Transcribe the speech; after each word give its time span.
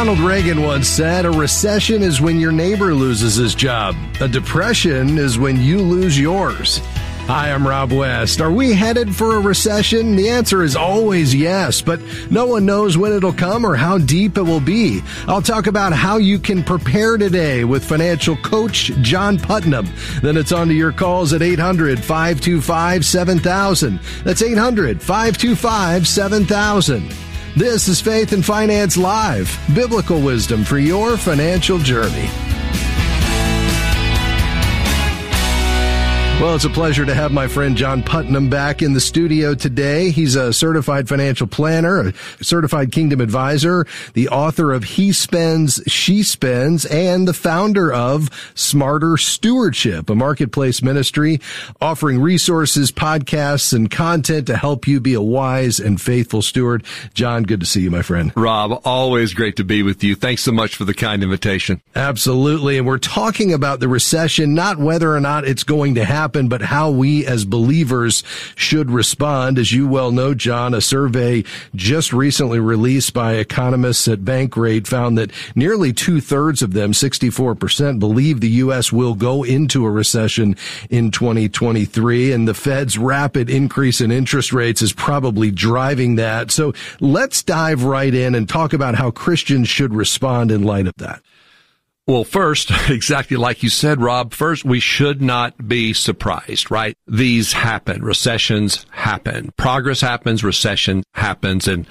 Ronald 0.00 0.20
Reagan 0.20 0.62
once 0.62 0.88
said, 0.88 1.26
a 1.26 1.30
recession 1.30 2.00
is 2.00 2.22
when 2.22 2.40
your 2.40 2.52
neighbor 2.52 2.94
loses 2.94 3.34
his 3.34 3.54
job. 3.54 3.94
A 4.22 4.26
depression 4.26 5.18
is 5.18 5.38
when 5.38 5.60
you 5.60 5.78
lose 5.78 6.18
yours. 6.18 6.78
Hi, 7.26 7.52
I'm 7.52 7.68
Rob 7.68 7.92
West. 7.92 8.40
Are 8.40 8.50
we 8.50 8.72
headed 8.72 9.14
for 9.14 9.36
a 9.36 9.40
recession? 9.40 10.16
The 10.16 10.30
answer 10.30 10.62
is 10.62 10.74
always 10.74 11.34
yes, 11.34 11.82
but 11.82 12.00
no 12.30 12.46
one 12.46 12.64
knows 12.64 12.96
when 12.96 13.12
it'll 13.12 13.34
come 13.34 13.62
or 13.62 13.76
how 13.76 13.98
deep 13.98 14.38
it 14.38 14.42
will 14.42 14.58
be. 14.58 15.02
I'll 15.28 15.42
talk 15.42 15.66
about 15.66 15.92
how 15.92 16.16
you 16.16 16.38
can 16.38 16.64
prepare 16.64 17.18
today 17.18 17.64
with 17.64 17.84
financial 17.84 18.36
coach 18.38 18.92
John 19.02 19.38
Putnam. 19.38 19.86
Then 20.22 20.38
it's 20.38 20.50
on 20.50 20.68
to 20.68 20.74
your 20.74 20.92
calls 20.92 21.34
at 21.34 21.42
800 21.42 22.02
525 22.02 23.04
7000. 23.04 24.00
That's 24.24 24.40
800 24.40 25.02
525 25.02 26.08
7000. 26.08 27.29
This 27.56 27.88
is 27.88 28.00
Faith 28.00 28.32
and 28.32 28.44
Finance 28.44 28.96
Live, 28.96 29.58
biblical 29.74 30.20
wisdom 30.20 30.62
for 30.62 30.78
your 30.78 31.16
financial 31.16 31.78
journey. 31.78 32.30
Well, 36.40 36.54
it's 36.54 36.64
a 36.64 36.70
pleasure 36.70 37.04
to 37.04 37.14
have 37.14 37.32
my 37.32 37.48
friend 37.48 37.76
John 37.76 38.02
Putnam 38.02 38.48
back 38.48 38.80
in 38.80 38.94
the 38.94 39.00
studio 39.00 39.54
today. 39.54 40.10
He's 40.10 40.36
a 40.36 40.54
certified 40.54 41.06
financial 41.06 41.46
planner, 41.46 42.00
a 42.08 42.14
certified 42.42 42.92
kingdom 42.92 43.20
advisor, 43.20 43.86
the 44.14 44.30
author 44.30 44.72
of 44.72 44.82
He 44.82 45.12
Spends, 45.12 45.82
She 45.86 46.22
Spends, 46.22 46.86
and 46.86 47.28
the 47.28 47.34
founder 47.34 47.92
of 47.92 48.30
Smarter 48.54 49.18
Stewardship, 49.18 50.08
a 50.08 50.14
marketplace 50.14 50.80
ministry 50.80 51.42
offering 51.78 52.22
resources, 52.22 52.90
podcasts, 52.90 53.74
and 53.74 53.90
content 53.90 54.46
to 54.46 54.56
help 54.56 54.88
you 54.88 54.98
be 54.98 55.12
a 55.12 55.20
wise 55.20 55.78
and 55.78 56.00
faithful 56.00 56.40
steward. 56.40 56.84
John, 57.12 57.42
good 57.42 57.60
to 57.60 57.66
see 57.66 57.82
you, 57.82 57.90
my 57.90 58.00
friend. 58.00 58.32
Rob, 58.34 58.80
always 58.86 59.34
great 59.34 59.56
to 59.56 59.64
be 59.64 59.82
with 59.82 60.02
you. 60.02 60.14
Thanks 60.14 60.40
so 60.40 60.52
much 60.52 60.74
for 60.74 60.86
the 60.86 60.94
kind 60.94 61.22
invitation. 61.22 61.82
Absolutely. 61.94 62.78
And 62.78 62.86
we're 62.86 62.96
talking 62.96 63.52
about 63.52 63.80
the 63.80 63.88
recession, 63.88 64.54
not 64.54 64.78
whether 64.78 65.14
or 65.14 65.20
not 65.20 65.44
it's 65.44 65.64
going 65.64 65.96
to 65.96 66.04
happen 66.06 66.29
happen, 66.30 66.48
but 66.48 66.62
how 66.62 66.88
we 66.88 67.26
as 67.26 67.44
believers 67.44 68.22
should 68.54 68.88
respond. 68.88 69.58
As 69.58 69.72
you 69.72 69.88
well 69.88 70.12
know, 70.12 70.32
John, 70.32 70.74
a 70.74 70.80
survey 70.80 71.42
just 71.74 72.12
recently 72.12 72.60
released 72.60 73.12
by 73.12 73.34
economists 73.34 74.06
at 74.06 74.20
Bankrate 74.20 74.86
found 74.86 75.18
that 75.18 75.32
nearly 75.56 75.92
two 75.92 76.20
thirds 76.20 76.62
of 76.62 76.72
them, 76.72 76.92
64%, 76.92 77.98
believe 77.98 78.40
the 78.40 78.48
U.S. 78.62 78.92
will 78.92 79.14
go 79.16 79.42
into 79.42 79.84
a 79.84 79.90
recession 79.90 80.54
in 80.88 81.10
2023. 81.10 82.30
And 82.30 82.46
the 82.46 82.54
Fed's 82.54 82.96
rapid 82.96 83.50
increase 83.50 84.00
in 84.00 84.12
interest 84.12 84.52
rates 84.52 84.82
is 84.82 84.92
probably 84.92 85.50
driving 85.50 86.14
that. 86.14 86.52
So 86.52 86.72
let's 87.00 87.42
dive 87.42 87.82
right 87.82 88.14
in 88.14 88.36
and 88.36 88.48
talk 88.48 88.72
about 88.72 88.94
how 88.94 89.10
Christians 89.10 89.68
should 89.68 89.92
respond 89.92 90.52
in 90.52 90.62
light 90.62 90.86
of 90.86 90.94
that. 90.98 91.22
Well, 92.10 92.24
first, 92.24 92.72
exactly 92.88 93.36
like 93.36 93.62
you 93.62 93.68
said, 93.68 94.00
Rob, 94.00 94.32
first, 94.34 94.64
we 94.64 94.80
should 94.80 95.22
not 95.22 95.68
be 95.68 95.92
surprised, 95.92 96.68
right? 96.68 96.96
These 97.06 97.52
happen. 97.52 98.02
Recessions 98.02 98.84
happen. 98.90 99.52
Progress 99.56 100.00
happens. 100.00 100.42
Recession 100.42 101.04
happens. 101.14 101.68
And, 101.68 101.86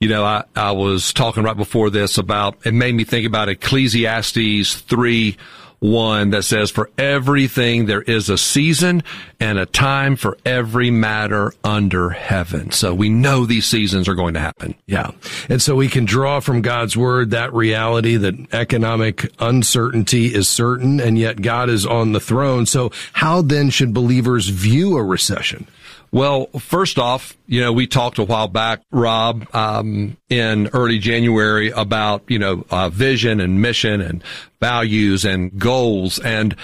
you 0.00 0.08
know, 0.08 0.24
I, 0.24 0.42
I 0.56 0.72
was 0.72 1.12
talking 1.12 1.44
right 1.44 1.56
before 1.56 1.90
this 1.90 2.18
about, 2.18 2.56
it 2.66 2.74
made 2.74 2.96
me 2.96 3.04
think 3.04 3.24
about 3.24 3.48
Ecclesiastes 3.48 4.74
3 4.74 5.36
one 5.82 6.30
that 6.30 6.44
says, 6.44 6.70
For 6.70 6.90
everything 6.96 7.86
there 7.86 8.02
is 8.02 8.30
a 8.30 8.38
season 8.38 9.02
and 9.40 9.58
a 9.58 9.66
time 9.66 10.14
for 10.14 10.38
every 10.46 10.90
matter 10.90 11.52
under 11.64 12.10
heaven. 12.10 12.70
So 12.70 12.94
we 12.94 13.08
know 13.08 13.44
these 13.44 13.66
seasons 13.66 14.08
are 14.08 14.14
going 14.14 14.34
to 14.34 14.40
happen. 14.40 14.76
Yeah. 14.86 15.10
And 15.48 15.60
so 15.60 15.74
we 15.74 15.88
can 15.88 16.04
draw 16.04 16.38
from 16.40 16.62
God's 16.62 16.96
word 16.96 17.30
that 17.30 17.52
reality 17.52 18.16
that 18.16 18.54
economic 18.54 19.32
uncertainty 19.40 20.32
is 20.32 20.48
certain 20.48 21.00
and 21.00 21.18
yet 21.18 21.42
God 21.42 21.68
is 21.68 21.84
on 21.84 22.12
the 22.12 22.20
throne. 22.20 22.64
So 22.64 22.92
how 23.12 23.42
then 23.42 23.70
should 23.70 23.92
believers 23.92 24.48
view 24.48 24.96
a 24.96 25.02
recession? 25.02 25.66
Well, 26.12 26.46
first 26.58 26.98
off, 26.98 27.38
you 27.46 27.62
know, 27.62 27.72
we 27.72 27.86
talked 27.86 28.18
a 28.18 28.24
while 28.24 28.48
back, 28.48 28.82
Rob, 28.90 29.46
um, 29.54 30.18
in 30.28 30.68
early 30.74 30.98
January 30.98 31.70
about, 31.70 32.22
you 32.28 32.38
know, 32.38 32.66
uh, 32.70 32.90
vision 32.90 33.40
and 33.40 33.62
mission 33.62 34.02
and 34.02 34.22
values 34.60 35.24
and 35.24 35.58
goals. 35.58 36.18
And, 36.18 36.54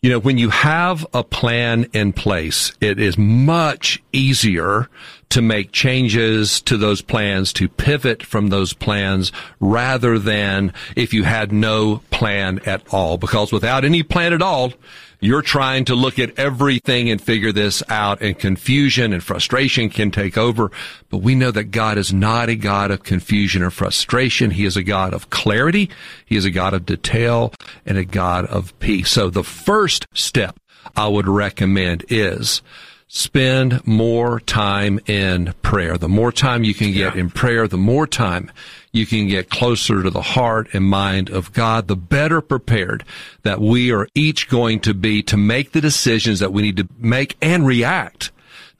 you 0.00 0.08
know, 0.08 0.18
when 0.18 0.38
you 0.38 0.48
have 0.48 1.06
a 1.12 1.22
plan 1.22 1.86
in 1.92 2.14
place, 2.14 2.72
it 2.80 2.98
is 2.98 3.18
much 3.18 4.02
easier 4.12 4.88
to 5.34 5.42
make 5.42 5.72
changes 5.72 6.60
to 6.60 6.76
those 6.76 7.02
plans, 7.02 7.52
to 7.52 7.68
pivot 7.68 8.22
from 8.22 8.50
those 8.50 8.72
plans 8.72 9.32
rather 9.58 10.16
than 10.16 10.72
if 10.94 11.12
you 11.12 11.24
had 11.24 11.50
no 11.50 12.00
plan 12.12 12.60
at 12.66 12.80
all. 12.94 13.18
Because 13.18 13.50
without 13.50 13.84
any 13.84 14.04
plan 14.04 14.32
at 14.32 14.40
all, 14.40 14.72
you're 15.18 15.42
trying 15.42 15.86
to 15.86 15.96
look 15.96 16.20
at 16.20 16.38
everything 16.38 17.10
and 17.10 17.20
figure 17.20 17.50
this 17.50 17.82
out 17.88 18.22
and 18.22 18.38
confusion 18.38 19.12
and 19.12 19.24
frustration 19.24 19.90
can 19.90 20.12
take 20.12 20.38
over. 20.38 20.70
But 21.08 21.18
we 21.18 21.34
know 21.34 21.50
that 21.50 21.72
God 21.72 21.98
is 21.98 22.12
not 22.12 22.48
a 22.48 22.54
God 22.54 22.92
of 22.92 23.02
confusion 23.02 23.64
or 23.64 23.70
frustration. 23.70 24.52
He 24.52 24.64
is 24.64 24.76
a 24.76 24.84
God 24.84 25.12
of 25.12 25.30
clarity. 25.30 25.90
He 26.26 26.36
is 26.36 26.44
a 26.44 26.50
God 26.52 26.74
of 26.74 26.86
detail 26.86 27.52
and 27.84 27.98
a 27.98 28.04
God 28.04 28.46
of 28.46 28.78
peace. 28.78 29.10
So 29.10 29.30
the 29.30 29.42
first 29.42 30.06
step 30.14 30.60
I 30.94 31.08
would 31.08 31.26
recommend 31.26 32.04
is 32.08 32.62
spend 33.08 33.86
more 33.86 34.40
time 34.40 34.98
in 35.06 35.54
prayer. 35.62 35.96
The 35.96 36.08
more 36.08 36.32
time 36.32 36.64
you 36.64 36.74
can 36.74 36.92
get 36.92 37.14
yeah. 37.14 37.20
in 37.20 37.30
prayer, 37.30 37.68
the 37.68 37.76
more 37.76 38.06
time 38.06 38.50
you 38.92 39.06
can 39.06 39.28
get 39.28 39.50
closer 39.50 40.02
to 40.02 40.10
the 40.10 40.22
heart 40.22 40.68
and 40.72 40.84
mind 40.84 41.30
of 41.30 41.52
God, 41.52 41.88
the 41.88 41.96
better 41.96 42.40
prepared 42.40 43.04
that 43.42 43.60
we 43.60 43.92
are 43.92 44.08
each 44.14 44.48
going 44.48 44.80
to 44.80 44.94
be 44.94 45.22
to 45.24 45.36
make 45.36 45.72
the 45.72 45.80
decisions 45.80 46.40
that 46.40 46.52
we 46.52 46.62
need 46.62 46.76
to 46.78 46.88
make 46.98 47.36
and 47.40 47.66
react 47.66 48.30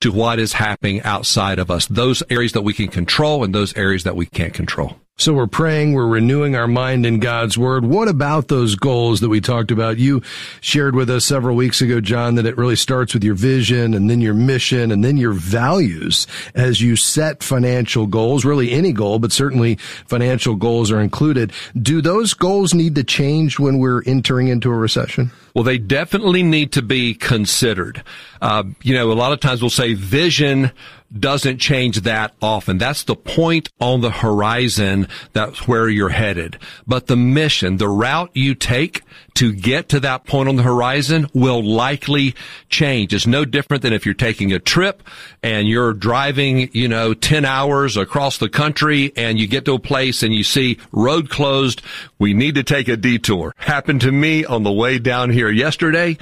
to 0.00 0.12
what 0.12 0.38
is 0.38 0.54
happening 0.54 1.02
outside 1.02 1.58
of 1.58 1.70
us, 1.70 1.86
those 1.86 2.22
areas 2.30 2.52
that 2.52 2.62
we 2.62 2.74
can 2.74 2.88
control 2.88 3.44
and 3.44 3.54
those 3.54 3.76
areas 3.76 4.04
that 4.04 4.16
we 4.16 4.26
can't 4.26 4.54
control. 4.54 4.98
So 5.16 5.32
we're 5.32 5.46
praying, 5.46 5.92
we're 5.92 6.08
renewing 6.08 6.56
our 6.56 6.66
mind 6.66 7.06
in 7.06 7.20
God's 7.20 7.56
word. 7.56 7.84
What 7.84 8.08
about 8.08 8.48
those 8.48 8.74
goals 8.74 9.20
that 9.20 9.28
we 9.28 9.40
talked 9.40 9.70
about? 9.70 9.96
You 9.96 10.22
shared 10.60 10.96
with 10.96 11.08
us 11.08 11.24
several 11.24 11.54
weeks 11.54 11.80
ago, 11.80 12.00
John, 12.00 12.34
that 12.34 12.46
it 12.46 12.56
really 12.56 12.74
starts 12.74 13.14
with 13.14 13.22
your 13.22 13.36
vision 13.36 13.94
and 13.94 14.10
then 14.10 14.20
your 14.20 14.34
mission 14.34 14.90
and 14.90 15.04
then 15.04 15.16
your 15.16 15.32
values 15.32 16.26
as 16.56 16.80
you 16.80 16.96
set 16.96 17.44
financial 17.44 18.08
goals, 18.08 18.44
really 18.44 18.72
any 18.72 18.92
goal, 18.92 19.20
but 19.20 19.30
certainly 19.30 19.76
financial 19.76 20.56
goals 20.56 20.90
are 20.90 21.00
included. 21.00 21.52
Do 21.80 22.02
those 22.02 22.34
goals 22.34 22.74
need 22.74 22.96
to 22.96 23.04
change 23.04 23.60
when 23.60 23.78
we're 23.78 24.02
entering 24.02 24.48
into 24.48 24.68
a 24.68 24.76
recession? 24.76 25.30
Well, 25.54 25.62
they 25.62 25.78
definitely 25.78 26.42
need 26.42 26.72
to 26.72 26.82
be 26.82 27.14
considered. 27.14 28.02
Uh, 28.42 28.64
you 28.82 28.94
know, 28.94 29.12
a 29.12 29.14
lot 29.14 29.32
of 29.32 29.38
times 29.38 29.62
we'll 29.62 29.70
say 29.70 29.94
vision 29.94 30.72
doesn't 31.18 31.58
change 31.58 32.00
that 32.02 32.34
often. 32.42 32.78
That's 32.78 33.04
the 33.04 33.16
point 33.16 33.68
on 33.80 34.00
the 34.00 34.10
horizon. 34.10 35.08
That's 35.32 35.68
where 35.68 35.88
you're 35.88 36.08
headed. 36.08 36.58
But 36.86 37.06
the 37.06 37.16
mission, 37.16 37.76
the 37.76 37.88
route 37.88 38.30
you 38.34 38.54
take 38.54 39.02
to 39.34 39.52
get 39.52 39.88
to 39.90 40.00
that 40.00 40.24
point 40.24 40.48
on 40.48 40.56
the 40.56 40.62
horizon 40.62 41.28
will 41.34 41.62
likely 41.62 42.34
change. 42.68 43.12
It's 43.12 43.26
no 43.26 43.44
different 43.44 43.82
than 43.82 43.92
if 43.92 44.04
you're 44.04 44.14
taking 44.14 44.52
a 44.52 44.58
trip 44.58 45.02
and 45.42 45.68
you're 45.68 45.92
driving, 45.92 46.70
you 46.72 46.88
know, 46.88 47.14
10 47.14 47.44
hours 47.44 47.96
across 47.96 48.38
the 48.38 48.48
country 48.48 49.12
and 49.16 49.38
you 49.38 49.46
get 49.46 49.64
to 49.64 49.74
a 49.74 49.78
place 49.78 50.22
and 50.22 50.34
you 50.34 50.44
see 50.44 50.78
road 50.92 51.30
closed. 51.30 51.82
We 52.18 52.34
need 52.34 52.54
to 52.54 52.62
take 52.62 52.88
a 52.88 52.96
detour. 52.96 53.54
Happened 53.56 54.00
to 54.02 54.12
me 54.12 54.44
on 54.44 54.62
the 54.62 54.72
way 54.72 54.98
down 54.98 55.30
here 55.30 55.50
yesterday 55.50 56.16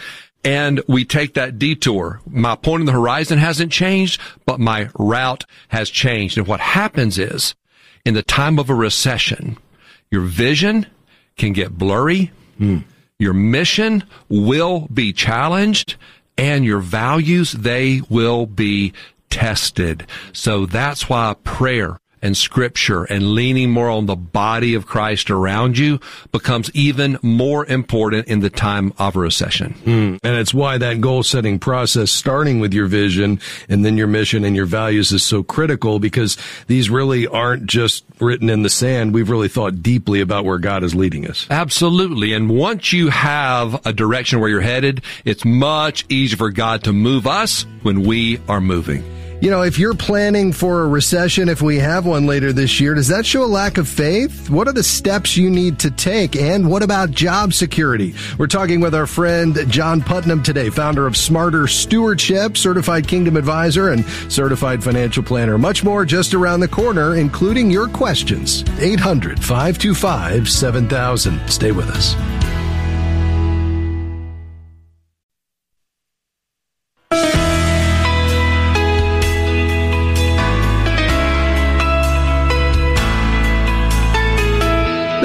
and 0.45 0.83
we 0.89 1.05
take 1.05 1.35
that 1.35 1.59
detour. 1.59 2.21
My 2.27 2.57
point 2.57 2.81
in 2.81 2.87
the 2.87 2.93
horizon 2.93 3.39
hasn't 3.39 3.73
changed, 3.73 4.21
but 4.44 4.61
my 4.61 4.91
route 4.99 5.44
has 5.69 5.91
changed. 5.91 6.39
And 6.39 6.47
what 6.47 6.61
happens 6.61 7.19
is, 7.19 7.55
in 8.05 8.15
the 8.15 8.23
time 8.23 8.59
of 8.59 8.69
a 8.69 8.75
recession, 8.75 9.56
your 10.11 10.23
vision 10.23 10.87
can 11.37 11.53
get 11.53 11.79
blurry, 11.79 12.33
mm. 12.59 12.85
your 13.19 13.33
mission 13.33 14.05
will 14.29 14.89
be 14.93 15.12
challenged, 15.12 15.97
and 16.37 16.65
your 16.65 16.81
values, 16.81 17.53
they 17.53 18.00
will 18.09 18.47
be 18.47 18.93
tested. 19.31 20.06
So 20.33 20.67
that's 20.67 21.09
why 21.09 21.35
prayer 21.45 21.99
and 22.23 22.37
scripture 22.37 23.05
and 23.05 23.33
leaning 23.33 23.71
more 23.71 23.91
on 23.91 24.07
the 24.07 24.17
body 24.17 24.75
of 24.75 24.87
Christ 24.87 25.31
around 25.31 25.77
you 25.77 26.01
becomes 26.31 26.71
even 26.73 27.19
more 27.21 27.67
important 27.67 28.29
in 28.29 28.41
the 28.41 28.51
time 28.51 28.93
of 28.99 29.17
a 29.17 29.21
recession. 29.21 29.75
Mm. 29.85 30.19
And 30.23 30.37
it's 30.37 30.55
why 30.55 30.79
that 30.79 31.01
goal 31.01 31.23
setting 31.23 31.59
process, 31.59 32.11
starting 32.11 32.61
with 32.61 32.73
your 32.73 32.87
vision 32.87 33.41
and 33.69 33.85
then 33.85 33.97
your 33.97 34.07
mission 34.07 34.45
and 34.45 34.55
your 34.55 34.67
values 34.67 35.13
is 35.13 35.23
so 35.23 35.43
critical 35.43 35.99
because 35.99 36.37
these 36.69 36.89
really 36.89 37.27
aren't 37.27 37.67
just 37.67 38.05
written 38.21 38.49
in 38.49 38.63
the 38.63 38.71
sand. 38.71 39.13
We've 39.13 39.29
really 39.29 39.49
thought 39.49 39.83
deeply 39.83 40.21
about 40.21 40.45
where 40.45 40.59
God 40.59 40.85
is 40.85 40.95
leading 40.95 41.29
us. 41.29 41.47
Absolutely. 41.51 42.33
And 42.33 42.49
once 42.49 42.93
you 42.93 43.11
have 43.11 43.85
a 43.85 43.93
direction 43.93 44.41
where 44.41 44.49
you're 44.49 44.61
headed, 44.61 45.03
it's 45.25 45.45
much 45.45 46.05
easier 46.09 46.37
for 46.37 46.51
God 46.51 46.85
to 46.85 46.93
move 46.93 47.27
us 47.27 47.67
when 47.83 48.03
we 48.03 48.41
are 48.49 48.61
moving. 48.61 49.22
You 49.43 49.50
know, 49.50 49.62
if 49.62 49.77
you're 49.77 49.94
planning 49.94 50.53
for 50.53 50.83
a 50.83 50.87
recession, 50.87 51.49
if 51.49 51.61
we 51.61 51.77
have 51.81 52.06
one 52.06 52.27
later 52.27 52.53
this 52.53 52.79
year, 52.79 52.94
does 52.94 53.09
that 53.09 53.27
show 53.27 53.43
a 53.43 53.44
lack 53.44 53.77
of 53.77 53.89
faith? 53.89 54.49
What 54.49 54.69
are 54.69 54.73
the 54.73 54.85
steps 54.85 55.37
you 55.37 55.50
need 55.50 55.81
to 55.81 55.91
take? 55.91 56.37
And 56.37 56.71
what 56.71 56.85
about 56.85 57.11
job 57.11 57.53
security? 57.53 58.15
We're 58.39 58.47
talking 58.47 58.81
with 58.81 58.94
our 58.94 59.09
friend 59.09 59.59
John 59.67 60.00
Putnam 60.00 60.44
today, 60.44 60.71
founder 60.71 61.09
of 61.09 61.17
Smarter 61.17 61.67
Stewardship, 61.67 62.56
certified 62.56 63.09
kingdom 63.09 63.37
advisor, 63.37 63.89
and 63.89 64.05
certified 64.31 64.85
financial 64.85 65.25
planner. 65.25 65.59
Much 65.59 65.83
more 65.83 66.05
just 66.05 66.35
around 66.35 66.61
the 66.61 66.69
corner, 66.69 67.17
including 67.17 67.69
your 67.69 67.88
questions. 67.88 68.62
800 68.79 69.43
525 69.43 70.49
7000. 70.49 71.49
Stay 71.49 71.73
with 71.73 71.91
us. 71.91 72.42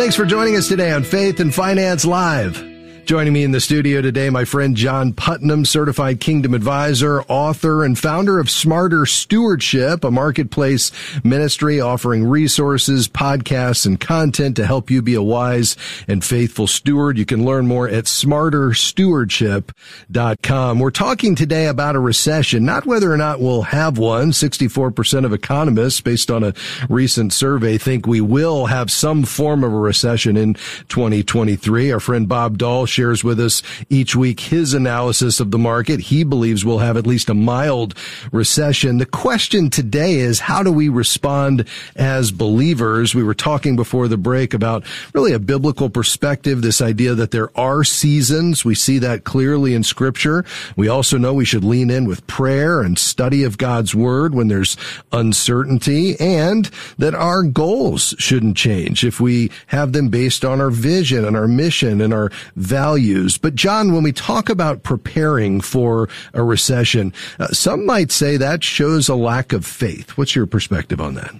Thanks 0.07 0.15
for 0.15 0.23
joining 0.23 0.55
us 0.55 0.69
today 0.69 0.93
on 0.93 1.03
Faith 1.03 1.41
and 1.41 1.53
Finance 1.53 2.05
Live. 2.05 2.66
Joining 3.07 3.31
me 3.31 3.45
in 3.45 3.51
the 3.51 3.61
studio 3.61 4.01
today, 4.01 4.29
my 4.29 4.43
friend 4.43 4.75
John 4.75 5.13
Putnam, 5.13 5.63
certified 5.63 6.19
kingdom 6.19 6.53
advisor, 6.53 7.21
author, 7.29 7.85
and 7.85 7.97
founder 7.97 8.37
of 8.37 8.49
Smarter 8.49 9.05
Stewardship, 9.05 10.03
a 10.03 10.11
marketplace 10.11 10.91
ministry 11.23 11.79
offering 11.79 12.25
resources, 12.25 13.07
podcasts, 13.07 13.85
and 13.85 13.97
content 13.97 14.57
to 14.57 14.65
help 14.65 14.91
you 14.91 15.01
be 15.01 15.13
a 15.13 15.21
wise 15.21 15.77
and 16.09 16.21
faithful 16.21 16.67
steward. 16.67 17.17
You 17.17 17.25
can 17.25 17.45
learn 17.45 17.65
more 17.65 17.87
at 17.87 18.07
smarterstewardship.com. 18.07 20.79
We're 20.79 20.91
talking 20.91 21.35
today 21.35 21.67
about 21.67 21.95
a 21.95 22.01
recession, 22.01 22.65
not 22.65 22.85
whether 22.85 23.09
or 23.09 23.17
not 23.17 23.39
we'll 23.39 23.61
have 23.61 23.97
one. 23.97 24.31
64% 24.31 25.23
of 25.23 25.31
economists, 25.31 26.01
based 26.01 26.29
on 26.29 26.43
a 26.43 26.53
recent 26.89 27.31
survey, 27.31 27.77
think 27.77 28.05
we 28.05 28.19
will 28.19 28.65
have 28.65 28.91
some 28.91 29.23
form 29.23 29.63
of 29.63 29.71
a 29.71 29.77
recession 29.77 30.35
in 30.35 30.55
2023. 30.89 31.93
Our 31.93 32.01
friend 32.01 32.27
Bob 32.27 32.57
Doll 32.57 32.85
shares 32.97 33.23
with 33.23 33.39
us 33.39 33.61
each 33.91 34.15
week 34.15 34.39
his 34.39 34.73
analysis 34.73 35.39
of 35.39 35.51
the 35.51 35.57
market. 35.59 35.99
He 35.99 36.23
believes 36.23 36.65
we'll 36.65 36.79
have 36.79 36.97
at 36.97 37.05
least 37.05 37.29
a 37.29 37.35
mild 37.35 37.93
recession. 38.31 38.97
The 38.97 39.05
question 39.05 39.69
today 39.69 40.15
is 40.15 40.39
how 40.39 40.63
do 40.63 40.71
we 40.71 40.89
respond 40.89 41.65
as 41.95 42.31
believers? 42.31 43.13
We 43.13 43.21
were 43.21 43.35
talking 43.35 43.75
before 43.75 44.07
the 44.07 44.17
break 44.17 44.55
about 44.55 44.83
really 45.13 45.31
a 45.31 45.37
biblical 45.37 45.91
perspective, 45.91 46.63
this 46.63 46.81
idea 46.81 47.13
that 47.13 47.29
there 47.29 47.55
are 47.55 47.83
seasons. 47.83 48.65
We 48.65 48.73
see 48.73 48.97
that 48.97 49.23
clearly 49.25 49.75
in 49.75 49.83
scripture. 49.83 50.43
We 50.75 50.87
also 50.87 51.19
know 51.19 51.35
we 51.35 51.45
should 51.45 51.63
lean 51.63 51.91
in 51.91 52.07
with 52.07 52.25
prayer 52.25 52.81
and 52.81 52.97
study 52.97 53.43
of 53.43 53.59
God's 53.59 53.93
word 53.93 54.33
when 54.33 54.47
there's 54.47 54.75
uncertainty 55.11 56.19
and 56.19 56.65
that 56.97 57.13
our 57.13 57.43
goals 57.43 58.15
shouldn't 58.17 58.57
change 58.57 59.03
if 59.03 59.19
we 59.19 59.51
have 59.67 59.91
them 59.91 60.09
based 60.09 60.43
on 60.43 60.59
our 60.59 60.71
vision 60.71 61.23
and 61.25 61.37
our 61.37 61.47
mission 61.47 62.01
and 62.01 62.11
our 62.11 62.31
values 62.55 62.86
values. 62.87 63.37
But 63.37 63.53
John, 63.53 63.91
when 63.93 64.03
we 64.03 64.13
talk 64.13 64.49
about 64.49 64.83
preparing 64.83 65.59
for 65.59 66.07
a 66.33 66.41
recession, 66.41 67.13
uh, 67.37 67.47
some 67.47 67.85
might 67.85 68.11
say 68.11 68.37
that 68.37 68.63
shows 68.63 69.09
a 69.09 69.15
lack 69.15 69.51
of 69.51 69.65
faith. 69.65 70.11
What's 70.11 70.35
your 70.35 70.45
perspective 70.45 71.01
on 71.01 71.15
that? 71.15 71.35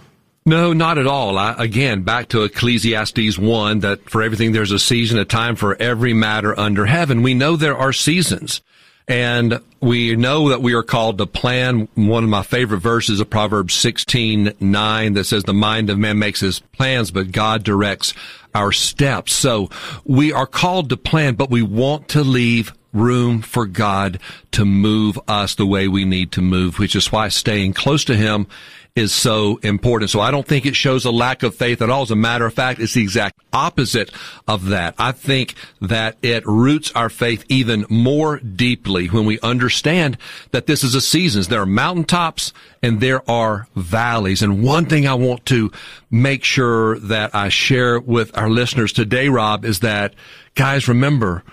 No, 0.46 0.74
not 0.74 0.98
at 0.98 1.08
all. 1.08 1.38
I, 1.38 1.56
again, 1.58 2.04
back 2.04 2.28
to 2.30 2.44
Ecclesiastes 2.44 3.38
1, 3.38 3.80
that 3.80 4.10
for 4.10 4.22
everything 4.22 4.52
there's 4.52 4.72
a 4.72 4.80
season, 4.80 5.20
a 5.20 5.26
time 5.26 5.56
for 5.56 5.82
every 5.82 6.14
matter 6.14 6.58
under 6.60 6.86
heaven. 6.86 7.22
We 7.22 7.34
know 7.34 7.56
there 7.56 7.78
are 7.78 7.94
seasons. 7.94 8.62
And 9.08 9.62
we 9.80 10.16
know 10.18 10.50
that 10.50 10.62
we 10.62 10.74
are 10.74 10.84
called 10.84 11.18
to 11.20 11.26
plan. 11.26 11.88
One 11.96 12.26
of 12.26 12.30
my 12.30 12.44
favorite 12.44 12.80
verses 12.80 13.20
of 13.22 13.30
Proverbs 13.30 13.74
16, 13.76 14.54
9 14.60 15.14
that 15.14 15.24
says, 15.24 15.44
the 15.44 15.54
mind 15.54 15.90
of 15.90 15.98
man 15.98 16.20
makes 16.20 16.42
his 16.42 16.60
plans, 16.60 17.12
but 17.12 17.32
God 17.32 17.64
directs 17.64 18.14
our 18.54 18.72
steps. 18.72 19.34
So 19.34 19.70
we 20.04 20.34
are 20.34 20.48
called 20.48 20.90
to 20.90 20.98
plan, 20.98 21.36
but 21.36 21.50
we 21.50 21.62
want 21.62 22.10
to 22.10 22.24
leave 22.24 22.74
room 22.92 23.42
for 23.42 23.66
God 23.66 24.20
to 24.52 24.66
move 24.66 25.20
us 25.28 25.56
the 25.56 25.66
way 25.66 25.88
we 25.88 26.04
need 26.04 26.32
to 26.34 26.42
move, 26.42 26.80
which 26.80 26.96
is 26.96 27.12
why 27.12 27.30
staying 27.30 27.74
close 27.74 28.04
to 28.06 28.16
Him 28.16 28.48
is 28.98 29.14
so 29.14 29.58
important. 29.64 30.10
So 30.10 30.20
I 30.20 30.32
don't 30.32 30.48
think 30.48 30.66
it 30.66 30.76
shows 30.76 31.06
a 31.06 31.12
lack 31.12 31.44
of 31.44 31.56
faith 31.56 31.82
at 31.82 31.90
all. 31.90 32.02
As 32.02 32.12
a 32.12 32.16
matter 32.16 32.46
of 32.46 32.54
fact, 32.54 32.80
it's 32.80 32.94
the 32.94 33.02
exact 33.02 33.40
opposite 33.54 34.12
of 34.48 34.66
that. 34.68 34.96
I 34.98 35.12
think 35.12 35.54
that 35.82 36.18
it 36.22 36.46
roots 36.46 36.92
our 36.94 37.10
faith 37.10 37.46
even 37.48 37.86
more 37.90 38.40
deeply 38.40 39.08
when 39.08 39.26
we 39.26 39.40
understand 39.42 40.18
that 40.52 40.66
this 40.66 40.84
is 40.84 40.96
a 40.96 41.02
season. 41.02 41.44
There 41.44 41.62
are 41.62 41.68
mountaintops 41.68 42.54
and 42.82 43.00
there 43.00 43.30
are 43.30 43.68
valleys. 43.76 44.42
And 44.42 44.64
one 44.64 44.86
thing 44.86 45.08
I 45.08 45.14
want 45.14 45.46
to 45.48 45.72
make 46.10 46.44
sure 46.44 46.98
that 47.00 47.36
I 47.36 47.50
share 47.50 48.00
with 48.00 48.36
our 48.36 48.50
listeners 48.50 48.92
today, 48.94 49.30
Rob, 49.30 49.64
is 49.66 49.82
that 49.82 50.16
guys, 50.56 50.88
remember, 50.88 51.44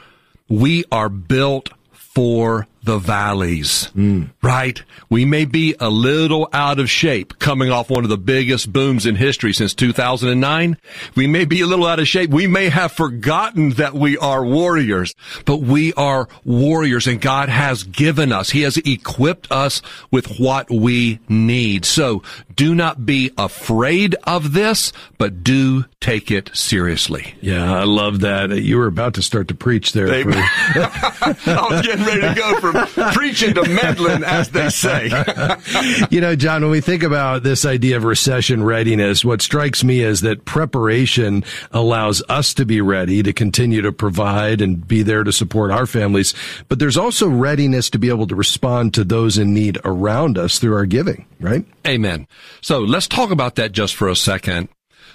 we 0.49 0.85
are 0.91 1.09
built 1.09 1.69
for 1.93 2.67
the 2.85 2.99
valleys, 2.99 3.91
mm. 3.97 4.31
right? 4.43 4.83
We 5.09 5.25
may 5.25 5.47
be 5.47 5.75
a 5.81 5.89
little 5.89 6.49
out 6.53 6.79
of 6.79 6.91
shape 6.91 7.39
coming 7.39 7.71
off 7.71 7.89
one 7.89 8.05
of 8.05 8.11
the 8.11 8.19
biggest 8.19 8.71
booms 8.71 9.07
in 9.07 9.17
history 9.17 9.55
since 9.55 9.73
2009. 9.73 10.77
We 11.17 11.27
may 11.27 11.47
be 11.47 11.63
a 11.63 11.67
little 11.67 11.87
out 11.87 11.99
of 11.99 12.07
shape. 12.07 12.31
We 12.31 12.47
may 12.47 12.69
have 12.69 12.93
forgotten 12.93 13.71
that 13.71 13.95
we 13.95 14.19
are 14.19 14.45
warriors, 14.45 15.15
but 15.47 15.63
we 15.63 15.95
are 15.95 16.29
warriors 16.45 17.07
and 17.07 17.21
God 17.21 17.49
has 17.49 17.85
given 17.85 18.33
us. 18.33 18.51
He 18.51 18.63
has 18.63 18.77
equipped 18.77 19.51
us 19.51 19.81
with 20.11 20.39
what 20.39 20.71
we 20.71 21.21
need. 21.27 21.87
So 21.87 22.23
do 22.55 22.75
not 22.75 23.07
be 23.07 23.31
afraid 23.39 24.15
of 24.25 24.53
this, 24.53 24.93
but 25.17 25.43
do 25.43 25.87
take 26.01 26.31
it 26.31 26.51
seriously. 26.53 27.35
Yeah, 27.41 27.73
I 27.73 27.85
love 27.85 28.21
that. 28.21 28.51
You 28.51 28.77
were 28.77 28.87
about 28.87 29.15
to 29.15 29.23
start 29.23 29.49
to 29.49 29.55
preach 29.55 29.93
there. 29.93 30.07
For... 30.07 30.31
I 30.35 31.67
was 31.71 31.87
getting 31.87 32.05
ready 32.05 32.21
to 32.21 32.35
go 32.35 32.61
from 32.61 32.74
preaching 33.13 33.55
to 33.55 33.63
meddling, 33.69 34.25
as 34.25 34.51
they 34.51 34.69
say. 34.69 35.09
you 36.11 36.21
know, 36.21 36.35
John, 36.35 36.63
when 36.63 36.71
we 36.71 36.81
think 36.81 37.03
about 37.03 37.43
this 37.43 37.65
idea 37.65 37.97
of 37.97 38.05
recession 38.05 38.65
readiness, 38.65 39.25
what 39.25 39.43
strikes 39.43 39.85
me 39.85 40.01
is 40.01 40.23
that 40.23 40.45
preparation 40.45 41.45
allows 41.73 42.23
us 42.29 42.55
to 42.55 42.65
be 42.65 42.81
ready 42.81 43.23
to 43.23 43.33
continue 43.33 43.83
to 43.83 43.93
provide 43.93 44.61
and 44.61 44.87
be 44.87 45.03
there 45.03 45.25
to 45.25 45.33
support 45.33 45.71
our 45.71 45.87
families. 45.87 46.35
But 46.69 46.79
there's 46.79 46.97
also 46.97 47.29
readiness 47.29 47.91
to 47.91 47.99
be 47.99 48.09
able 48.09 48.27
to 48.27 48.35
respond 48.35 48.95
to 48.95 49.05
those 49.05 49.39
in 49.39 49.55
need 49.55 49.79
around 49.85 50.39
us 50.39 50.59
through 50.59 50.75
our 50.75 50.87
giving, 50.87 51.27
right? 51.41 51.65
Amen. 51.87 52.27
So 52.61 52.81
let's 52.81 53.09
talk 53.09 53.31
about 53.31 53.57
that 53.57 53.73
just 53.73 53.95
for 53.95 54.09
a 54.09 54.17
second. 54.17 54.69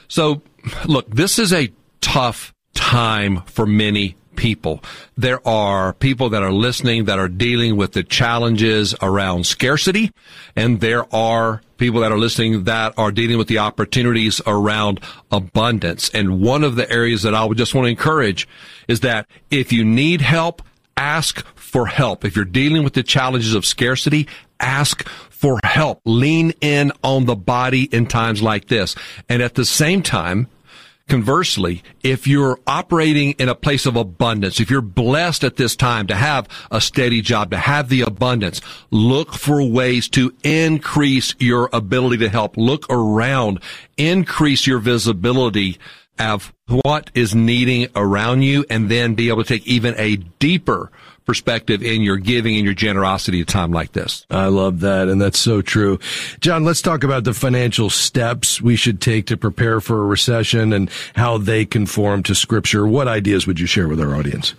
So 0.07 0.41
look, 0.85 1.09
this 1.09 1.39
is 1.39 1.53
a 1.53 1.71
tough 2.01 2.53
time 2.73 3.41
for 3.41 3.65
many 3.65 4.15
people. 4.39 4.81
There 5.17 5.45
are 5.45 5.91
people 5.91 6.29
that 6.29 6.41
are 6.41 6.51
listening 6.53 7.05
that 7.05 7.19
are 7.19 7.27
dealing 7.27 7.75
with 7.75 7.91
the 7.91 8.03
challenges 8.03 8.95
around 9.01 9.45
scarcity, 9.45 10.13
and 10.55 10.79
there 10.79 11.13
are 11.13 11.61
people 11.75 11.99
that 11.99 12.13
are 12.13 12.17
listening 12.17 12.63
that 12.63 12.93
are 12.97 13.11
dealing 13.11 13.37
with 13.37 13.49
the 13.49 13.57
opportunities 13.57 14.39
around 14.47 15.01
abundance. 15.29 16.09
And 16.13 16.39
one 16.39 16.63
of 16.63 16.77
the 16.77 16.89
areas 16.89 17.23
that 17.23 17.35
I 17.35 17.43
would 17.43 17.57
just 17.57 17.75
want 17.75 17.85
to 17.85 17.89
encourage 17.89 18.47
is 18.87 19.01
that 19.01 19.27
if 19.51 19.73
you 19.73 19.83
need 19.83 20.21
help, 20.21 20.61
ask 20.95 21.45
for 21.55 21.87
help. 21.87 22.23
If 22.23 22.37
you're 22.37 22.45
dealing 22.45 22.85
with 22.85 22.93
the 22.93 23.03
challenges 23.03 23.53
of 23.53 23.65
scarcity, 23.65 24.25
ask 24.61 25.05
for 25.29 25.59
help. 25.65 25.99
Lean 26.05 26.53
in 26.61 26.93
on 27.03 27.25
the 27.25 27.35
body 27.35 27.89
in 27.91 28.05
times 28.05 28.41
like 28.41 28.69
this. 28.69 28.95
And 29.27 29.41
at 29.41 29.55
the 29.55 29.65
same 29.65 30.01
time, 30.01 30.47
Conversely, 31.09 31.81
if 32.03 32.27
you're 32.27 32.59
operating 32.67 33.31
in 33.31 33.49
a 33.49 33.55
place 33.55 33.87
of 33.87 33.95
abundance, 33.95 34.59
if 34.59 34.69
you're 34.69 34.79
blessed 34.79 35.43
at 35.43 35.55
this 35.55 35.75
time 35.75 36.05
to 36.05 36.15
have 36.15 36.47
a 36.69 36.79
steady 36.79 37.19
job, 37.19 37.49
to 37.49 37.57
have 37.57 37.89
the 37.89 38.01
abundance, 38.01 38.61
look 38.91 39.33
for 39.33 39.63
ways 39.63 40.07
to 40.09 40.31
increase 40.43 41.33
your 41.39 41.67
ability 41.73 42.17
to 42.17 42.29
help. 42.29 42.57
Look 42.57 42.85
around, 42.91 43.59
increase 43.97 44.67
your 44.67 44.77
visibility 44.77 45.79
of 46.19 46.53
what 46.67 47.09
is 47.15 47.33
needing 47.33 47.87
around 47.95 48.43
you, 48.43 48.63
and 48.69 48.87
then 48.87 49.15
be 49.15 49.29
able 49.29 49.43
to 49.43 49.49
take 49.49 49.65
even 49.65 49.95
a 49.97 50.17
deeper 50.17 50.91
perspective 51.29 51.83
in 51.83 52.01
your 52.01 52.17
giving 52.17 52.55
and 52.55 52.65
your 52.65 52.73
generosity 52.73 53.39
at 53.39 53.43
a 53.43 53.45
time 53.45 53.71
like 53.71 53.91
this. 53.91 54.25
I 54.31 54.47
love 54.47 54.79
that. 54.79 55.09
And 55.09 55.21
that's 55.21 55.37
so 55.37 55.61
true. 55.61 55.99
John, 56.39 56.63
let's 56.63 56.81
talk 56.81 57.03
about 57.03 57.23
the 57.23 57.35
financial 57.35 57.91
steps 57.91 58.59
we 58.59 58.75
should 58.75 58.99
take 58.99 59.27
to 59.27 59.37
prepare 59.37 59.79
for 59.79 60.01
a 60.01 60.05
recession 60.07 60.73
and 60.73 60.89
how 61.13 61.37
they 61.37 61.65
conform 61.65 62.23
to 62.23 62.33
scripture. 62.33 62.87
What 62.87 63.07
ideas 63.07 63.45
would 63.45 63.59
you 63.59 63.67
share 63.67 63.87
with 63.87 64.01
our 64.01 64.15
audience? 64.15 64.55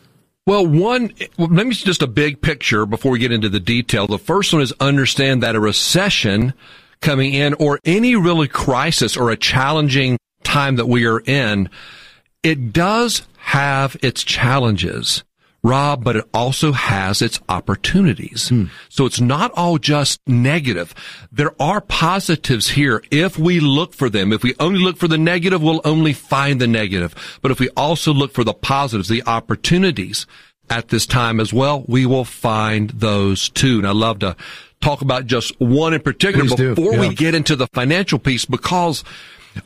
Well, 0.47 0.65
one, 0.65 1.13
let 1.39 1.67
me 1.67 1.73
just 1.73 2.03
a 2.03 2.07
big 2.07 2.41
picture 2.41 2.87
before 2.87 3.11
we 3.11 3.19
get 3.19 3.33
into 3.33 3.49
the 3.49 3.59
detail. 3.59 4.07
The 4.07 4.17
first 4.17 4.53
one 4.53 4.63
is 4.63 4.73
understand 4.79 5.43
that 5.43 5.57
a 5.57 5.61
recession 5.61 6.55
coming 7.01 7.35
in 7.35 7.55
or 7.55 7.81
any 7.85 8.15
really 8.15 8.47
crisis 8.47 9.17
or 9.17 9.33
a 9.33 9.37
challenging 9.37 10.19
time 10.45 10.77
that 10.77 10.87
we 10.87 11.05
are 11.05 11.19
in, 11.19 11.69
it 12.45 12.73
does 12.73 13.27
have 13.39 13.97
its 14.03 14.23
challenges 14.23 15.25
Rob, 15.63 16.03
but 16.03 16.17
it 16.17 16.25
also 16.33 16.73
has 16.73 17.21
its 17.21 17.39
opportunities. 17.49 18.49
Hmm. 18.49 18.65
So 18.89 19.05
it's 19.05 19.21
not 19.21 19.53
all 19.53 19.79
just 19.79 20.21
negative. 20.27 20.95
There 21.31 21.55
are 21.61 21.81
positives 21.81 22.71
here 22.71 23.03
if 23.11 23.39
we 23.39 23.61
look 23.61 23.93
for 23.93 24.09
them. 24.09 24.33
If 24.33 24.43
we 24.43 24.55
only 24.59 24.81
look 24.81 24.97
for 24.97 25.09
the 25.09 25.19
negative, 25.19 25.63
we'll 25.63 25.83
only 25.85 26.13
find 26.13 26.61
the 26.61 26.67
negative. 26.67 27.15
But 27.43 27.51
if 27.51 27.61
we 27.61 27.69
also 27.77 28.15
look 28.15 28.33
for 28.33 28.45
the 28.45 28.55
positives, 28.55 29.09
the 29.09 29.23
opportunities 29.27 30.27
at 30.71 30.89
this 30.89 31.05
time 31.05 31.41
as 31.41 31.53
well, 31.53 31.85
we 31.89 32.07
will 32.07 32.25
find 32.25 32.91
those 32.91 33.51
too. 33.51 33.79
And 33.79 33.87
I 33.87 33.93
love 33.93 34.21
to 34.21 34.37
talk 34.81 35.03
about 35.03 35.27
just 35.27 35.59
one 35.61 35.93
in 35.93 36.01
particular 36.01 36.47
Please 36.47 36.55
before 36.55 36.95
yeah. 36.95 37.01
we 37.01 37.15
get 37.15 37.35
into 37.35 37.55
the 37.55 37.67
financial 37.75 38.19
piece 38.19 38.45
because 38.45 39.05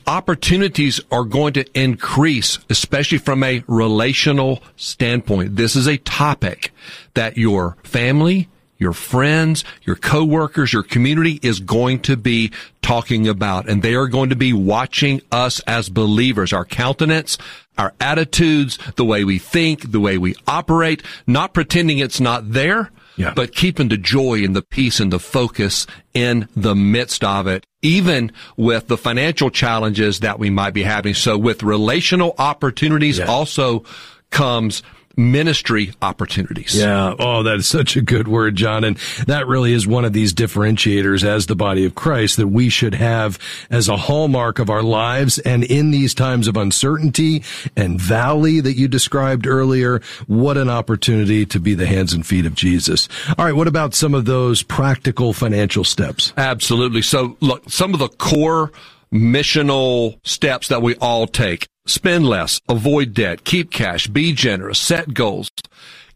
opportunities 0.07 1.01
are 1.11 1.25
going 1.25 1.53
to 1.55 1.79
increase, 1.79 2.59
especially 2.71 3.19
from 3.19 3.43
a 3.43 3.63
relational 3.67 4.63
standpoint. 4.77 5.57
This 5.57 5.77
is 5.77 5.87
a 5.87 5.99
topic 5.99 6.73
that 7.15 7.37
your 7.37 7.77
family, 7.83 8.49
your 8.79 8.93
friends, 8.93 9.65
your 9.83 9.97
coworkers, 9.97 10.73
your 10.73 10.83
community 10.83 11.39
is 11.43 11.61
going 11.61 12.01
to 12.01 12.17
be 12.17 12.51
talking 12.83 13.29
about 13.29 13.69
and 13.69 13.83
they 13.83 13.95
are 13.95 14.09
going 14.09 14.31
to 14.31 14.37
be 14.37 14.53
watching 14.53 15.23
us 15.31 15.61
as 15.61 15.89
believers, 15.89 16.53
our 16.53 16.65
countenance, 16.65 17.39
our 17.79 17.95
attitudes, 18.01 18.79
the 18.97 19.05
way 19.05 19.25
we 19.25 19.39
think, 19.39 19.91
the 19.93 20.01
way 20.01 20.19
we 20.19 20.35
operate, 20.47 21.03
not 21.27 21.55
pretending 21.55 21.99
it's 21.99 22.21
not 22.21 22.53
there, 22.53 22.91
yeah. 23.17 23.33
but 23.35 23.55
keeping 23.55 23.89
the 23.89 23.97
joy 23.97 24.45
and 24.45 24.55
the 24.55 24.63
peace 24.63 25.01
and 25.01 25.13
the 25.13 25.19
focus 25.19 25.87
in 26.13 26.49
the 26.57 26.75
midst 26.75 27.25
of 27.25 27.47
it, 27.47 27.67
even 27.83 28.33
with 28.57 28.89
the 28.89 28.97
financial 28.97 29.51
challenges 29.51 30.21
that 30.21 30.39
we 30.39 30.51
might 30.51 30.75
be 30.75 30.83
having. 30.83 31.15
So 31.15 31.37
with 31.39 31.63
relational 31.63 32.35
opportunities 32.39 33.19
yeah. 33.19 33.27
also 33.27 33.85
comes 34.31 34.83
ministry 35.17 35.93
opportunities. 36.03 36.77
Yeah. 36.77 37.15
Oh, 37.19 37.43
that 37.43 37.57
is 37.57 37.67
such 37.67 37.97
a 37.97 38.03
good 38.03 38.29
word, 38.29 38.57
John. 38.57 38.85
And 38.85 38.97
that 39.27 39.47
really 39.47 39.73
is 39.73 39.87
one 39.87 40.05
of 40.05 40.13
these 40.13 40.33
differentiators 40.33 41.25
as 41.25 41.47
the 41.47 41.57
body 41.57 41.85
of 41.85 41.95
Christ 41.95 42.37
that 42.37 42.49
we 42.49 42.69
should 42.69 42.95
have 42.95 43.39
as 43.71 43.89
a 43.89 43.97
hallmark 43.97 44.59
of 44.59 44.71
our 44.71 44.83
lives. 44.83 45.39
And 45.39 45.65
in 45.65 45.91
these 45.91 46.15
times 46.15 46.49
of 46.49 46.57
uncertainty 46.57 47.43
and 47.77 48.01
valley 48.01 48.61
that 48.61 48.75
you 48.75 48.89
described 48.89 49.47
earlier, 49.47 50.01
what 50.27 50.57
an 50.57 50.69
opportunity 50.69 51.47
to 51.47 51.61
be 51.61 51.75
the 51.75 51.87
hands 51.87 52.13
and 52.13 52.27
feet 52.27 52.47
of 52.47 52.55
Jesus. 52.55 53.09
All 53.39 53.45
right. 53.45 53.55
What 53.55 53.69
about 53.69 53.95
some 53.95 54.15
of 54.15 54.25
those 54.25 54.63
practical 54.63 55.33
financial 55.33 55.85
steps? 55.85 56.33
Absolutely. 56.37 57.03
So 57.03 57.37
look, 57.41 57.69
some 57.71 57.95
of 57.95 58.01
the 58.01 58.09
core 58.09 58.73
missional 59.13 60.19
steps 60.27 60.69
that 60.69 60.83
we 60.83 60.97
all 60.97 61.27
take. 61.27 61.69
Spend 61.87 62.27
less, 62.27 62.63
avoid 62.67 63.13
debt, 63.13 63.45
keep 63.45 63.71
cash, 63.71 64.07
be 64.07 64.33
generous, 64.33 64.79
set 64.79 65.13
goals. 65.13 65.51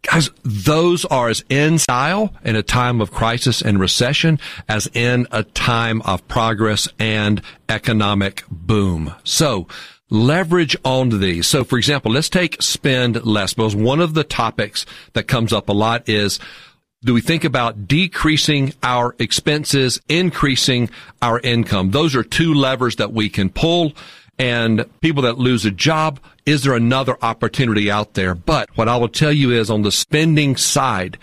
Guys, 0.01 0.31
those 0.43 1.05
are 1.05 1.29
as 1.29 1.43
in 1.47 1.77
style 1.77 2.33
in 2.43 2.55
a 2.55 2.63
time 2.63 3.01
of 3.01 3.11
crisis 3.11 3.61
and 3.61 3.79
recession 3.79 4.39
as 4.67 4.89
in 4.93 5.27
a 5.31 5.43
time 5.43 6.01
of 6.03 6.27
progress 6.27 6.87
and 6.97 7.43
economic 7.67 8.43
boom. 8.49 9.13
So, 9.23 9.67
leverage 10.09 10.75
onto 10.83 11.19
these. 11.19 11.45
So, 11.45 11.63
for 11.63 11.77
example, 11.77 12.13
let's 12.13 12.29
take 12.29 12.59
spend 12.61 13.23
less 13.23 13.53
because 13.53 13.75
one 13.75 13.99
of 13.99 14.15
the 14.15 14.23
topics 14.23 14.87
that 15.13 15.27
comes 15.27 15.53
up 15.53 15.69
a 15.69 15.73
lot 15.73 16.09
is 16.09 16.39
do 17.03 17.13
we 17.13 17.21
think 17.21 17.45
about 17.45 17.87
decreasing 17.87 18.73
our 18.83 19.15
expenses, 19.19 20.01
increasing 20.09 20.89
our 21.21 21.39
income? 21.39 21.91
Those 21.91 22.15
are 22.15 22.23
two 22.23 22.53
levers 22.53 22.97
that 22.97 23.13
we 23.13 23.29
can 23.29 23.49
pull. 23.49 23.93
And 24.39 24.85
people 25.01 25.23
that 25.23 25.37
lose 25.37 25.65
a 25.65 25.71
job, 25.71 26.19
is 26.45 26.63
there 26.63 26.73
another 26.73 27.17
opportunity 27.21 27.91
out 27.91 28.13
there? 28.13 28.33
But 28.33 28.69
what 28.75 28.87
I 28.87 28.95
will 28.95 29.09
tell 29.09 29.33
you 29.33 29.51
is 29.51 29.69
on 29.69 29.81
the 29.81 29.91
spending 29.91 30.55
side, 30.55 31.17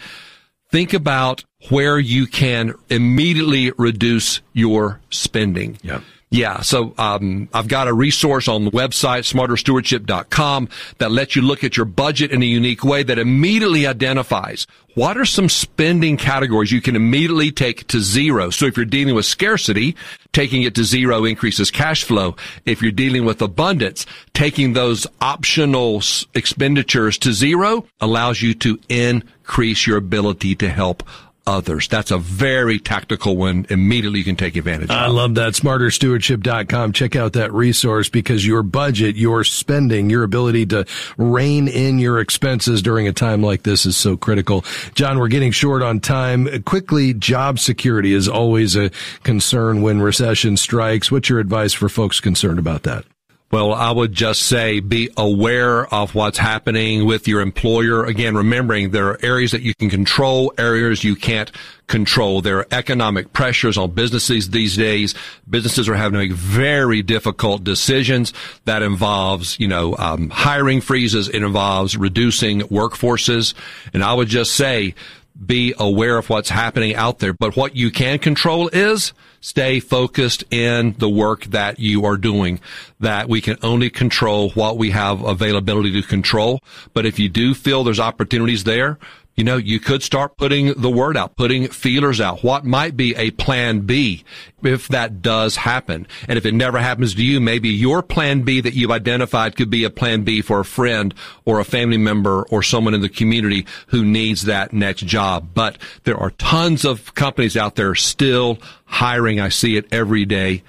think 0.70 0.92
about 0.92 1.42
where 1.70 1.98
you 1.98 2.26
can 2.26 2.74
immediately 2.90 3.72
reduce 3.78 4.42
your 4.52 5.00
spending. 5.10 5.78
Yeah. 5.82 6.00
Yeah. 6.30 6.60
So, 6.62 6.92
um, 6.98 7.48
I've 7.54 7.68
got 7.68 7.86
a 7.86 7.92
resource 7.92 8.48
on 8.48 8.64
the 8.64 8.70
website, 8.72 9.32
smarterstewardship.com 9.32 10.68
that 10.98 11.12
lets 11.12 11.36
you 11.36 11.42
look 11.42 11.62
at 11.62 11.76
your 11.76 11.86
budget 11.86 12.32
in 12.32 12.42
a 12.42 12.46
unique 12.46 12.82
way 12.82 13.04
that 13.04 13.18
immediately 13.18 13.86
identifies 13.86 14.66
what 14.94 15.18
are 15.18 15.26
some 15.26 15.48
spending 15.48 16.16
categories 16.16 16.72
you 16.72 16.80
can 16.80 16.96
immediately 16.96 17.52
take 17.52 17.86
to 17.88 18.00
zero. 18.00 18.50
So 18.50 18.64
if 18.64 18.76
you're 18.76 18.86
dealing 18.86 19.14
with 19.14 19.26
scarcity, 19.26 19.94
taking 20.32 20.62
it 20.62 20.74
to 20.74 20.84
zero 20.84 21.24
increases 21.24 21.70
cash 21.70 22.02
flow. 22.02 22.34
If 22.64 22.82
you're 22.82 22.92
dealing 22.92 23.24
with 23.24 23.40
abundance, 23.42 24.06
taking 24.32 24.72
those 24.72 25.06
optional 25.20 26.02
expenditures 26.34 27.18
to 27.18 27.32
zero 27.32 27.86
allows 28.00 28.40
you 28.42 28.54
to 28.54 28.78
increase 28.88 29.86
your 29.86 29.98
ability 29.98 30.54
to 30.56 30.68
help 30.70 31.02
others. 31.46 31.88
That's 31.88 32.10
a 32.10 32.18
very 32.18 32.78
tactical 32.78 33.36
one. 33.36 33.66
Immediately 33.70 34.20
you 34.20 34.24
can 34.24 34.36
take 34.36 34.56
advantage 34.56 34.90
of. 34.90 34.96
I 34.96 35.06
love 35.06 35.34
that. 35.36 35.54
SmarterStewardship.com. 35.54 36.92
Check 36.92 37.16
out 37.16 37.34
that 37.34 37.52
resource 37.52 38.08
because 38.08 38.46
your 38.46 38.62
budget, 38.62 39.16
your 39.16 39.44
spending, 39.44 40.10
your 40.10 40.22
ability 40.22 40.66
to 40.66 40.86
rein 41.16 41.68
in 41.68 41.98
your 41.98 42.20
expenses 42.20 42.82
during 42.82 43.08
a 43.08 43.12
time 43.12 43.42
like 43.42 43.62
this 43.62 43.86
is 43.86 43.96
so 43.96 44.16
critical. 44.16 44.64
John, 44.94 45.18
we're 45.18 45.28
getting 45.28 45.52
short 45.52 45.82
on 45.82 46.00
time. 46.00 46.62
Quickly, 46.64 47.14
job 47.14 47.58
security 47.58 48.12
is 48.12 48.28
always 48.28 48.76
a 48.76 48.90
concern 49.22 49.82
when 49.82 50.00
recession 50.00 50.56
strikes. 50.56 51.10
What's 51.10 51.28
your 51.28 51.40
advice 51.40 51.72
for 51.72 51.88
folks 51.88 52.20
concerned 52.20 52.58
about 52.58 52.82
that? 52.84 53.04
Well, 53.52 53.72
I 53.72 53.92
would 53.92 54.12
just 54.12 54.42
say 54.42 54.80
be 54.80 55.08
aware 55.16 55.86
of 55.94 56.16
what's 56.16 56.36
happening 56.36 57.06
with 57.06 57.28
your 57.28 57.40
employer. 57.40 58.04
Again, 58.04 58.34
remembering 58.34 58.90
there 58.90 59.06
are 59.06 59.18
areas 59.22 59.52
that 59.52 59.62
you 59.62 59.72
can 59.72 59.88
control, 59.88 60.52
areas 60.58 61.04
you 61.04 61.14
can't 61.14 61.52
control. 61.86 62.40
There 62.40 62.58
are 62.58 62.66
economic 62.72 63.32
pressures 63.32 63.78
on 63.78 63.92
businesses 63.92 64.50
these 64.50 64.76
days. 64.76 65.14
Businesses 65.48 65.88
are 65.88 65.94
having 65.94 66.14
to 66.14 66.26
make 66.26 66.32
very 66.32 67.02
difficult 67.02 67.62
decisions 67.62 68.32
that 68.64 68.82
involves, 68.82 69.60
you 69.60 69.68
know, 69.68 69.94
um, 69.96 70.28
hiring 70.30 70.80
freezes. 70.80 71.28
It 71.28 71.44
involves 71.44 71.96
reducing 71.96 72.62
workforces. 72.62 73.54
And 73.94 74.02
I 74.02 74.12
would 74.12 74.28
just 74.28 74.54
say, 74.54 74.96
be 75.44 75.72
aware 75.78 76.18
of 76.18 76.28
what's 76.28 76.48
happening 76.48 76.96
out 76.96 77.20
there. 77.20 77.32
But 77.32 77.56
what 77.56 77.76
you 77.76 77.92
can 77.92 78.18
control 78.18 78.68
is 78.72 79.12
stay 79.46 79.78
focused 79.78 80.42
in 80.50 80.96
the 80.98 81.08
work 81.08 81.44
that 81.44 81.78
you 81.78 82.04
are 82.04 82.16
doing. 82.16 82.58
That 82.98 83.28
we 83.28 83.40
can 83.40 83.56
only 83.62 83.90
control 83.90 84.50
what 84.50 84.76
we 84.76 84.90
have 84.90 85.22
availability 85.22 85.92
to 85.92 86.06
control. 86.06 86.58
But 86.92 87.06
if 87.06 87.20
you 87.20 87.28
do 87.28 87.54
feel 87.54 87.84
there's 87.84 88.00
opportunities 88.00 88.64
there, 88.64 88.98
you 89.36 89.44
know, 89.44 89.58
you 89.58 89.78
could 89.78 90.02
start 90.02 90.38
putting 90.38 90.72
the 90.80 90.90
word 90.90 91.16
out, 91.16 91.36
putting 91.36 91.68
feelers 91.68 92.22
out. 92.22 92.42
What 92.42 92.64
might 92.64 92.96
be 92.96 93.14
a 93.16 93.30
plan 93.32 93.80
B 93.80 94.24
if 94.62 94.88
that 94.88 95.20
does 95.20 95.56
happen? 95.56 96.06
And 96.26 96.38
if 96.38 96.46
it 96.46 96.54
never 96.54 96.78
happens 96.78 97.14
to 97.14 97.22
you, 97.22 97.38
maybe 97.38 97.68
your 97.68 98.02
plan 98.02 98.42
B 98.42 98.62
that 98.62 98.72
you've 98.72 98.90
identified 98.90 99.54
could 99.54 99.68
be 99.68 99.84
a 99.84 99.90
plan 99.90 100.24
B 100.24 100.40
for 100.40 100.60
a 100.60 100.64
friend 100.64 101.14
or 101.44 101.60
a 101.60 101.64
family 101.64 101.98
member 101.98 102.44
or 102.44 102.62
someone 102.62 102.94
in 102.94 103.02
the 103.02 103.10
community 103.10 103.66
who 103.88 104.04
needs 104.04 104.42
that 104.44 104.72
next 104.72 105.04
job. 105.04 105.50
But 105.52 105.76
there 106.04 106.16
are 106.16 106.30
tons 106.30 106.86
of 106.86 107.14
companies 107.14 107.58
out 107.58 107.74
there 107.76 107.94
still 107.94 108.58
hiring. 108.86 109.38
I 109.38 109.50
see 109.50 109.76
it 109.76 109.86
every 109.92 110.24
day 110.24 110.62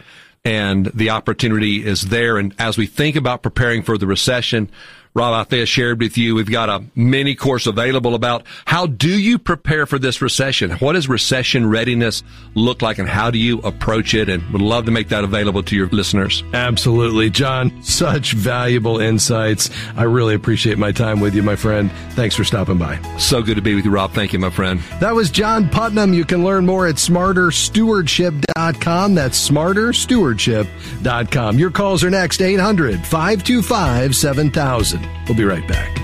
and 0.48 0.86
the 0.88 1.10
opportunity 1.10 1.86
is 1.86 2.04
there. 2.04 2.38
And 2.38 2.56
as 2.58 2.78
we 2.78 2.86
think 2.86 3.18
about 3.18 3.44
preparing 3.44 3.82
for 3.82 3.98
the 3.98 4.08
recession, 4.08 4.70
Rob 5.18 5.34
Althea 5.34 5.66
shared 5.66 6.00
with 6.00 6.16
you. 6.16 6.36
We've 6.36 6.52
got 6.52 6.70
a 6.70 6.84
mini 6.94 7.34
course 7.34 7.66
available 7.66 8.14
about 8.14 8.44
how 8.66 8.86
do 8.86 9.10
you 9.10 9.40
prepare 9.40 9.88
for 9.88 9.98
this 9.98 10.22
recession? 10.22 10.70
What 10.74 10.94
does 10.94 11.10
recession 11.10 11.68
readiness 11.68 12.22
look 12.54 12.84
like 12.84 13.00
and 13.00 13.10
how 13.10 13.32
do 13.32 13.40
you 13.40 13.58
approach 13.62 14.14
it? 14.14 14.30
And 14.30 14.48
would 14.52 14.62
love 14.62 14.86
to 14.86 14.92
make 14.92 15.10
that 15.10 15.24
available 15.24 15.64
to 15.64 15.76
your 15.76 15.88
listeners. 15.88 16.44
Absolutely. 16.54 17.32
John, 17.32 17.82
such 17.82 18.34
valuable 18.34 19.00
insights. 19.00 19.72
I 19.96 20.04
really 20.04 20.36
appreciate 20.36 20.78
my 20.78 20.92
time 20.92 21.20
with 21.20 21.34
you, 21.34 21.42
my 21.42 21.56
friend. 21.56 21.92
Thanks 22.12 22.36
for 22.36 22.44
stopping 22.44 22.78
by. 22.78 23.02
So 23.18 23.42
good 23.42 23.56
to 23.56 23.62
be 23.64 23.74
with 23.74 23.86
you, 23.86 23.92
Rob. 23.92 24.12
Thank 24.12 24.34
you, 24.34 24.40
my 24.40 24.52
friend. 24.52 24.82
That 25.00 25.16
was 25.16 25.32
John 25.32 25.68
Putnam. 25.68 26.14
You 26.14 26.26
can 26.26 26.44
learn 26.44 26.68
more 26.68 26.86
at 26.86 26.98
smarterstewardship.com. 26.98 29.16
That's 29.16 29.50
smarterstewardship.com. 29.50 31.58
Your 31.58 31.72
calls 31.72 32.04
are 32.04 32.12
next 32.12 32.42
800 32.42 33.04
525 33.04 34.16
7000. 34.16 35.07
We'll 35.28 35.38
be 35.38 35.46
right 35.46 35.68
back. 35.68 35.98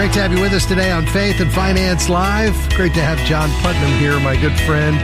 Great 0.00 0.12
to 0.14 0.22
have 0.22 0.32
you 0.32 0.40
with 0.40 0.52
us 0.52 0.64
today 0.64 0.90
on 0.92 1.04
Faith 1.04 1.40
and 1.40 1.52
Finance 1.52 2.08
Live. 2.08 2.54
Great 2.74 2.94
to 2.94 3.02
have 3.02 3.18
John 3.26 3.50
Putnam 3.60 3.90
here, 3.98 4.18
my 4.20 4.34
good 4.34 4.58
friend. 4.60 4.96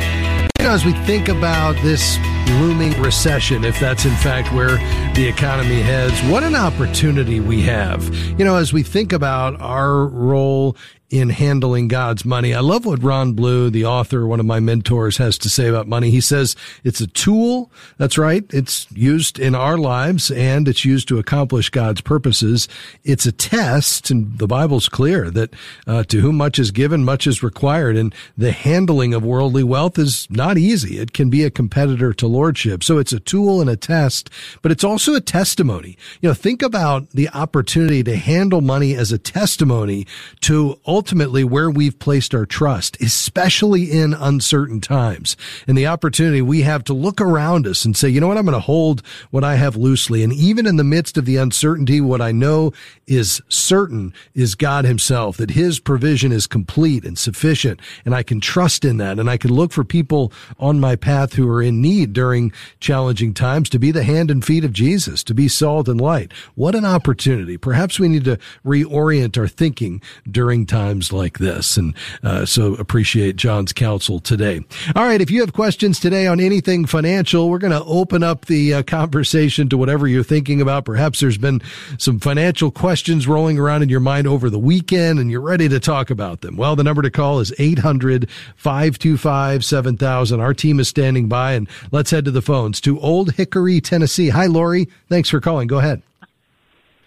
You 0.59 0.65
know, 0.65 0.71
as 0.71 0.87
we 0.87 0.93
think 1.05 1.29
about 1.29 1.75
this 1.83 2.17
looming 2.61 2.99
recession, 3.03 3.65
if 3.65 3.79
that's 3.79 4.07
in 4.07 4.15
fact 4.15 4.55
where 4.55 4.79
the 5.15 5.27
economy 5.27 5.83
heads, 5.83 6.19
what 6.31 6.45
an 6.45 6.55
opportunity 6.55 7.41
we 7.41 7.61
have. 7.63 8.09
You 8.39 8.45
know, 8.47 8.57
as 8.57 8.73
we 8.73 8.83
think 8.83 9.13
about 9.13 9.61
our 9.61 10.07
role 10.07 10.77
in 11.09 11.31
handling 11.31 11.87
God's 11.87 12.25
money. 12.25 12.53
I 12.53 12.61
love 12.61 12.85
what 12.85 13.03
Ron 13.03 13.35
Blue, 13.35 13.71
the 13.71 13.85
author, 13.85 14.27
one 14.27 14.41
of 14.41 14.47
my 14.47 14.59
mentors, 14.59 15.19
has 15.19 15.39
to 15.39 15.49
say 15.49 15.69
about 15.69 15.87
money. 15.87 16.11
He 16.11 16.21
says 16.21 16.57
it's 16.83 17.01
a 17.01 17.07
tool. 17.07 17.71
That's 17.97 18.19
right. 18.19 18.45
It's 18.51 18.91
used 18.91 19.39
in 19.39 19.55
our 19.55 19.79
lives 19.79 20.31
and 20.33 20.67
it's 20.67 20.85
used 20.85 21.07
to 21.09 21.19
accomplish 21.19 21.71
God's 21.71 22.01
purposes. 22.01 22.69
It's 23.05 23.25
a 23.25 23.33
test, 23.33 24.11
and 24.11 24.37
the 24.39 24.49
Bible's 24.49 24.89
clear 24.89 25.31
that 25.31 25.55
uh, 25.87 26.03
to 26.05 26.21
whom 26.21 26.37
much 26.37 26.59
is 26.59 26.73
given, 26.73 27.05
much 27.05 27.27
is 27.27 27.43
required. 27.43 27.97
And 27.97 28.15
the 28.37 28.53
handling 28.53 29.15
of 29.15 29.25
worldly 29.25 29.63
wealth 29.63 29.99
is 29.99 30.27
not 30.29 30.59
easy. 30.59 30.99
It 30.99 31.13
can 31.13 31.31
be 31.31 31.45
a 31.45 31.51
competitor 31.51 32.13
to 32.15 32.27
lordship. 32.27 32.83
So 32.83 32.99
it's 32.99 33.13
a 33.13 33.21
tool 33.21 33.61
and 33.61 33.71
a 33.71 33.77
test, 33.77 34.29
but 34.61 34.73
it's 34.73 34.85
also 34.85 35.15
a 35.15 35.21
testimony. 35.21 35.97
You 36.21 36.31
know, 36.31 36.35
think 36.35 36.63
about 36.63 37.11
the 37.11 37.29
opportunity 37.29 38.03
to 38.03 38.17
handle 38.17 38.61
money 38.61 38.95
as 38.95 39.13
a 39.13 39.19
testimony 39.19 40.07
to 40.41 40.79
ultimately 40.97 41.45
where 41.45 41.71
we've 41.71 41.99
placed 41.99 42.35
our 42.35 42.47
trust, 42.47 42.99
especially 43.03 43.91
in 43.91 44.15
uncertain 44.15 44.81
times 44.81 45.37
and 45.69 45.77
the 45.77 45.87
opportunity 45.87 46.41
we 46.41 46.63
have 46.63 46.83
to 46.83 46.95
look 46.95 47.21
around 47.21 47.67
us 47.67 47.85
and 47.85 47.95
say, 47.95 48.09
you 48.09 48.19
know 48.19 48.29
what? 48.29 48.39
I'm 48.39 48.47
going 48.47 48.55
to 48.55 48.61
hold 48.61 49.03
what 49.31 49.45
I 49.45 49.57
have 49.57 49.77
loosely. 49.77 50.23
And 50.23 50.33
even 50.33 50.67
in 50.67 50.77
the 50.77 50.85
midst 50.85 51.19
of 51.19 51.27
the 51.27 51.37
uncertainty, 51.37 52.01
what 52.01 52.23
I 52.23 52.33
know 52.33 52.73
is 53.07 53.43
certain 53.49 54.15
is 54.33 54.55
God 54.55 54.87
himself, 54.87 55.37
that 55.37 55.51
his 55.51 55.81
provision 55.81 56.33
is 56.33 56.47
complete 56.47 57.05
and 57.05 57.19
sufficient. 57.19 57.79
And 58.07 58.15
I 58.15 58.23
can 58.23 58.41
trust 58.41 58.83
in 58.83 58.97
that. 58.97 59.19
And 59.19 59.29
I 59.29 59.37
can 59.37 59.53
look 59.53 59.73
for 59.73 59.85
people 59.85 60.33
on 60.59 60.81
my 60.81 60.97
path 60.97 61.35
who 61.35 61.47
are 61.51 61.63
in 61.63 61.83
need 61.83 62.15
during 62.15 62.55
challenging 62.81 63.35
times 63.35 63.69
to 63.69 63.79
be 63.79 63.91
the 63.91 64.03
hand 64.03 64.31
and 64.31 64.43
feet 64.43 64.65
of 64.65 64.73
Jesus, 64.73 65.23
to 65.25 65.35
be 65.35 65.47
salt 65.47 65.89
and 65.89 66.01
light. 66.01 66.33
What 66.55 66.75
an 66.75 66.87
opportunity. 66.87 67.59
Perhaps 67.59 68.01
we 68.01 68.09
need 68.09 68.25
to 68.25 68.39
reorient 68.65 69.37
our 69.37 69.47
thinking 69.47 70.01
during 70.31 70.65
times 70.65 70.86
times 70.87 71.13
like 71.13 71.39
this. 71.39 71.77
And 71.77 71.95
uh, 72.23 72.45
so 72.45 72.75
appreciate 72.75 73.37
John's 73.37 73.73
counsel 73.73 74.21
today. 74.21 74.61
All 74.95 75.05
right. 75.05 75.21
If 75.21 75.31
you 75.31 75.41
have 75.41 75.53
questions 75.53 75.99
today 75.99 76.27
on 76.29 76.39
anything 76.39 76.87
financial, 76.87 77.51
we're 77.51 77.59
going 77.59 77.73
to 77.73 77.85
open 77.85 78.23
up 78.23 78.45
the 78.45 78.75
uh, 78.75 78.83
conversation 78.85 79.69
to 79.71 79.77
whatever 79.77 80.07
you're 80.07 80.23
thinking 80.23 80.61
about. 80.61 80.85
Perhaps 80.85 81.21
there's 81.21 81.39
been 81.39 81.61
some 81.99 82.21
financial 82.21 82.71
questions 82.71 83.27
rolling 83.27 83.59
around 83.59 83.83
in 83.83 83.89
your 83.89 84.01
mind 84.01 84.29
over 84.29 84.49
the 84.49 84.59
weekend 84.59 85.19
and 85.19 85.29
you're 85.29 85.41
ready 85.41 85.69
to 85.69 85.81
talk 85.81 86.11
about 86.11 86.43
them. 86.43 86.57
Well, 86.57 86.77
the 86.77 86.85
number 86.85 87.03
to 87.03 87.11
call 87.11 87.41
is 87.41 87.53
800 87.59 88.31
525 88.55 89.65
7000. 89.65 90.41
Our 90.41 90.55
team 90.55 90.79
is 90.79 90.89
standing 90.89 91.29
by 91.29 91.55
and 91.55 91.69
let's 91.91 92.13
head 92.13 92.25
to 92.27 92.31
the 92.31 92.43
phones 92.43 92.81
to 92.83 93.01
Old 93.01 93.33
Hickory, 93.33 93.81
Tennessee. 93.81 94.29
Hi, 94.29 94.47
Lori. 94.47 94.89
Thanks 95.09 95.29
for 95.29 95.41
calling. 95.41 95.67
Go 95.67 95.79
ahead. 95.79 96.03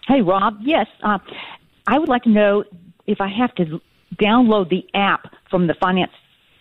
Hey, 0.06 0.20
Rob. 0.20 0.58
Yes. 0.60 0.86
Uh, 1.02 1.18
I 1.86 1.98
would 1.98 2.08
like 2.08 2.24
to 2.24 2.30
know 2.30 2.64
if 3.10 3.20
I 3.20 3.28
have 3.28 3.54
to 3.56 3.80
download 4.16 4.70
the 4.70 4.86
app 4.94 5.34
from 5.50 5.66
the 5.66 5.74
finance 5.74 6.12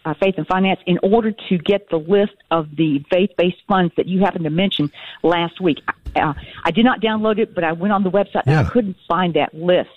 uh, 0.06 0.14
faith 0.14 0.36
and 0.38 0.48
finance 0.48 0.80
in 0.86 0.98
order 1.04 1.32
to 1.32 1.58
get 1.58 1.90
the 1.90 1.98
list 1.98 2.34
of 2.52 2.76
the 2.76 3.04
faith-based 3.12 3.58
funds 3.68 3.94
that 3.98 4.08
you 4.08 4.20
happened 4.20 4.46
to 4.46 4.50
mention 4.50 4.92
last 5.24 5.60
week. 5.60 5.80
Uh, 6.16 6.34
I 6.64 6.72
did 6.72 6.86
not 6.86 7.02
download 7.02 7.38
it, 7.38 7.54
but 7.54 7.64
I 7.64 7.74
went 7.74 7.94
on 7.94 8.04
the 8.04 8.10
website 8.10 8.44
yeah. 8.48 8.60
and 8.60 8.68
I 8.68 8.70
couldn't 8.70 8.98
find 9.08 9.34
that 9.36 9.54
list. 9.54 9.90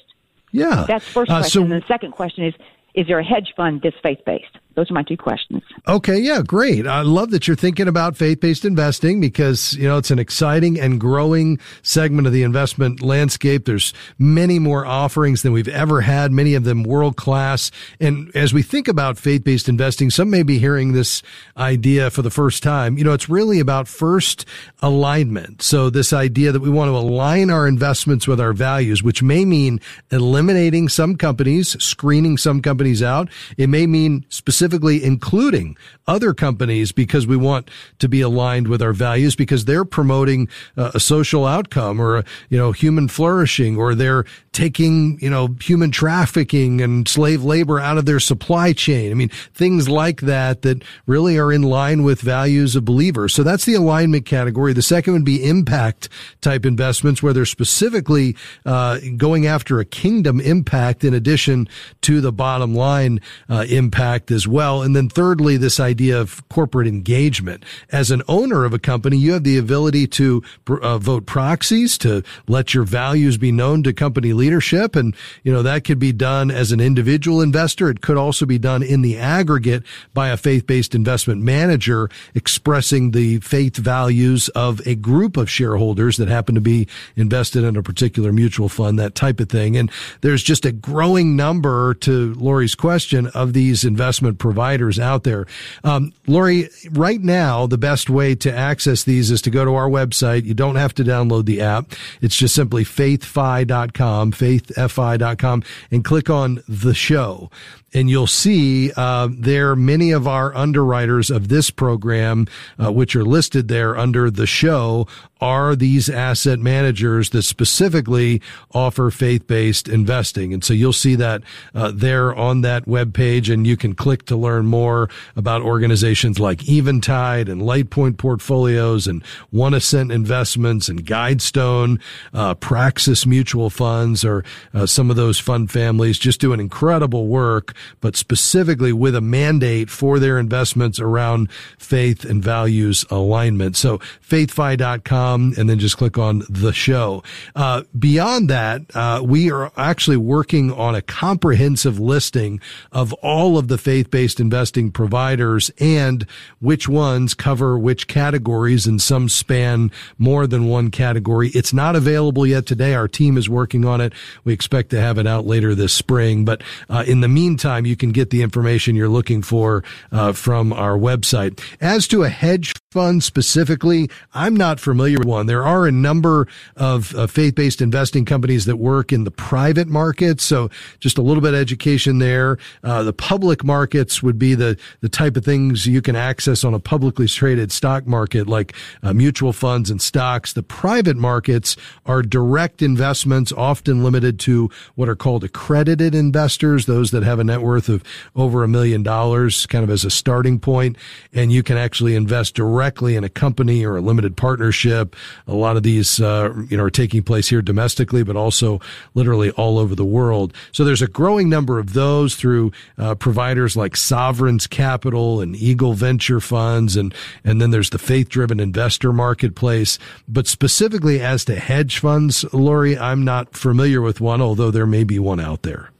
Yeah, 0.50 0.84
that's 0.86 1.06
first 1.06 1.30
question. 1.30 1.62
Uh, 1.62 1.66
so, 1.66 1.72
and 1.72 1.82
the 1.82 1.86
second 1.86 2.12
question 2.12 2.44
is: 2.44 2.54
Is 2.94 3.06
there 3.06 3.18
a 3.18 3.24
hedge 3.24 3.54
fund 3.56 3.80
that's 3.82 3.96
faith-based? 4.02 4.58
Those 4.74 4.90
are 4.90 4.94
my 4.94 5.02
two 5.02 5.16
questions. 5.16 5.62
Okay, 5.86 6.18
yeah, 6.18 6.42
great. 6.46 6.86
I 6.86 7.02
love 7.02 7.30
that 7.32 7.46
you're 7.46 7.56
thinking 7.56 7.88
about 7.88 8.16
faith-based 8.16 8.64
investing 8.64 9.20
because, 9.20 9.74
you 9.74 9.86
know, 9.86 9.98
it's 9.98 10.10
an 10.10 10.18
exciting 10.18 10.80
and 10.80 11.00
growing 11.00 11.58
segment 11.82 12.26
of 12.26 12.32
the 12.32 12.42
investment 12.42 13.02
landscape. 13.02 13.64
There's 13.64 13.92
many 14.18 14.58
more 14.58 14.86
offerings 14.86 15.42
than 15.42 15.52
we've 15.52 15.68
ever 15.68 16.00
had, 16.00 16.32
many 16.32 16.54
of 16.54 16.64
them 16.64 16.84
world 16.84 17.16
class. 17.16 17.70
And 18.00 18.34
as 18.34 18.54
we 18.54 18.62
think 18.62 18.88
about 18.88 19.18
faith-based 19.18 19.68
investing, 19.68 20.10
some 20.10 20.30
may 20.30 20.42
be 20.42 20.58
hearing 20.58 20.92
this 20.92 21.22
idea 21.56 22.10
for 22.10 22.22
the 22.22 22.30
first 22.30 22.62
time. 22.62 22.96
You 22.96 23.04
know, 23.04 23.12
it's 23.12 23.28
really 23.28 23.60
about 23.60 23.88
first 23.88 24.46
alignment. 24.80 25.62
So 25.62 25.90
this 25.90 26.12
idea 26.12 26.52
that 26.52 26.60
we 26.60 26.70
want 26.70 26.88
to 26.88 26.96
align 26.96 27.50
our 27.50 27.68
investments 27.68 28.26
with 28.26 28.40
our 28.40 28.52
values, 28.52 29.02
which 29.02 29.22
may 29.22 29.44
mean 29.44 29.80
eliminating 30.10 30.88
some 30.88 31.16
companies, 31.16 31.76
screening 31.82 32.36
some 32.36 32.62
companies 32.62 33.02
out. 33.02 33.28
It 33.56 33.68
may 33.68 33.86
mean 33.86 34.24
specific 34.28 34.61
specifically 34.62 35.02
including 35.02 35.76
other 36.06 36.32
companies 36.32 36.92
because 36.92 37.26
we 37.26 37.36
want 37.36 37.68
to 37.98 38.08
be 38.08 38.20
aligned 38.20 38.68
with 38.68 38.80
our 38.80 38.92
values 38.92 39.34
because 39.34 39.64
they're 39.64 39.84
promoting 39.84 40.48
uh, 40.76 40.92
a 40.94 41.00
social 41.00 41.44
outcome 41.44 42.00
or, 42.00 42.22
you 42.48 42.56
know, 42.56 42.70
human 42.70 43.08
flourishing 43.08 43.76
or 43.76 43.96
they're 43.96 44.24
taking, 44.52 45.18
you 45.20 45.30
know, 45.30 45.56
human 45.62 45.90
trafficking 45.90 46.80
and 46.82 47.08
slave 47.08 47.42
labor 47.42 47.80
out 47.80 47.96
of 47.96 48.04
their 48.04 48.20
supply 48.20 48.72
chain. 48.72 49.10
I 49.10 49.14
mean, 49.14 49.30
things 49.54 49.88
like 49.88 50.20
that 50.22 50.62
that 50.62 50.82
really 51.06 51.38
are 51.38 51.50
in 51.50 51.62
line 51.62 52.02
with 52.02 52.20
values 52.20 52.76
of 52.76 52.84
believers. 52.84 53.34
So 53.34 53.42
that's 53.42 53.64
the 53.64 53.74
alignment 53.74 54.26
category. 54.26 54.74
The 54.74 54.82
second 54.82 55.14
would 55.14 55.24
be 55.24 55.48
impact 55.48 56.10
type 56.42 56.66
investments 56.66 57.22
where 57.22 57.32
they're 57.32 57.46
specifically 57.46 58.36
uh, 58.66 58.98
going 59.16 59.46
after 59.46 59.80
a 59.80 59.86
kingdom 59.86 60.38
impact 60.40 61.02
in 61.02 61.14
addition 61.14 61.66
to 62.02 62.20
the 62.20 62.32
bottom 62.32 62.74
line 62.74 63.20
uh, 63.48 63.64
impact 63.70 64.30
as 64.30 64.46
well. 64.46 64.82
And 64.82 64.94
then 64.94 65.08
thirdly, 65.08 65.56
this 65.56 65.80
idea 65.80 66.20
of 66.20 66.46
corporate 66.50 66.86
engagement. 66.86 67.64
As 67.90 68.10
an 68.10 68.22
owner 68.28 68.64
of 68.64 68.74
a 68.74 68.78
company, 68.78 69.16
you 69.16 69.32
have 69.32 69.44
the 69.44 69.56
ability 69.56 70.06
to 70.08 70.42
uh, 70.68 70.98
vote 70.98 71.24
proxies 71.24 71.96
to 71.98 72.22
let 72.48 72.74
your 72.74 72.84
values 72.84 73.38
be 73.38 73.50
known 73.50 73.82
to 73.84 73.92
company 73.94 74.34
leadership. 74.42 74.96
And, 74.96 75.14
you 75.44 75.52
know, 75.52 75.62
that 75.62 75.84
could 75.84 76.00
be 76.00 76.12
done 76.12 76.50
as 76.50 76.72
an 76.72 76.80
individual 76.80 77.40
investor. 77.40 77.88
It 77.88 78.00
could 78.00 78.16
also 78.16 78.44
be 78.44 78.58
done 78.58 78.82
in 78.82 79.02
the 79.02 79.16
aggregate 79.18 79.84
by 80.12 80.28
a 80.28 80.36
faith-based 80.36 80.94
investment 80.94 81.42
manager 81.42 82.10
expressing 82.34 83.12
the 83.12 83.38
faith 83.38 83.76
values 83.76 84.48
of 84.50 84.80
a 84.86 84.96
group 84.96 85.36
of 85.36 85.48
shareholders 85.48 86.16
that 86.16 86.28
happen 86.28 86.56
to 86.56 86.60
be 86.60 86.88
invested 87.14 87.62
in 87.62 87.76
a 87.76 87.82
particular 87.82 88.32
mutual 88.32 88.68
fund, 88.68 88.98
that 88.98 89.14
type 89.14 89.38
of 89.38 89.48
thing. 89.48 89.76
And 89.76 89.90
there's 90.22 90.42
just 90.42 90.66
a 90.66 90.72
growing 90.72 91.36
number 91.36 91.94
to 91.94 92.34
Lori's 92.34 92.74
question 92.74 93.28
of 93.28 93.52
these 93.52 93.84
investment 93.84 94.38
providers 94.38 94.98
out 94.98 95.22
there. 95.22 95.46
Um, 95.84 96.12
Lori, 96.26 96.68
right 96.90 97.20
now, 97.20 97.66
the 97.66 97.78
best 97.78 98.10
way 98.10 98.34
to 98.34 98.52
access 98.52 99.04
these 99.04 99.30
is 99.30 99.42
to 99.42 99.50
go 99.50 99.64
to 99.64 99.74
our 99.74 99.88
website. 99.88 100.44
You 100.44 100.54
don't 100.54 100.76
have 100.76 100.94
to 100.94 101.04
download 101.04 101.44
the 101.44 101.60
app. 101.60 101.92
It's 102.20 102.36
just 102.36 102.54
simply 102.54 102.84
faithfi.com, 102.84 104.31
faithfi.com, 104.32 105.62
and 105.90 106.04
click 106.04 106.28
on 106.30 106.62
the 106.68 106.94
show. 106.94 107.50
And 107.94 108.08
you'll 108.08 108.26
see 108.26 108.90
uh, 108.96 109.28
there 109.30 109.76
many 109.76 110.12
of 110.12 110.26
our 110.26 110.54
underwriters 110.54 111.30
of 111.30 111.48
this 111.48 111.70
program, 111.70 112.46
uh, 112.82 112.90
which 112.90 113.14
are 113.14 113.24
listed 113.24 113.68
there 113.68 113.96
under 113.96 114.30
the 114.30 114.46
show, 114.46 115.06
are 115.42 115.74
these 115.74 116.08
asset 116.08 116.60
managers 116.60 117.30
that 117.30 117.42
specifically 117.42 118.40
offer 118.70 119.10
faith-based 119.10 119.88
investing. 119.88 120.54
And 120.54 120.62
so 120.62 120.72
you'll 120.72 120.92
see 120.92 121.16
that 121.16 121.42
uh, 121.74 121.90
there 121.92 122.32
on 122.32 122.60
that 122.60 122.86
web 122.86 123.12
page, 123.12 123.50
and 123.50 123.66
you 123.66 123.76
can 123.76 123.92
click 123.96 124.24
to 124.26 124.36
learn 124.36 124.66
more 124.66 125.10
about 125.34 125.62
organizations 125.62 126.38
like 126.38 126.68
Eventide 126.68 127.48
and 127.48 127.60
Lightpoint 127.60 128.18
Portfolios 128.18 129.08
and 129.08 129.24
OneAscent 129.52 130.12
Investments 130.12 130.88
and 130.88 131.04
Guidestone, 131.04 132.00
uh, 132.32 132.54
Praxis 132.54 133.26
Mutual 133.26 133.68
Funds, 133.68 134.24
or 134.24 134.44
uh, 134.72 134.86
some 134.86 135.10
of 135.10 135.16
those 135.16 135.40
fund 135.40 135.72
families 135.72 136.20
just 136.20 136.40
doing 136.40 136.60
incredible 136.60 137.26
work 137.26 137.74
but 138.00 138.14
specifically 138.14 138.92
with 138.92 139.16
a 139.16 139.20
mandate 139.20 139.90
for 139.90 140.20
their 140.20 140.38
investments 140.38 141.00
around 141.00 141.50
faith 141.78 142.24
and 142.24 142.44
values 142.44 143.04
alignment. 143.10 143.76
So 143.76 143.98
faithfi.com 143.98 145.31
and 145.34 145.68
then 145.68 145.78
just 145.78 145.96
click 145.96 146.18
on 146.18 146.42
the 146.48 146.72
show. 146.72 147.22
Uh, 147.54 147.82
beyond 147.98 148.50
that, 148.50 148.82
uh, 148.94 149.22
we 149.24 149.50
are 149.50 149.72
actually 149.76 150.16
working 150.16 150.72
on 150.72 150.94
a 150.94 151.02
comprehensive 151.02 151.98
listing 151.98 152.60
of 152.92 153.12
all 153.14 153.58
of 153.58 153.68
the 153.68 153.78
faith-based 153.78 154.40
investing 154.40 154.90
providers 154.90 155.70
and 155.78 156.26
which 156.60 156.88
ones 156.88 157.34
cover 157.34 157.78
which 157.78 158.06
categories 158.06 158.86
and 158.86 159.00
some 159.00 159.28
span 159.28 159.90
more 160.18 160.46
than 160.46 160.66
one 160.66 160.90
category. 160.90 161.48
It's 161.54 161.72
not 161.72 161.96
available 161.96 162.46
yet 162.46 162.66
today. 162.66 162.94
Our 162.94 163.08
team 163.08 163.36
is 163.36 163.48
working 163.48 163.84
on 163.84 164.00
it. 164.00 164.12
We 164.44 164.52
expect 164.52 164.90
to 164.90 165.00
have 165.00 165.18
it 165.18 165.26
out 165.26 165.46
later 165.46 165.74
this 165.74 165.92
spring. 165.92 166.44
But 166.44 166.62
uh, 166.88 167.04
in 167.06 167.20
the 167.20 167.28
meantime, 167.28 167.86
you 167.86 167.96
can 167.96 168.10
get 168.10 168.30
the 168.30 168.42
information 168.42 168.96
you're 168.96 169.08
looking 169.08 169.42
for 169.42 169.84
uh, 170.10 170.32
from 170.32 170.72
our 170.72 170.96
website. 170.98 171.60
As 171.80 172.06
to 172.08 172.22
a 172.24 172.28
hedge 172.28 172.72
fund 172.90 173.24
specifically, 173.24 174.10
I'm 174.34 174.54
not 174.54 174.78
familiar 174.78 175.18
one. 175.24 175.46
There 175.46 175.64
are 175.64 175.86
a 175.86 175.92
number 175.92 176.48
of 176.76 177.14
uh, 177.14 177.26
faith-based 177.26 177.80
investing 177.80 178.24
companies 178.24 178.64
that 178.66 178.76
work 178.76 179.12
in 179.12 179.24
the 179.24 179.30
private 179.30 179.88
markets. 179.88 180.44
So 180.44 180.70
just 181.00 181.18
a 181.18 181.22
little 181.22 181.42
bit 181.42 181.54
of 181.54 181.60
education 181.60 182.18
there. 182.18 182.58
Uh, 182.82 183.02
the 183.02 183.12
public 183.12 183.64
markets 183.64 184.22
would 184.22 184.38
be 184.38 184.54
the, 184.54 184.78
the 185.00 185.08
type 185.08 185.36
of 185.36 185.44
things 185.44 185.86
you 185.86 186.02
can 186.02 186.16
access 186.16 186.64
on 186.64 186.74
a 186.74 186.78
publicly 186.78 187.26
traded 187.26 187.72
stock 187.72 188.06
market 188.06 188.46
like 188.46 188.74
uh, 189.02 189.12
mutual 189.12 189.52
funds 189.52 189.90
and 189.90 190.00
stocks. 190.00 190.52
The 190.52 190.62
private 190.62 191.16
markets 191.16 191.76
are 192.06 192.22
direct 192.22 192.82
investments, 192.82 193.52
often 193.52 194.04
limited 194.04 194.38
to 194.40 194.70
what 194.94 195.08
are 195.08 195.16
called 195.16 195.44
accredited 195.44 196.14
investors, 196.14 196.86
those 196.86 197.10
that 197.10 197.22
have 197.22 197.38
a 197.38 197.44
net 197.44 197.62
worth 197.62 197.88
of 197.88 198.02
over 198.36 198.62
a 198.62 198.68
million 198.68 199.02
dollars 199.02 199.66
kind 199.66 199.84
of 199.84 199.90
as 199.90 200.04
a 200.04 200.10
starting 200.10 200.58
point. 200.58 200.96
And 201.32 201.50
you 201.50 201.62
can 201.62 201.76
actually 201.76 202.14
invest 202.14 202.54
directly 202.54 203.16
in 203.16 203.24
a 203.24 203.28
company 203.28 203.84
or 203.84 203.96
a 203.96 204.00
limited 204.00 204.36
partnership. 204.36 205.01
A 205.46 205.54
lot 205.54 205.76
of 205.76 205.82
these, 205.82 206.20
uh, 206.20 206.52
you 206.68 206.76
know, 206.76 206.84
are 206.84 206.90
taking 206.90 207.22
place 207.22 207.48
here 207.48 207.62
domestically, 207.62 208.22
but 208.22 208.36
also 208.36 208.80
literally 209.14 209.50
all 209.52 209.78
over 209.78 209.94
the 209.94 210.04
world. 210.04 210.52
So 210.72 210.84
there's 210.84 211.02
a 211.02 211.08
growing 211.08 211.48
number 211.48 211.78
of 211.78 211.92
those 211.92 212.34
through 212.34 212.72
uh, 212.98 213.14
providers 213.14 213.76
like 213.76 213.96
Sovereign's 213.96 214.66
Capital 214.66 215.40
and 215.40 215.56
Eagle 215.56 215.94
Venture 215.94 216.40
Funds. 216.40 216.96
And, 216.96 217.14
and 217.44 217.60
then 217.60 217.70
there's 217.70 217.90
the 217.90 217.98
faith 217.98 218.28
driven 218.28 218.60
investor 218.60 219.12
marketplace. 219.12 219.98
But 220.28 220.46
specifically 220.46 221.20
as 221.20 221.44
to 221.46 221.56
hedge 221.56 221.98
funds, 221.98 222.44
Lori, 222.52 222.98
I'm 222.98 223.24
not 223.24 223.54
familiar 223.56 224.00
with 224.00 224.20
one, 224.20 224.40
although 224.40 224.70
there 224.70 224.86
may 224.86 225.04
be 225.04 225.18
one 225.18 225.40
out 225.40 225.62
there. 225.62 225.90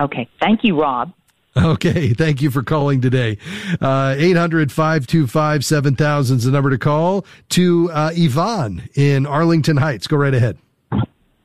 Okay. 0.00 0.28
Thank 0.40 0.64
you, 0.64 0.80
Rob. 0.80 1.12
Okay. 1.64 2.12
Thank 2.12 2.42
you 2.42 2.50
for 2.50 2.62
calling 2.64 3.00
today. 3.00 3.38
Uh, 3.80 4.14
800 4.18 4.72
525 4.72 5.64
7000 5.64 6.38
is 6.38 6.44
the 6.44 6.50
number 6.50 6.70
to 6.70 6.78
call 6.78 7.24
to 7.50 7.90
uh, 7.92 8.10
Yvonne 8.12 8.88
in 8.94 9.24
Arlington 9.24 9.76
Heights. 9.76 10.08
Go 10.08 10.16
right 10.16 10.34
ahead. 10.34 10.58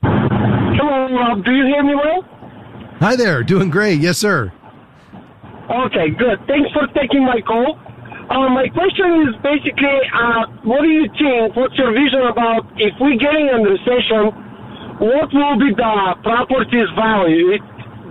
Hello, 0.02 1.14
Rob. 1.14 1.46
Do 1.46 1.52
you 1.54 1.66
hear 1.66 1.84
me 1.84 1.94
well? 1.94 2.24
Hi 3.00 3.16
there. 3.16 3.44
Doing 3.44 3.70
great. 3.70 4.00
Yes, 4.02 4.18
sir. 4.18 4.52
Okay, 5.70 6.10
good. 6.18 6.40
Thanks 6.48 6.72
for 6.74 6.88
taking 6.98 7.24
my 7.24 7.42
call. 7.46 7.78
Uh, 8.30 8.50
my 8.50 8.68
question 8.70 9.30
is 9.30 9.36
basically, 9.42 9.98
uh, 10.14 10.46
what 10.64 10.82
do 10.82 10.90
you 10.90 11.06
think? 11.18 11.56
What's 11.56 11.78
your 11.78 11.94
vision 11.94 12.26
about 12.30 12.66
if 12.78 12.94
we're 13.00 13.18
getting 13.18 13.50
a 13.50 13.62
recession? 13.62 14.34
What 15.00 15.30
will 15.34 15.58
be 15.58 15.70
the 15.78 16.16
property's 16.24 16.90
value? 16.98 17.58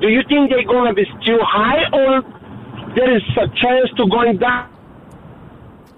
Do 0.00 0.08
you 0.08 0.22
think 0.28 0.50
they're 0.50 0.64
going 0.64 0.88
to 0.88 0.94
be 0.94 1.04
still 1.20 1.42
high, 1.42 1.84
or 1.92 2.22
there 2.94 3.16
is 3.16 3.22
a 3.36 3.48
chance 3.48 3.90
to 3.96 4.06
going 4.08 4.38
down? 4.38 4.74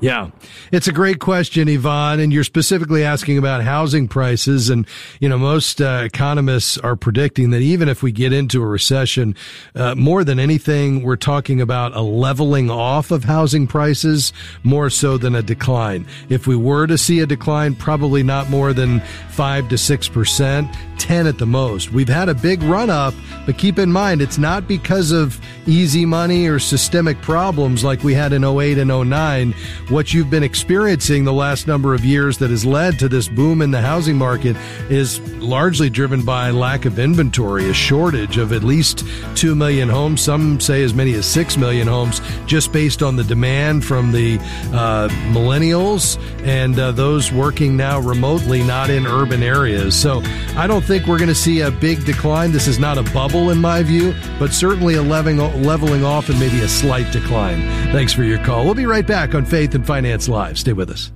Yeah, 0.03 0.31
it's 0.73 0.89
a 0.89 0.93
great 0.93 1.19
question, 1.19 1.69
Yvonne, 1.69 2.21
and 2.21 2.33
you're 2.33 2.43
specifically 2.43 3.05
asking 3.05 3.37
about 3.37 3.63
housing 3.63 4.09
prices. 4.09 4.71
And, 4.71 4.87
you 5.21 5.29
know, 5.29 5.37
most 5.37 5.83
uh, 5.83 6.05
economists 6.07 6.79
are 6.79 6.97
predicting 6.97 7.51
that 7.51 7.61
even 7.61 7.87
if 7.87 8.03
we 8.03 8.11
get 8.11 8.33
into 8.33 8.63
a 8.63 8.67
recession, 8.67 9.37
uh, 9.75 9.95
more 9.97 10.25
than 10.25 10.39
anything, 10.39 11.03
we're 11.03 11.17
talking 11.17 11.61
about 11.61 11.95
a 11.95 12.01
leveling 12.01 12.71
off 12.71 13.11
of 13.11 13.25
housing 13.25 13.67
prices 13.67 14.33
more 14.63 14.89
so 14.89 15.19
than 15.19 15.35
a 15.35 15.43
decline. 15.43 16.07
If 16.31 16.47
we 16.47 16.57
were 16.57 16.87
to 16.87 16.97
see 16.97 17.21
a 17.21 17.27
decline, 17.27 17.75
probably 17.75 18.23
not 18.23 18.49
more 18.49 18.73
than 18.73 19.03
five 19.41 19.71
to 19.71 19.79
six 19.79 20.07
percent, 20.07 20.69
10 21.01 21.27
at 21.27 21.39
the 21.39 21.47
most. 21.47 21.93
We've 21.93 22.09
had 22.09 22.29
a 22.29 22.35
big 22.35 22.63
run 22.63 22.91
up, 22.91 23.15
but 23.47 23.57
keep 23.57 23.79
in 23.79 23.91
mind, 23.91 24.21
it's 24.21 24.37
not 24.37 24.69
because 24.69 25.13
of 25.13 25.41
easy 25.67 26.05
money 26.05 26.47
or 26.47 26.59
systemic 26.59 27.21
problems 27.23 27.83
like 27.83 28.03
we 28.05 28.13
had 28.13 28.33
in 28.33 28.45
08 28.45 28.77
and 28.79 29.09
09 29.09 29.53
what 29.89 30.13
you've 30.13 30.31
been 30.31 30.43
experiencing 30.43 31.25
the 31.25 31.33
last 31.33 31.67
number 31.67 31.95
of 31.95 32.05
years 32.05 32.39
that 32.39 32.51
has 32.51 32.67
led 32.67 32.99
to 32.99 33.09
this 33.09 33.29
boom 33.29 33.63
in 33.63 33.71
the 33.71 33.81
housing 33.81 34.17
market 34.17 34.57
is 34.91 35.21
largely 35.39 35.89
driven 35.89 36.23
by 36.23 36.51
lack 36.51 36.85
of 36.85 36.99
inventory, 36.99 37.71
a 37.71 37.75
shortage 37.75 38.37
of 38.37 38.53
at 38.53 38.63
least 38.63 39.05
2 39.37 39.55
million 39.55 39.89
homes. 39.89 40.21
Some 40.21 40.61
say 40.61 40.83
as 40.83 40.93
many 40.93 41.15
as 41.15 41.25
6 41.27 41.57
million 41.57 41.89
homes 41.89 42.21
just 42.47 42.73
based 42.73 43.03
on 43.03 43.17
the 43.17 43.25
demand 43.25 43.85
from 43.85 44.13
the 44.13 44.39
uh, 44.73 45.09
millennials 45.33 46.21
and 46.45 46.79
uh, 46.79 46.93
those 46.93 47.33
working 47.33 47.77
now 47.77 48.01
remotely, 48.01 48.63
not 48.63 48.91
in 48.91 49.07
urban 49.07 49.30
areas. 49.43 49.95
So 49.99 50.21
I 50.57 50.67
don't 50.67 50.85
think 50.85 51.07
we're 51.07 51.19
going 51.19 51.29
to 51.29 51.35
see 51.35 51.61
a 51.61 51.71
big 51.71 52.05
decline. 52.05 52.53
This 52.53 52.67
is 52.67 52.79
not 52.79 52.99
a 52.99 53.03
bubble 53.15 53.51
in 53.51 53.59
my 53.59 53.83
view, 53.83 54.15
but 54.39 54.53
certainly 54.53 54.95
a 54.95 55.03
leveling, 55.03 55.39
leveling 55.63 56.05
off 56.05 56.29
and 56.29 56.39
maybe 56.39 56.61
a 56.61 56.69
slight 56.69 57.13
decline. 57.13 57.61
Thanks 57.93 58.13
for 58.13 58.25
your 58.25 58.39
call. 58.45 58.65
We'll 58.65 58.75
be 58.75 58.87
right 58.87 59.07
back 59.07 59.35
on 59.35 59.45
Faith 59.45 59.75
and 59.75 59.87
Finance 59.87 60.29
Live. 60.29 60.59
Stay 60.59 60.73
with 60.73 60.91
us. 60.91 61.13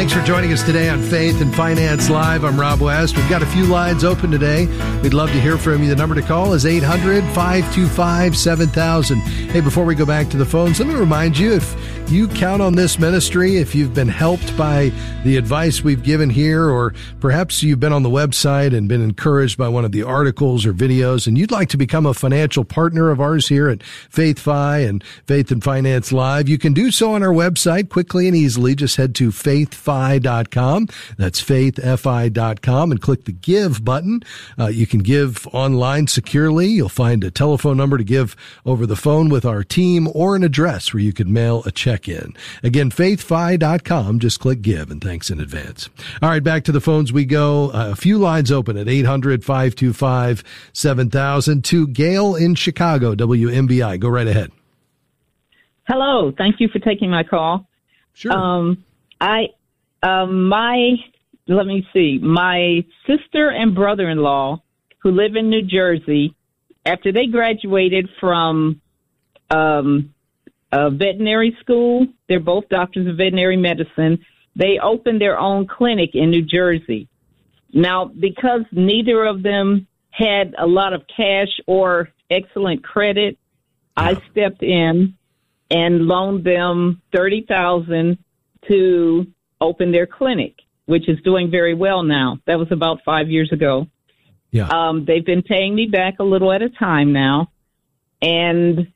Thanks 0.00 0.14
for 0.14 0.22
joining 0.22 0.50
us 0.50 0.62
today 0.62 0.88
on 0.88 1.02
Faith 1.02 1.42
and 1.42 1.54
Finance 1.54 2.08
Live. 2.08 2.42
I'm 2.42 2.58
Rob 2.58 2.80
West. 2.80 3.18
We've 3.18 3.28
got 3.28 3.42
a 3.42 3.46
few 3.46 3.66
lines 3.66 4.02
open 4.02 4.30
today. 4.30 4.64
We'd 5.02 5.12
love 5.12 5.28
to 5.28 5.38
hear 5.38 5.58
from 5.58 5.82
you. 5.82 5.90
The 5.90 5.96
number 5.96 6.14
to 6.14 6.22
call 6.22 6.54
is 6.54 6.64
800 6.64 7.22
525 7.34 8.34
7000. 8.34 9.18
Hey, 9.18 9.60
before 9.60 9.84
we 9.84 9.94
go 9.94 10.06
back 10.06 10.30
to 10.30 10.38
the 10.38 10.46
phones, 10.46 10.80
let 10.80 10.88
me 10.88 10.94
remind 10.94 11.36
you 11.36 11.52
if 11.52 11.89
you 12.10 12.28
count 12.28 12.60
on 12.60 12.74
this 12.74 12.98
ministry, 12.98 13.56
if 13.56 13.74
you've 13.74 13.94
been 13.94 14.08
helped 14.08 14.56
by 14.56 14.90
the 15.24 15.36
advice 15.36 15.82
we've 15.82 16.02
given 16.02 16.30
here, 16.30 16.68
or 16.68 16.92
perhaps 17.20 17.62
you've 17.62 17.80
been 17.80 17.92
on 17.92 18.02
the 18.02 18.10
website 18.10 18.76
and 18.76 18.88
been 18.88 19.02
encouraged 19.02 19.56
by 19.56 19.68
one 19.68 19.84
of 19.84 19.92
the 19.92 20.02
articles 20.02 20.66
or 20.66 20.72
videos, 20.72 21.26
and 21.26 21.38
you'd 21.38 21.50
like 21.50 21.68
to 21.68 21.76
become 21.76 22.06
a 22.06 22.14
financial 22.14 22.64
partner 22.64 23.10
of 23.10 23.20
ours 23.20 23.48
here 23.48 23.68
at 23.68 23.78
FaithFi 24.10 24.88
and 24.88 25.04
Faith 25.26 25.50
and 25.50 25.62
Finance 25.62 26.12
Live, 26.12 26.48
you 26.48 26.58
can 26.58 26.72
do 26.72 26.90
so 26.90 27.14
on 27.14 27.22
our 27.22 27.32
website 27.32 27.88
quickly 27.90 28.26
and 28.26 28.36
easily. 28.36 28.74
Just 28.74 28.96
head 28.96 29.14
to 29.16 29.30
faithfi.com. 29.30 30.88
That's 31.16 31.42
faithfi.com 31.42 32.90
and 32.90 33.00
click 33.00 33.24
the 33.24 33.32
give 33.32 33.84
button. 33.84 34.22
Uh, 34.58 34.66
you 34.66 34.86
can 34.86 35.00
give 35.00 35.46
online 35.48 36.06
securely. 36.06 36.66
You'll 36.66 36.88
find 36.88 37.22
a 37.24 37.30
telephone 37.30 37.76
number 37.76 37.98
to 37.98 38.04
give 38.04 38.36
over 38.66 38.86
the 38.86 38.96
phone 38.96 39.28
with 39.28 39.44
our 39.44 39.62
team 39.62 40.08
or 40.14 40.34
an 40.34 40.42
address 40.42 40.92
where 40.92 41.02
you 41.02 41.12
could 41.12 41.28
mail 41.28 41.62
a 41.66 41.70
check 42.00 42.08
in. 42.08 42.34
Again, 42.62 42.90
faithfi.com. 42.90 44.18
Just 44.18 44.40
click 44.40 44.62
give 44.62 44.90
and 44.90 45.02
thanks 45.02 45.30
in 45.30 45.40
advance. 45.40 45.88
All 46.22 46.28
right, 46.28 46.42
back 46.42 46.64
to 46.64 46.72
the 46.72 46.80
phones 46.80 47.12
we 47.12 47.24
go. 47.24 47.70
Uh, 47.70 47.90
a 47.92 47.96
few 47.96 48.18
lines 48.18 48.50
open 48.50 48.76
at 48.76 48.88
800 48.88 49.44
525 49.44 50.44
7000 50.72 51.64
to 51.64 51.86
Gail 51.88 52.34
in 52.34 52.54
Chicago, 52.54 53.14
WMBI. 53.14 53.98
Go 54.00 54.08
right 54.08 54.26
ahead. 54.26 54.50
Hello. 55.88 56.32
Thank 56.36 56.60
you 56.60 56.68
for 56.68 56.78
taking 56.78 57.10
my 57.10 57.24
call. 57.24 57.66
Sure. 58.12 58.32
Um, 58.32 58.84
I, 59.20 59.48
um, 60.02 60.48
my, 60.48 60.94
let 61.48 61.66
me 61.66 61.86
see, 61.92 62.18
my 62.22 62.84
sister 63.06 63.50
and 63.50 63.74
brother-in-law 63.74 64.62
who 65.02 65.10
live 65.10 65.34
in 65.34 65.48
New 65.48 65.62
Jersey, 65.62 66.34
after 66.84 67.10
they 67.12 67.26
graduated 67.26 68.08
from, 68.20 68.80
um, 69.50 70.14
a 70.72 70.90
veterinary 70.90 71.56
school, 71.60 72.06
they're 72.28 72.40
both 72.40 72.68
doctors 72.68 73.06
of 73.06 73.16
veterinary 73.16 73.56
medicine. 73.56 74.24
They 74.56 74.78
opened 74.82 75.20
their 75.20 75.38
own 75.38 75.66
clinic 75.66 76.10
in 76.14 76.30
New 76.30 76.42
Jersey. 76.42 77.08
Now, 77.72 78.06
because 78.06 78.62
neither 78.72 79.24
of 79.24 79.42
them 79.42 79.86
had 80.10 80.54
a 80.58 80.66
lot 80.66 80.92
of 80.92 81.02
cash 81.14 81.48
or 81.66 82.10
excellent 82.30 82.82
credit, 82.84 83.38
I 83.96 84.20
stepped 84.30 84.62
in 84.62 85.14
and 85.70 86.06
loaned 86.06 86.44
them 86.44 87.00
thirty 87.14 87.44
thousand 87.46 88.18
to 88.68 89.26
open 89.60 89.92
their 89.92 90.06
clinic, 90.06 90.54
which 90.86 91.08
is 91.08 91.18
doing 91.22 91.50
very 91.50 91.74
well 91.74 92.02
now. 92.02 92.38
That 92.46 92.58
was 92.58 92.68
about 92.72 93.00
five 93.04 93.28
years 93.28 93.50
ago. 93.52 93.86
Yeah. 94.50 94.68
Um, 94.68 95.04
they've 95.04 95.24
been 95.24 95.42
paying 95.42 95.74
me 95.74 95.86
back 95.86 96.14
a 96.18 96.24
little 96.24 96.52
at 96.52 96.62
a 96.62 96.70
time 96.70 97.12
now, 97.12 97.52
and 98.20 98.92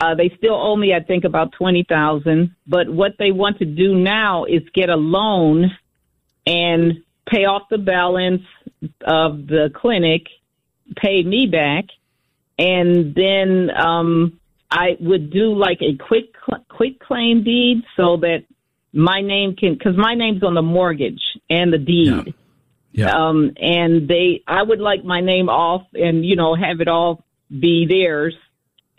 uh, 0.00 0.14
they 0.14 0.32
still 0.36 0.54
owe 0.54 0.76
me, 0.76 0.94
I 0.94 1.00
think, 1.00 1.24
about 1.24 1.52
twenty 1.52 1.84
thousand. 1.88 2.54
But 2.66 2.88
what 2.88 3.12
they 3.18 3.30
want 3.30 3.58
to 3.58 3.64
do 3.64 3.94
now 3.94 4.44
is 4.44 4.62
get 4.74 4.88
a 4.90 4.96
loan 4.96 5.70
and 6.46 7.02
pay 7.28 7.44
off 7.44 7.62
the 7.70 7.78
balance 7.78 8.42
of 9.04 9.46
the 9.46 9.70
clinic, 9.74 10.26
pay 10.96 11.22
me 11.22 11.46
back, 11.46 11.86
and 12.58 13.14
then 13.14 13.70
um, 13.76 14.38
I 14.70 14.96
would 15.00 15.30
do 15.30 15.54
like 15.54 15.80
a 15.82 15.96
quick 15.96 16.34
quick 16.68 17.00
claim 17.00 17.44
deed 17.44 17.82
so 17.96 18.18
that 18.18 18.44
my 18.92 19.20
name 19.20 19.56
can 19.56 19.74
because 19.74 19.96
my 19.96 20.14
name's 20.14 20.42
on 20.42 20.54
the 20.54 20.62
mortgage 20.62 21.22
and 21.50 21.72
the 21.72 21.78
deed. 21.78 22.34
Yeah. 22.90 23.10
Um, 23.10 23.52
and 23.60 24.08
they, 24.08 24.42
I 24.46 24.62
would 24.62 24.80
like 24.80 25.04
my 25.04 25.20
name 25.20 25.48
off 25.48 25.82
and, 25.92 26.24
you 26.24 26.34
know, 26.36 26.56
have 26.56 26.80
it 26.80 26.88
all 26.88 27.22
be 27.48 27.86
theirs. 27.86 28.34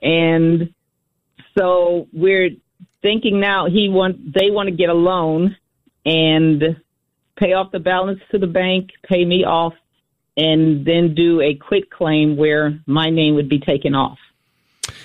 And 0.01 0.73
so 1.59 2.07
we're 2.13 2.51
thinking 3.01 3.39
now 3.39 3.67
he 3.67 3.89
want, 3.89 4.33
they 4.33 4.49
want 4.49 4.69
to 4.69 4.75
get 4.75 4.89
a 4.89 4.93
loan 4.93 5.55
and 6.05 6.63
pay 7.37 7.53
off 7.53 7.71
the 7.71 7.79
balance 7.79 8.19
to 8.31 8.37
the 8.37 8.47
bank, 8.47 8.89
pay 9.07 9.25
me 9.25 9.43
off, 9.43 9.73
and 10.37 10.85
then 10.85 11.13
do 11.15 11.41
a 11.41 11.55
quick 11.55 11.89
claim 11.89 12.37
where 12.37 12.79
my 12.85 13.09
name 13.09 13.35
would 13.35 13.49
be 13.49 13.59
taken 13.59 13.93
off. 13.93 14.17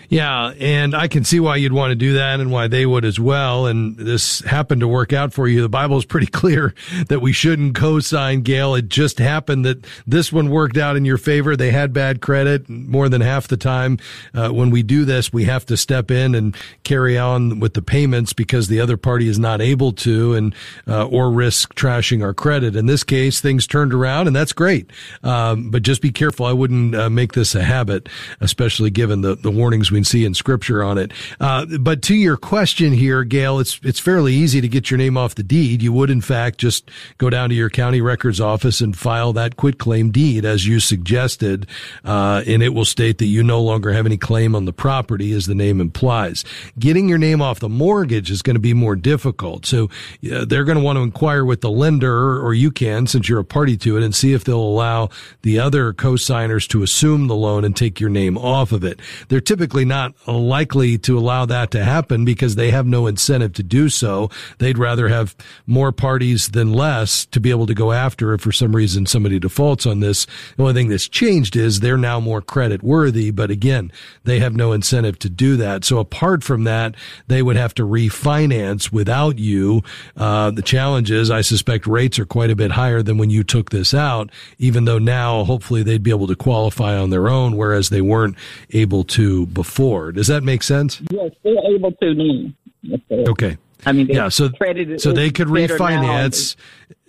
Yeah, 0.09 0.53
and 0.59 0.95
I 0.95 1.09
can 1.09 1.25
see 1.25 1.41
why 1.41 1.57
you'd 1.57 1.73
want 1.73 1.91
to 1.91 1.97
do 1.97 2.15
that 2.15 2.41
and 2.41 2.51
why 2.51 2.69
they 2.69 2.87
would 2.87 3.05
as 3.05 3.19
well. 3.19 3.67
And 3.67 3.97
this 3.97 4.41
happened 4.41 4.81
to 4.81 4.89
work 4.89 5.13
out 5.13 5.33
for 5.33 5.49
you. 5.49 5.63
The 5.63 5.69
Bible 5.69 5.97
is 5.99 6.05
pretty 6.05 6.27
clear 6.33 6.75
that 7.09 7.21
we 7.21 7.33
shouldn't 7.33 7.75
co-sign 7.75 8.43
Gail. 8.43 8.75
It 8.75 8.89
just 8.89 9.19
happened 9.19 9.65
that 9.65 9.87
this 10.07 10.33
one 10.33 10.51
worked 10.51 10.77
out 10.77 10.97
in 10.97 11.05
your 11.05 11.19
favor. 11.19 11.57
They 11.57 11.71
had 11.71 11.93
bad 11.93 12.21
credit 12.21 12.69
more 12.69 13.09
than 13.09 13.21
half 13.21 13.49
the 13.49 13.57
time. 13.57 13.99
Uh, 14.33 14.51
when 14.51 14.71
we 14.71 14.83
do 14.83 15.05
this, 15.05 15.33
we 15.33 15.45
have 15.45 15.67
to 15.67 15.77
step 15.77 16.11
in 16.11 16.35
and 16.35 16.57
carry 16.83 17.19
on 17.19 17.61
with 17.61 17.75
the 17.75 17.83
payments 17.83 18.33
because 18.33 18.69
the 18.69 18.81
other 18.81 18.97
party 18.97 19.29
is 19.29 19.39
not 19.39 19.61
able 19.61 19.93
to 19.93 20.35
and, 20.35 20.55
uh, 20.87 21.07
or 21.07 21.31
risk 21.31 21.75
trashing 21.75 22.23
our 22.23 22.35
credit. 22.35 22.77
In 22.77 22.87
this 22.87 23.05
case, 23.05 23.41
things 23.41 23.67
turned 23.67 23.95
around 23.95 24.27
and 24.27 24.37
that's 24.37 24.53
great. 24.53 24.91
Um, 25.23 25.71
but 25.71 25.83
just 25.83 26.03
be 26.03 26.13
careful. 26.13 26.47
I 26.47 26.53
wouldn't 26.53 26.95
uh, 26.95 27.11
make 27.11 27.33
this 27.33 27.55
a 27.55 27.63
habit, 27.63 28.09
especially 28.41 28.91
given 28.91 29.21
the, 29.23 29.35
the 29.35 29.51
warnings 29.75 29.91
we 29.91 30.05
see 30.05 30.25
in 30.25 30.35
scripture 30.35 30.83
on 30.83 30.99
it. 30.99 31.13
Uh, 31.41 31.67
but 31.81 32.03
to 32.03 32.15
your 32.15 32.37
question 32.37 32.93
here, 32.93 33.25
Gail, 33.25 33.59
it's 33.59 33.81
it's 33.83 33.99
fairly 33.99 34.33
easy 34.33 34.61
to 34.61 34.69
get 34.69 34.91
your 34.91 34.99
name 34.99 35.17
off 35.17 35.35
the 35.35 35.43
deed. 35.43 35.83
You 35.83 35.93
would, 35.93 36.11
in 36.11 36.21
fact, 36.21 36.59
just 36.59 36.91
go 37.19 37.29
down 37.29 37.49
to 37.49 37.55
your 37.55 37.71
county 37.71 38.01
records 38.01 38.41
office 38.41 38.81
and 38.81 38.97
file 38.97 39.33
that 39.33 39.57
quit 39.57 39.79
claim 39.79 40.11
deed 40.11 40.45
as 40.45 40.67
you 40.67 40.79
suggested, 40.81 41.67
uh, 42.05 42.43
and 42.47 42.63
it 42.63 42.71
will 42.71 42.85
state 42.85 43.19
that 43.19 43.27
you 43.27 43.43
no 43.43 43.61
longer 43.61 43.93
have 43.93 44.07
any 44.07 44.17
claim 44.17 44.55
on 44.55 44.65
the 44.65 44.73
property, 44.73 45.33
as 45.33 45.47
the 45.47 45.55
name 45.55 45.81
implies. 45.81 46.45
Getting 46.79 47.09
your 47.09 47.19
name 47.19 47.43
off 47.43 47.59
the 47.59 47.69
mortgage 47.69 48.31
is 48.31 48.43
going 48.43 48.57
to 48.57 48.61
be 48.61 48.75
more 48.75 48.97
difficult. 48.97 49.67
So 49.67 49.91
uh, 50.33 50.45
they're 50.45 50.65
going 50.65 50.79
to 50.79 50.85
want 50.85 50.99
to 50.99 51.03
inquire 51.03 51.45
with 51.45 51.61
the 51.61 51.71
lender, 51.71 52.41
or 52.41 52.55
you 52.55 52.71
can, 52.71 53.07
since 53.07 53.29
you're 53.29 53.41
a 53.41 53.45
party 53.45 53.77
to 53.79 53.97
it, 53.97 54.05
and 54.05 54.15
see 54.15 54.35
if 54.35 54.45
they'll 54.45 54.57
allow 54.57 55.11
the 55.43 55.59
other 55.59 55.93
co-signers 55.93 56.67
to 56.69 56.83
assume 56.83 57.27
the 57.27 57.35
loan 57.35 57.65
and 57.65 57.77
take 57.77 57.99
your 57.99 58.11
name 58.11 58.39
off 58.39 58.73
of 58.73 58.85
it. 58.85 59.01
They're 59.29 59.41
typically 59.41 59.64
not 59.73 60.15
likely 60.29 60.99
to 60.99 61.19
allow 61.19 61.47
that 61.47 61.71
to 61.71 61.85
happen 61.85 62.25
because 62.25 62.57
they 62.57 62.71
have 62.71 62.87
no 62.87 63.07
incentive 63.07 63.53
to 63.55 63.63
do 63.63 63.89
so. 63.89 64.31
They'd 64.59 64.79
rather 64.79 65.09
have 65.09 65.35
more 65.67 65.93
parties 65.93 66.49
than 66.49 66.73
less 66.73 67.25
to 67.27 67.41
be 67.41 67.51
able 67.51 67.67
to 67.67 67.75
go 67.75 67.93
after 67.93 68.35
if 68.35 68.43
for 68.43 68.53
some 68.53 68.77
reason 68.77 69.07
somebody 69.07 69.39
defaults 69.39 69.87
on 69.87 70.01
this. 70.01 70.27
The 70.57 70.63
only 70.63 70.75
thing 70.75 70.89
that's 70.89 71.09
changed 71.09 71.57
is 71.57 71.81
they're 71.81 71.97
now 71.97 72.21
more 72.21 72.43
credit 72.43 72.83
worthy, 72.83 73.31
but 73.31 73.51
again, 73.51 73.91
they 74.25 74.41
have 74.41 74.55
no 74.55 74.73
incentive 74.73 75.19
to 75.21 75.31
do 75.31 75.57
that. 75.57 75.85
So 75.85 75.99
apart 75.99 76.45
from 76.45 76.65
that, 76.65 76.95
they 77.27 77.43
would 77.43 77.57
have 77.57 77.75
to 77.75 77.83
refinance 77.85 78.93
without 78.93 79.39
you. 79.39 79.83
Uh, 80.17 80.51
the 80.51 80.63
challenge 80.63 81.11
is 81.11 81.31
I 81.31 81.41
suspect 81.41 81.87
rates 81.87 82.19
are 82.19 82.27
quite 82.27 82.51
a 82.51 82.57
bit 82.57 82.73
higher 82.73 83.03
than 83.03 83.19
when 83.19 83.31
you 83.31 83.45
took 83.45 83.71
this 83.71 83.95
out, 83.95 84.31
even 84.59 84.85
though 84.85 84.99
now 84.99 85.45
hopefully 85.45 85.83
they'd 85.83 86.03
be 86.03 86.11
able 86.11 86.27
to 86.27 86.37
qualify 86.37 86.97
on 86.97 87.11
their 87.11 87.29
own, 87.29 87.57
whereas 87.57 87.89
they 87.89 88.01
weren't 88.01 88.37
able 88.71 89.05
to 89.05 89.47
before. 89.55 90.13
Does 90.13 90.27
that 90.27 90.43
make 90.43 90.63
sense? 90.63 91.01
Yes, 91.11 91.31
they're 91.43 91.55
able 91.75 91.93
to 91.93 92.15
now. 92.15 92.99
Okay. 93.11 93.57
I 93.87 93.93
mean, 93.93 94.07
yeah, 94.07 94.29
so 94.29 94.51
so 94.97 95.13
they 95.13 95.31
could 95.31 95.49
refinance 95.49 96.57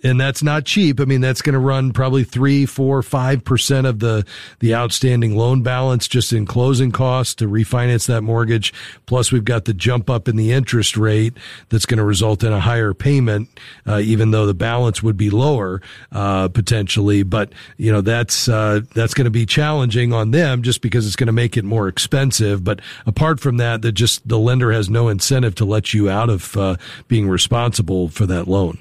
and 0.06 0.20
that's 0.20 0.42
not 0.42 0.64
cheap. 0.64 1.00
I 1.00 1.04
mean, 1.04 1.20
that's 1.20 1.42
going 1.42 1.54
to 1.54 1.58
run 1.58 1.92
probably 1.92 2.22
three, 2.22 2.64
four, 2.64 3.02
five 3.02 3.44
percent 3.44 3.86
of 3.86 3.98
the 3.98 4.24
the 4.60 4.74
outstanding 4.74 5.36
loan 5.36 5.62
balance 5.62 6.06
just 6.06 6.32
in 6.32 6.46
closing 6.46 6.92
costs 6.92 7.34
to 7.36 7.48
refinance 7.48 8.06
that 8.06 8.22
mortgage. 8.22 8.72
Plus, 9.06 9.32
we've 9.32 9.44
got 9.44 9.64
the 9.64 9.74
jump 9.74 10.08
up 10.08 10.28
in 10.28 10.36
the 10.36 10.52
interest 10.52 10.96
rate 10.96 11.34
that's 11.70 11.86
going 11.86 11.98
to 11.98 12.04
result 12.04 12.44
in 12.44 12.52
a 12.52 12.60
higher 12.60 12.94
payment, 12.94 13.48
uh, 13.86 13.98
even 13.98 14.30
though 14.30 14.46
the 14.46 14.54
balance 14.54 15.02
would 15.02 15.16
be 15.16 15.28
lower 15.28 15.82
uh, 16.12 16.48
potentially. 16.48 17.24
But 17.24 17.52
you 17.76 17.90
know, 17.90 18.00
that's 18.00 18.48
uh, 18.48 18.82
that's 18.94 19.14
going 19.14 19.24
to 19.24 19.30
be 19.30 19.44
challenging 19.44 20.12
on 20.12 20.30
them 20.30 20.62
just 20.62 20.82
because 20.82 21.06
it's 21.06 21.16
going 21.16 21.26
to 21.26 21.32
make 21.32 21.56
it 21.56 21.64
more 21.64 21.88
expensive. 21.88 22.62
But 22.62 22.80
apart 23.06 23.40
from 23.40 23.56
that, 23.56 23.82
that 23.82 23.92
just 23.92 24.26
the 24.28 24.38
lender 24.38 24.70
has 24.70 24.88
no 24.88 25.08
incentive 25.08 25.56
to 25.56 25.64
let 25.64 25.92
you 25.92 26.08
out 26.08 26.30
of 26.30 26.56
uh, 26.56 26.76
being 27.08 27.28
responsible 27.28 28.08
for 28.08 28.24
that 28.26 28.46
loan. 28.46 28.78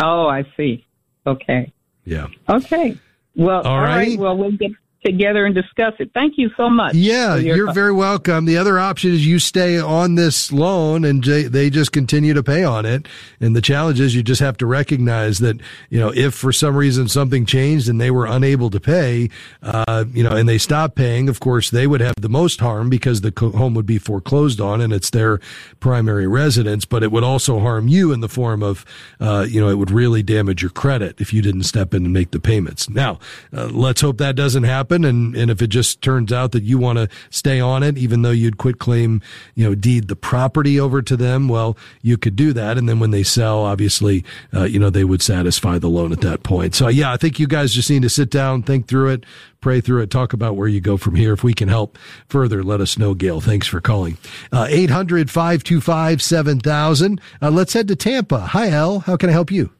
Oh, 0.00 0.26
I 0.26 0.44
see. 0.56 0.86
Okay. 1.26 1.72
Yeah. 2.04 2.28
Okay. 2.48 2.98
Well, 3.36 3.62
all, 3.62 3.80
right. 3.80 4.18
Well, 4.18 4.36
we'll 4.36 4.56
get 4.56 4.72
together 5.04 5.46
and 5.46 5.54
discuss 5.54 5.94
it. 5.98 6.10
Thank 6.12 6.34
you 6.36 6.50
so 6.56 6.68
much. 6.68 6.94
Yeah, 6.94 7.36
you're 7.36 7.72
very 7.72 7.92
welcome. 7.92 8.44
The 8.44 8.58
other 8.58 8.78
option 8.78 9.12
is 9.12 9.26
you 9.26 9.38
stay 9.38 9.78
on 9.78 10.14
this 10.14 10.52
loan 10.52 11.04
and 11.04 11.24
they 11.24 11.70
just 11.70 11.92
continue 11.92 12.34
to 12.34 12.42
pay 12.42 12.64
on 12.64 12.84
it. 12.84 13.08
And 13.40 13.56
the 13.56 13.62
challenge 13.62 14.00
is 14.00 14.14
you 14.14 14.22
just 14.22 14.40
have 14.40 14.56
to 14.58 14.66
recognize 14.66 15.38
that, 15.38 15.58
you 15.88 15.98
know, 15.98 16.12
if 16.14 16.34
for 16.34 16.52
some 16.52 16.76
reason 16.76 17.08
something 17.08 17.46
changed 17.46 17.88
and 17.88 18.00
they 18.00 18.10
were 18.10 18.26
unable 18.26 18.68
to 18.70 18.80
pay, 18.80 19.30
uh, 19.62 20.04
you 20.12 20.22
know, 20.22 20.36
and 20.36 20.48
they 20.48 20.58
stopped 20.58 20.96
paying, 20.96 21.28
of 21.28 21.40
course, 21.40 21.70
they 21.70 21.86
would 21.86 22.00
have 22.00 22.14
the 22.20 22.28
most 22.28 22.60
harm 22.60 22.90
because 22.90 23.22
the 23.22 23.32
home 23.56 23.74
would 23.74 23.86
be 23.86 23.98
foreclosed 23.98 24.60
on 24.60 24.80
and 24.80 24.92
it's 24.92 25.10
their 25.10 25.40
primary 25.80 26.26
residence, 26.26 26.84
but 26.84 27.02
it 27.02 27.10
would 27.10 27.24
also 27.24 27.58
harm 27.60 27.88
you 27.88 28.12
in 28.12 28.20
the 28.20 28.28
form 28.28 28.62
of, 28.62 28.84
uh, 29.18 29.46
you 29.48 29.60
know, 29.60 29.70
it 29.70 29.76
would 29.76 29.90
really 29.90 30.22
damage 30.22 30.60
your 30.60 30.70
credit 30.70 31.20
if 31.20 31.32
you 31.32 31.40
didn't 31.40 31.62
step 31.62 31.94
in 31.94 32.04
and 32.04 32.12
make 32.12 32.32
the 32.32 32.40
payments. 32.40 32.90
Now, 32.90 33.18
uh, 33.56 33.66
let's 33.66 34.02
hope 34.02 34.18
that 34.18 34.36
doesn't 34.36 34.64
happen 34.64 34.89
happen. 34.90 35.04
And, 35.04 35.36
and 35.36 35.50
if 35.50 35.62
it 35.62 35.68
just 35.68 36.02
turns 36.02 36.32
out 36.32 36.52
that 36.52 36.62
you 36.62 36.78
want 36.78 36.98
to 36.98 37.08
stay 37.30 37.60
on 37.60 37.82
it, 37.82 37.96
even 37.96 38.22
though 38.22 38.30
you'd 38.30 38.58
quit 38.58 38.78
claim, 38.78 39.22
you 39.54 39.64
know, 39.64 39.74
deed 39.74 40.08
the 40.08 40.16
property 40.16 40.78
over 40.78 41.02
to 41.02 41.16
them, 41.16 41.48
well, 41.48 41.76
you 42.02 42.16
could 42.16 42.36
do 42.36 42.52
that. 42.52 42.76
And 42.76 42.88
then 42.88 42.98
when 42.98 43.10
they 43.10 43.22
sell, 43.22 43.60
obviously, 43.60 44.24
uh, 44.54 44.64
you 44.64 44.78
know, 44.78 44.90
they 44.90 45.04
would 45.04 45.22
satisfy 45.22 45.78
the 45.78 45.88
loan 45.88 46.12
at 46.12 46.20
that 46.22 46.42
point. 46.42 46.74
So 46.74 46.88
yeah, 46.88 47.12
I 47.12 47.16
think 47.16 47.38
you 47.38 47.46
guys 47.46 47.72
just 47.72 47.90
need 47.90 48.02
to 48.02 48.08
sit 48.08 48.30
down, 48.30 48.62
think 48.62 48.88
through 48.88 49.10
it, 49.10 49.24
pray 49.60 49.80
through 49.80 50.02
it, 50.02 50.10
talk 50.10 50.32
about 50.32 50.56
where 50.56 50.68
you 50.68 50.80
go 50.80 50.96
from 50.96 51.14
here. 51.14 51.32
If 51.32 51.44
we 51.44 51.54
can 51.54 51.68
help 51.68 51.98
further, 52.28 52.62
let 52.62 52.80
us 52.80 52.98
know, 52.98 53.14
Gail. 53.14 53.40
Thanks 53.40 53.66
for 53.66 53.80
calling. 53.80 54.18
Uh, 54.52 54.66
800 54.68 55.30
525 55.30 56.22
7000. 56.22 57.20
Uh, 57.40 57.50
let's 57.50 57.72
head 57.72 57.88
to 57.88 57.96
Tampa. 57.96 58.40
Hi, 58.40 58.70
Al. 58.70 59.00
How 59.00 59.16
can 59.16 59.28
I 59.28 59.32
help 59.32 59.50
you? 59.50 59.70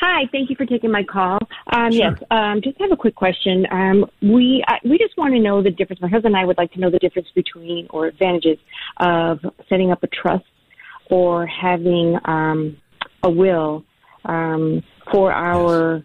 Hi, 0.00 0.28
thank 0.30 0.48
you 0.48 0.54
for 0.54 0.64
taking 0.64 0.92
my 0.92 1.02
call. 1.02 1.38
Um, 1.72 1.90
sure. 1.90 2.10
Yes, 2.12 2.22
um, 2.30 2.60
just 2.62 2.78
have 2.80 2.92
a 2.92 2.96
quick 2.96 3.16
question. 3.16 3.66
Um, 3.70 4.06
we 4.22 4.64
uh, 4.68 4.74
we 4.84 4.96
just 4.96 5.16
want 5.16 5.34
to 5.34 5.40
know 5.40 5.60
the 5.60 5.70
difference. 5.70 6.00
My 6.00 6.08
husband 6.08 6.34
and 6.34 6.36
I 6.36 6.44
would 6.44 6.56
like 6.56 6.72
to 6.74 6.80
know 6.80 6.90
the 6.90 7.00
difference 7.00 7.28
between 7.34 7.88
or 7.90 8.06
advantages 8.06 8.58
of 8.98 9.40
setting 9.68 9.90
up 9.90 10.02
a 10.04 10.06
trust 10.06 10.44
or 11.10 11.46
having 11.48 12.16
um, 12.26 12.76
a 13.24 13.30
will 13.30 13.84
um, 14.24 14.84
for 15.10 15.32
our 15.32 16.04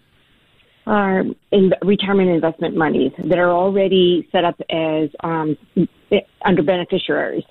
our 0.88 1.24
in 1.52 1.72
retirement 1.84 2.30
investment 2.30 2.76
monies 2.76 3.12
that 3.30 3.38
are 3.38 3.52
already 3.52 4.28
set 4.32 4.44
up 4.44 4.60
as 4.72 5.10
um, 5.24 5.56
under 6.44 6.64
beneficiaries. 6.64 7.44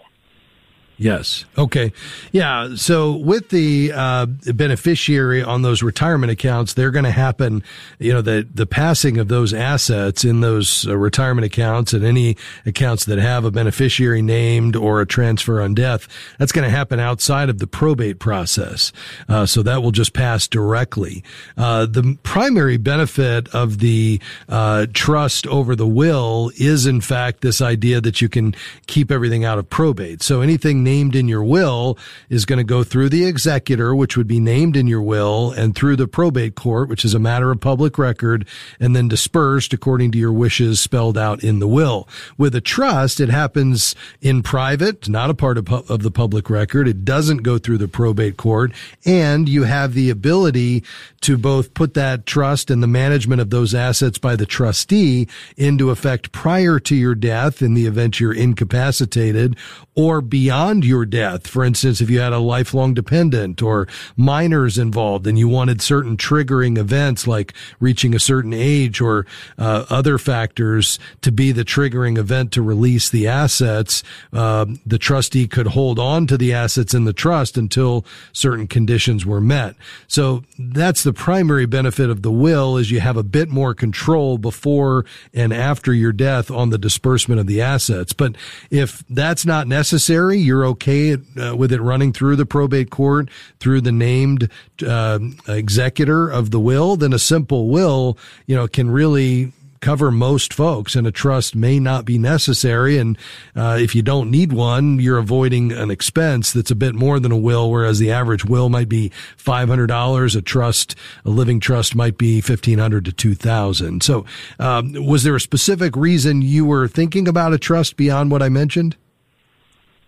Yes. 0.99 1.45
Okay. 1.59 1.93
Yeah. 2.31 2.77
So 2.77 3.17
with 3.17 3.49
the 3.49 3.93
uh, 3.93 4.27
beneficiary 4.27 5.43
on 5.43 5.63
those 5.63 5.83
retirement 5.83 6.31
accounts, 6.31 6.75
they're 6.75 6.91
going 6.91 7.05
to 7.05 7.11
happen. 7.11 7.65
You 7.99 8.13
know, 8.13 8.23
the 8.23 8.47
the 8.55 8.67
passing 8.67 9.19
of 9.19 9.29
those 9.29 9.53
assets 9.53 10.25
in 10.25 10.41
those 10.43 10.87
uh, 10.87 10.97
retirement 10.97 11.45
accounts 11.45 11.93
and 11.93 12.05
any 12.05 12.37
accounts 12.67 13.07
that 13.07 13.19
have 13.19 13.45
a 13.45 13.51
beneficiary 13.51 14.23
named 14.23 14.77
or 14.77 15.01
a 15.01 15.07
transfer 15.07 15.61
on 15.61 15.75
death, 15.75 16.07
that's 16.39 16.53
going 16.53 16.65
to 16.65 16.71
happen 16.71 17.01
outside 17.01 17.49
of 17.49 17.59
the 17.59 17.67
probate 17.67 18.19
process. 18.19 18.93
Uh, 19.29 19.45
so 19.47 19.63
that 19.63 19.83
will 19.83 19.93
just 19.93 20.13
pass 20.13 20.47
directly. 20.47 21.25
Uh, 21.57 21.87
the 21.87 22.17
primary 22.23 22.77
benefit 22.77 23.49
of 23.55 23.79
the 23.79 24.21
uh, 24.49 24.87
trust 24.93 25.47
over 25.49 25.75
the 25.75 25.87
will 25.87 26.53
is, 26.57 26.87
in 26.87 27.01
fact, 27.01 27.41
this 27.41 27.61
idea 27.61 28.01
that 28.01 28.21
you 28.21 28.29
can 28.29 28.55
keep 28.87 29.11
everything 29.11 29.45
out 29.45 29.59
of 29.59 29.69
probate. 29.69 30.23
So 30.23 30.43
anything 30.43 30.82
named 30.83 31.15
in 31.15 31.29
your 31.29 31.45
will 31.45 31.99
is 32.29 32.45
going 32.45 32.59
to 32.59 32.65
go 32.65 32.85
through 32.85 33.09
the 33.09 33.25
executor, 33.25 33.95
which 33.95 34.17
would 34.17 34.27
be 34.27 34.41
named 34.41 34.77
in 34.77 34.87
your 34.87 35.03
will, 35.03 35.53
and 35.53 35.75
through 35.75 35.97
the 35.97 36.09
probate 36.09 36.55
court, 36.55 36.89
which 36.89 37.05
is 37.05 37.15
a 37.15 37.19
matter 37.19 37.51
of 37.51 37.61
public 37.61 37.99
record, 37.99 38.47
and 38.81 38.95
then 38.95 39.09
dispersed 39.09 39.73
according 39.73 40.13
to 40.13 40.19
your 40.19 40.33
wishes 40.33 40.81
spelled 40.81 41.19
out 41.19 41.43
in 41.43 41.59
the 41.59 41.69
will. 41.69 42.09
With 42.37 42.55
a 42.55 42.61
trust, 42.61 43.21
it 43.21 43.29
happens 43.29 43.95
in 44.21 44.43
private, 44.43 45.09
not 45.09 45.31
a 45.31 45.35
part 45.35 45.59
of, 45.59 45.69
of 45.91 46.03
the 46.03 46.11
public 46.11 46.51
record. 46.51 46.89
It 46.89 47.05
doesn't 47.05 47.39
go 47.39 47.59
through 47.59 47.79
the 47.79 47.89
probate 47.89 48.37
court, 48.37 48.73
and 49.05 49.49
you 49.49 49.65
have 49.65 49.95
the 49.95 50.11
ability 50.11 50.85
to 51.23 51.39
both 51.39 51.75
put 51.75 51.95
that 51.95 52.27
trust 52.27 52.71
and 52.71 52.83
the 52.83 52.87
management 52.87 53.41
of 53.41 53.51
those 53.51 53.75
assets 53.75 54.19
by 54.19 54.37
the 54.37 54.47
trustee 54.47 55.29
into 55.57 55.91
effect 55.91 56.33
prior 56.33 56.79
to 56.81 56.95
your 56.95 57.15
death 57.15 57.63
in 57.63 57.75
the 57.75 57.87
event 57.87 58.21
you're 58.21 58.35
incapacitated 58.35 59.57
or 59.95 60.21
beyond 60.21 60.72
beyond 60.73 60.85
your 60.87 61.05
death. 61.05 61.47
For 61.47 61.65
instance, 61.65 62.01
if 62.01 62.09
you 62.09 62.21
had 62.21 62.33
a 62.33 62.39
lifelong 62.39 62.95
dependent 62.95 63.61
or 63.61 63.87
minors 64.17 64.79
involved 64.79 65.27
and 65.27 65.39
you 65.39 65.47
wanted 65.47 65.83
certain 65.83 66.17
triggering 66.17 66.79
events 66.79 67.27
like 67.27 67.53
reaching 67.79 68.15
a 68.15 68.19
certain 68.19 68.55
age 68.55 69.01
or 69.01 69.27
uh, 69.59 69.85
other 69.91 70.17
factors 70.17 70.99
to 71.21 71.31
be 71.31 71.53
the 71.53 71.65
triggering 71.65 72.17
event 72.17 72.53
to 72.53 72.63
release 72.63 73.11
the 73.11 73.29
assets, 73.29 74.03
uh, 74.33 74.65
the 74.87 74.99
trustee 74.99 75.47
could 75.47 75.67
hold 75.67 75.99
on 75.99 76.27
to 76.27 76.39
the 76.39 76.55
assets 76.55 76.95
in 76.95 77.05
the 77.05 77.13
trust 77.13 77.59
until 77.59 78.05
certain 78.33 78.67
conditions 78.67 79.27
were 79.27 79.41
met. 79.41 79.77
So 80.09 80.43
that's 80.59 81.03
the 81.03 81.13
primary 81.13 81.67
benefit 81.67 82.09
of 82.09 82.23
the 82.23 82.33
will 82.33 82.79
is 82.79 82.91
you 82.91 83.01
have 83.01 83.19
a 83.19 83.23
bit 83.23 83.51
more 83.51 83.75
control 83.75 84.39
before 84.39 85.05
and 85.35 85.53
after 85.53 85.93
your 85.93 86.13
death 86.13 86.51
on 86.51 86.71
the 86.71 86.79
disbursement 86.79 87.41
of 87.41 87.47
the 87.47 87.61
assets. 87.61 88.15
But 88.15 88.37
if 88.71 89.05
that's 89.11 89.45
not 89.45 89.67
necessary, 89.67 90.39
you're 90.39 90.62
okay 90.67 91.17
uh, 91.41 91.57
with 91.57 91.73
it 91.73 91.81
running 91.81 92.13
through 92.13 92.37
the 92.37 92.47
probate 92.47 92.91
court 92.91 93.29
through 93.61 93.81
the 93.81 93.93
named 93.93 94.49
uh, 94.87 95.19
executor 95.49 96.29
of 96.29 96.51
the 96.51 96.61
will, 96.61 96.97
then 96.97 97.13
a 97.13 97.19
simple 97.19 97.69
will, 97.69 98.17
you 98.47 98.57
know, 98.57 98.69
can 98.69 98.91
really 98.91 99.53
cover 99.81 100.13
most 100.13 100.55
folks, 100.55 100.95
and 100.95 101.09
a 101.09 101.11
trust 101.11 101.57
may 101.57 101.81
not 101.81 102.05
be 102.05 102.17
necessary. 102.17 102.99
And 102.99 103.19
uh, 103.57 103.77
if 103.81 103.97
you 103.97 104.03
don't 104.03 104.31
need 104.31 104.53
one, 104.53 105.01
you're 105.01 105.19
avoiding 105.19 105.73
an 105.73 105.91
expense 105.91 106.53
that's 106.53 106.71
a 106.71 106.77
bit 106.77 106.95
more 106.95 107.19
than 107.19 107.33
a 107.33 107.37
will, 107.37 107.69
whereas 107.69 107.99
the 107.99 108.13
average 108.13 108.45
will 108.45 108.69
might 108.69 108.89
be 108.89 109.11
five 109.37 109.69
hundred 109.69 109.89
dollars. 109.89 110.37
A 110.37 110.41
trust, 110.41 110.95
a 111.25 111.31
living 111.31 111.59
trust, 111.59 111.97
might 111.97 112.17
be 112.17 112.41
fifteen 112.41 112.79
hundred 112.79 113.05
to 113.07 113.13
two 113.13 113.35
thousand. 113.35 114.05
So, 114.05 114.25
um, 114.61 114.93
was 114.93 115.25
there 115.25 115.35
a 115.35 115.41
specific 115.41 115.97
reason 115.97 116.43
you 116.43 116.65
were 116.65 116.87
thinking 116.87 117.27
about 117.27 117.53
a 117.53 117.59
trust 117.59 117.97
beyond 117.97 118.31
what 118.31 118.41
I 118.41 118.49
mentioned? 118.49 118.97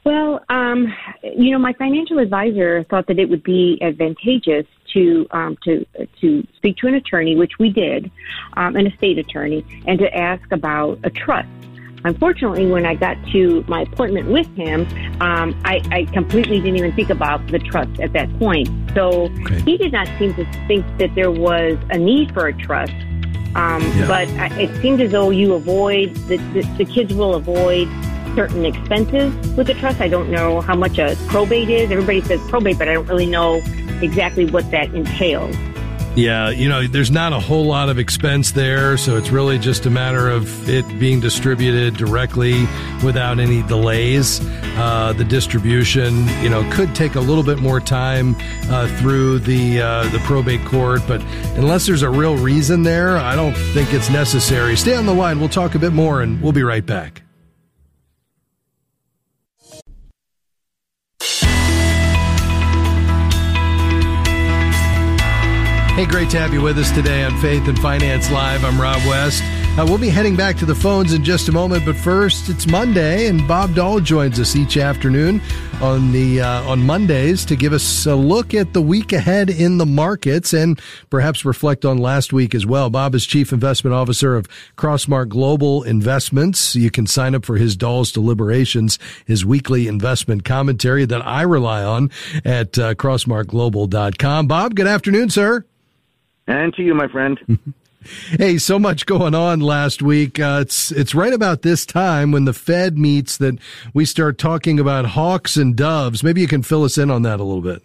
Well, 0.05 0.45
um, 0.51 0.93
you 1.23 1.51
know, 1.51 1.59
my 1.59 1.73
financial 1.73 2.19
advisor 2.19 2.85
thought 2.85 3.07
that 3.07 3.19
it 3.19 3.29
would 3.31 3.43
be 3.43 3.79
advantageous 3.81 4.67
to 4.93 5.27
um, 5.31 5.57
to 5.65 5.87
to 6.21 6.47
speak 6.57 6.77
to 6.79 6.87
an 6.87 6.95
attorney, 6.95 7.37
which 7.37 7.53
we 7.59 7.71
did, 7.71 8.11
um, 8.57 8.77
an 8.77 8.87
estate 8.87 9.19
attorney, 9.19 9.65
and 9.87 9.99
to 9.99 10.15
ask 10.15 10.45
about 10.53 10.99
a 11.05 11.11
trust. 11.11 11.49
Unfortunately, 12.05 12.67
when 12.67 12.85
I 12.85 12.95
got 12.95 13.17
to 13.33 13.65
my 13.67 13.81
appointment 13.81 14.31
with 14.31 14.47
him, 14.55 14.83
um, 15.23 15.59
I, 15.65 15.81
I 15.91 16.05
completely 16.13 16.61
didn't 16.61 16.77
even 16.77 16.93
think 16.93 17.09
about 17.09 17.47
the 17.47 17.59
trust 17.59 17.99
at 17.99 18.13
that 18.13 18.29
point. 18.39 18.69
So 18.95 19.31
okay. 19.31 19.63
he 19.63 19.79
did 19.79 19.93
not 19.93 20.07
seem 20.19 20.35
to 20.35 20.45
think 20.69 20.85
that 20.99 21.15
there 21.15 21.31
was 21.31 21.79
a 21.89 21.97
need 21.97 22.35
for 22.35 22.47
a 22.47 22.53
trust. 22.53 22.93
Um, 23.55 23.81
yeah. 23.81 24.07
But 24.07 24.29
it 24.61 24.83
seemed 24.83 25.01
as 25.01 25.13
though 25.13 25.31
you 25.31 25.55
avoid 25.55 26.15
the, 26.29 26.37
the, 26.53 26.61
the 26.77 26.85
kids 26.85 27.15
will 27.15 27.37
avoid 27.37 27.89
certain 28.35 28.65
expenses 28.65 29.35
with 29.57 29.67
the 29.67 29.75
trust. 29.75 30.01
I 30.01 30.09
don't 30.09 30.31
know 30.31 30.61
how 30.61 30.75
much 30.77 30.99
a 30.99 31.17
probate 31.29 31.71
is. 31.71 31.91
Everybody 31.91 32.21
says 32.21 32.41
probate, 32.49 32.79
but 32.79 32.89
I 32.89 32.95
don't 32.95 33.07
really 33.07 33.27
know 33.27 33.63
exactly 34.03 34.47
what 34.47 34.71
that 34.71 34.95
entails. 34.95 35.57
Yeah, 36.17 36.51
you 36.51 36.69
know, 36.69 36.87
there's 36.87 37.11
not 37.11 37.33
a 37.33 37.41
whole 37.41 37.67
lot 37.67 37.89
of 37.89 37.99
expense 37.99 38.53
there, 38.53 38.97
so 38.97 39.17
it's 39.17 39.31
really 39.31 39.59
just 39.59 39.85
a 39.85 39.91
matter 39.91 40.29
of 40.29 40.69
it 40.69 40.87
being 41.01 41.19
distributed 41.19 41.97
directly 41.97 42.69
without 43.03 43.41
any 43.41 43.63
delays. 43.63 44.41
Uh, 44.77 45.13
the 45.17 45.25
distribution, 45.25 46.29
you 46.41 46.49
know, 46.49 46.69
could 46.71 46.95
take 46.95 47.17
a 47.17 47.21
little 47.21 47.43
bit 47.43 47.59
more 47.59 47.81
time 47.81 48.37
uh, 48.71 48.87
through 48.99 49.41
the 49.41 49.81
uh, 49.81 50.09
the 50.11 50.21
probate 50.21 50.65
court, 50.65 51.03
but 51.09 51.21
unless 51.57 51.87
there's 51.87 52.03
a 52.03 52.11
real 52.11 52.37
reason 52.37 52.85
there, 52.85 53.17
I 53.19 53.35
don't 53.35 53.55
think 53.73 53.93
it's 53.93 54.09
necessary. 54.09 54.77
Stay 54.77 54.95
on 54.95 55.07
the 55.07 55.15
line. 55.15 55.41
We'll 55.41 55.49
talk 55.49 55.75
a 55.75 55.81
bit 55.81 55.93
more, 55.93 56.23
and 56.23 56.41
we'll 56.41 56.53
be 56.53 56.63
right 56.63 56.87
back. 56.87 57.24
Hey, 65.95 66.07
great 66.07 66.29
to 66.31 66.41
have 66.41 66.53
you 66.53 66.61
with 66.61 66.77
us 66.77 66.91
today 66.91 67.23
on 67.23 67.41
Faith 67.41 67.69
and 67.69 67.79
Finance 67.79 68.29
Live. 68.29 68.65
I'm 68.65 68.81
Rob 68.81 69.01
West. 69.07 69.45
Uh, 69.79 69.87
we'll 69.87 69.97
be 69.97 70.09
heading 70.09 70.35
back 70.35 70.57
to 70.57 70.67
the 70.67 70.75
phones 70.75 71.13
in 71.13 71.23
just 71.23 71.49
a 71.49 71.53
moment, 71.53 71.85
but 71.85 71.95
first, 71.95 72.49
it's 72.49 72.67
Monday, 72.67 73.29
and 73.29 73.47
Bob 73.47 73.77
Doll 73.77 74.01
joins 74.01 74.41
us 74.41 74.57
each 74.57 74.77
afternoon 74.77 75.41
on 75.81 76.11
the 76.11 76.41
uh, 76.41 76.65
on 76.65 76.85
Mondays 76.85 77.45
to 77.45 77.55
give 77.55 77.73
us 77.73 78.07
a 78.07 78.15
look 78.17 78.55
at 78.55 78.73
the 78.73 78.83
week 78.83 79.13
ahead 79.13 79.51
in 79.51 79.79
the 79.79 79.87
markets 79.87 80.53
and 80.53 80.81
perhaps 81.11 81.45
reflect 81.45 81.85
on 81.85 81.99
last 81.99 82.33
week 82.33 82.57
as 82.57 82.67
well. 82.67 82.91
Bob 82.91 83.15
is 83.15 83.25
Chief 83.25 83.53
Investment 83.53 83.95
Officer 83.95 84.35
of 84.35 84.49
Crossmark 84.77 85.29
Global 85.29 85.85
Investments. 85.85 86.75
You 86.75 86.91
can 86.91 87.07
sign 87.07 87.37
up 87.37 87.45
for 87.45 87.57
his 87.57 87.77
Doll's 87.77 88.11
Deliberations, 88.11 88.99
his 89.27 89.47
weekly 89.47 89.87
investment 89.87 90.45
commentary 90.45 91.05
that 91.05 91.25
I 91.25 91.43
rely 91.43 91.85
on 91.85 92.11
at 92.45 92.77
uh, 92.81 92.95
crossmarkglobal.com. 92.97 94.49
Bob, 94.49 94.75
good 94.75 94.89
afternoon, 94.89 95.31
sir. 95.31 95.65
And 96.47 96.75
to 96.75 96.83
you, 96.83 96.95
my 96.95 97.09
friend. 97.09 97.39
Hey, 98.33 98.59
so 98.59 98.79
much 98.79 99.07
going 99.07 99.35
on 99.35 99.61
last 99.61 100.03
week. 100.03 100.39
Uh, 100.39 100.59
it's 100.61 100.93
it's 100.93 101.15
right 101.15 101.33
about 101.33 101.63
this 101.63 101.87
time 101.87 102.33
when 102.33 102.45
the 102.45 102.53
Fed 102.53 102.99
meets 102.99 103.39
that 103.39 103.59
we 103.95 104.05
start 104.05 104.37
talking 104.37 104.79
about 104.79 105.07
hawks 105.07 105.57
and 105.57 105.75
doves. 105.75 106.23
Maybe 106.23 106.43
you 106.43 106.47
can 106.47 106.63
fill 106.63 106.85
us 106.85 106.99
in 106.99 107.11
on 107.11 107.23
that 107.23 107.41
a 107.41 107.45
little 107.45 107.63
bit. 107.63 107.83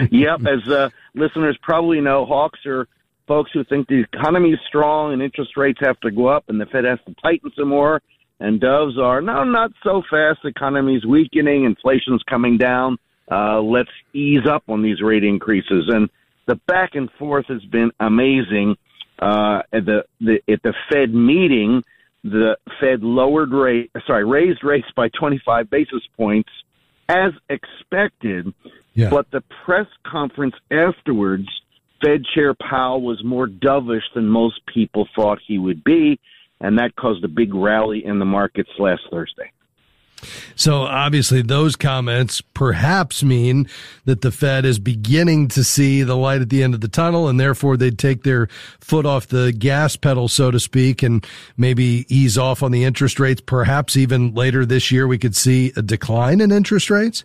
yep, 0.10 0.40
as 0.40 0.68
uh, 0.68 0.90
listeners 1.14 1.56
probably 1.62 2.00
know, 2.00 2.26
hawks 2.26 2.66
are 2.66 2.88
folks 3.26 3.52
who 3.54 3.64
think 3.64 3.86
the 3.88 4.04
economy 4.12 4.50
is 4.50 4.58
strong 4.66 5.12
and 5.12 5.22
interest 5.22 5.56
rates 5.56 5.78
have 5.80 5.98
to 6.00 6.10
go 6.10 6.26
up 6.26 6.44
and 6.48 6.60
the 6.60 6.66
Fed 6.66 6.84
has 6.84 6.98
to 7.06 7.14
tighten 7.22 7.52
some 7.56 7.68
more. 7.68 8.02
And 8.40 8.60
doves 8.60 8.98
are 8.98 9.20
no, 9.20 9.44
not 9.44 9.70
so 9.84 10.02
fast. 10.10 10.40
The 10.42 10.48
economy 10.48 10.96
is 10.96 11.06
weakening, 11.06 11.64
inflation's 11.64 12.22
coming 12.28 12.58
down. 12.58 12.98
Uh, 13.30 13.60
let's 13.60 13.90
ease 14.12 14.46
up 14.46 14.64
on 14.68 14.82
these 14.82 15.00
rate 15.00 15.24
increases 15.24 15.88
and 15.88 16.10
the 16.46 16.56
back 16.66 16.94
and 16.94 17.10
forth 17.18 17.46
has 17.46 17.64
been 17.64 17.90
amazing. 18.00 18.76
Uh, 19.18 19.62
at 19.72 19.84
the, 19.86 20.04
the 20.20 20.40
at 20.48 20.62
the 20.62 20.74
Fed 20.90 21.14
meeting, 21.14 21.82
the 22.24 22.56
Fed 22.80 23.02
lowered 23.02 23.52
rate, 23.52 23.90
sorry, 24.06 24.24
raised 24.24 24.64
rates 24.64 24.88
by 24.96 25.08
25 25.08 25.70
basis 25.70 26.02
points 26.16 26.50
as 27.08 27.32
expected. 27.48 28.52
Yeah. 28.94 29.10
But 29.10 29.30
the 29.30 29.42
press 29.64 29.86
conference 30.06 30.54
afterwards, 30.70 31.48
Fed 32.04 32.22
Chair 32.34 32.54
Powell 32.54 33.02
was 33.02 33.22
more 33.24 33.46
dovish 33.46 34.02
than 34.14 34.28
most 34.28 34.60
people 34.72 35.08
thought 35.14 35.38
he 35.46 35.58
would 35.58 35.84
be, 35.84 36.18
and 36.60 36.78
that 36.78 36.96
caused 36.96 37.24
a 37.24 37.28
big 37.28 37.54
rally 37.54 38.04
in 38.04 38.18
the 38.18 38.24
markets 38.24 38.70
last 38.78 39.02
Thursday. 39.10 39.50
So 40.56 40.82
obviously 40.82 41.42
those 41.42 41.76
comments 41.76 42.40
perhaps 42.40 43.22
mean 43.22 43.68
that 44.04 44.20
the 44.20 44.30
Fed 44.30 44.64
is 44.64 44.78
beginning 44.78 45.48
to 45.48 45.64
see 45.64 46.02
the 46.02 46.16
light 46.16 46.42
at 46.42 46.50
the 46.50 46.62
end 46.62 46.74
of 46.74 46.80
the 46.80 46.88
tunnel 46.88 47.28
and 47.28 47.38
therefore 47.38 47.76
they'd 47.76 47.98
take 47.98 48.22
their 48.22 48.48
foot 48.80 49.06
off 49.06 49.28
the 49.28 49.52
gas 49.52 49.96
pedal, 49.96 50.28
so 50.28 50.50
to 50.50 50.60
speak, 50.60 51.02
and 51.02 51.26
maybe 51.56 52.06
ease 52.08 52.38
off 52.38 52.62
on 52.62 52.72
the 52.72 52.84
interest 52.84 53.18
rates. 53.20 53.40
Perhaps 53.40 53.96
even 53.96 54.34
later 54.34 54.64
this 54.66 54.90
year 54.90 55.06
we 55.06 55.18
could 55.18 55.36
see 55.36 55.72
a 55.76 55.82
decline 55.82 56.40
in 56.40 56.52
interest 56.52 56.90
rates. 56.90 57.24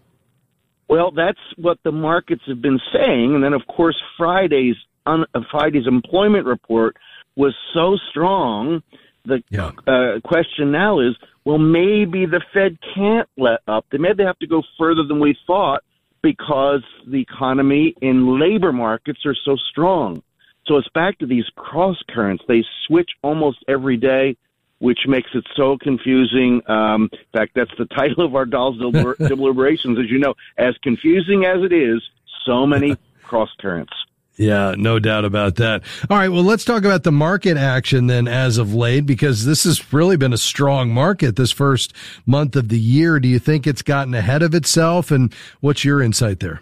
Well, 0.87 1.11
that's 1.11 1.39
what 1.57 1.77
the 1.83 1.91
markets 1.91 2.41
have 2.47 2.61
been 2.61 2.79
saying. 2.91 3.35
And 3.35 3.43
then 3.43 3.53
of 3.53 3.67
course 3.67 3.95
Friday's, 4.17 4.75
un, 5.05 5.25
Friday's 5.51 5.87
employment 5.87 6.45
report 6.45 6.97
was 7.35 7.55
so 7.73 7.97
strong. 8.09 8.81
The 9.25 9.43
yeah. 9.49 9.71
uh, 9.85 10.19
question 10.23 10.71
now 10.71 10.99
is, 10.99 11.15
well, 11.45 11.57
maybe 11.57 12.25
the 12.25 12.41
Fed 12.53 12.77
can't 12.95 13.27
let 13.37 13.61
up. 13.67 13.85
They 13.91 13.97
maybe 13.97 14.23
have 14.23 14.39
to 14.39 14.47
go 14.47 14.61
further 14.77 15.03
than 15.03 15.19
we 15.19 15.37
thought 15.47 15.83
because 16.21 16.83
the 17.07 17.21
economy 17.21 17.95
and 18.01 18.39
labor 18.39 18.73
markets 18.73 19.25
are 19.25 19.35
so 19.45 19.55
strong. 19.69 20.21
So 20.67 20.77
it's 20.77 20.89
back 20.89 21.17
to 21.19 21.25
these 21.25 21.45
cross 21.55 21.97
currents. 22.09 22.43
They 22.47 22.63
switch 22.85 23.09
almost 23.23 23.59
every 23.67 23.97
day, 23.97 24.35
which 24.79 24.99
makes 25.07 25.29
it 25.33 25.45
so 25.55 25.77
confusing. 25.77 26.61
Um, 26.67 27.09
in 27.11 27.19
fact, 27.33 27.53
that's 27.55 27.71
the 27.77 27.85
title 27.97 28.25
of 28.25 28.35
our 28.35 28.45
Doll's 28.45 28.77
deliberations, 29.17 29.97
as 29.97 30.09
you 30.09 30.19
know. 30.19 30.35
As 30.57 30.75
confusing 30.83 31.45
as 31.45 31.63
it 31.63 31.73
is, 31.73 32.01
so 32.45 32.67
many 32.67 32.97
cross 33.23 33.49
currents. 33.59 33.93
Yeah, 34.39 34.73
no 34.77 34.99
doubt 34.99 35.25
about 35.25 35.57
that. 35.57 35.83
All 36.09 36.17
right, 36.17 36.29
well, 36.29 36.45
let's 36.45 36.63
talk 36.63 36.85
about 36.85 37.03
the 37.03 37.11
market 37.11 37.57
action 37.57 38.07
then 38.07 38.25
as 38.25 38.57
of 38.57 38.73
late, 38.73 39.05
because 39.05 39.43
this 39.43 39.65
has 39.65 39.91
really 39.91 40.15
been 40.15 40.31
a 40.31 40.37
strong 40.37 40.91
market 40.91 41.35
this 41.35 41.51
first 41.51 41.93
month 42.25 42.55
of 42.55 42.69
the 42.69 42.79
year. 42.79 43.19
Do 43.19 43.27
you 43.27 43.37
think 43.37 43.67
it's 43.67 43.81
gotten 43.81 44.13
ahead 44.13 44.41
of 44.41 44.55
itself? 44.55 45.11
And 45.11 45.33
what's 45.59 45.83
your 45.83 46.01
insight 46.01 46.39
there? 46.39 46.61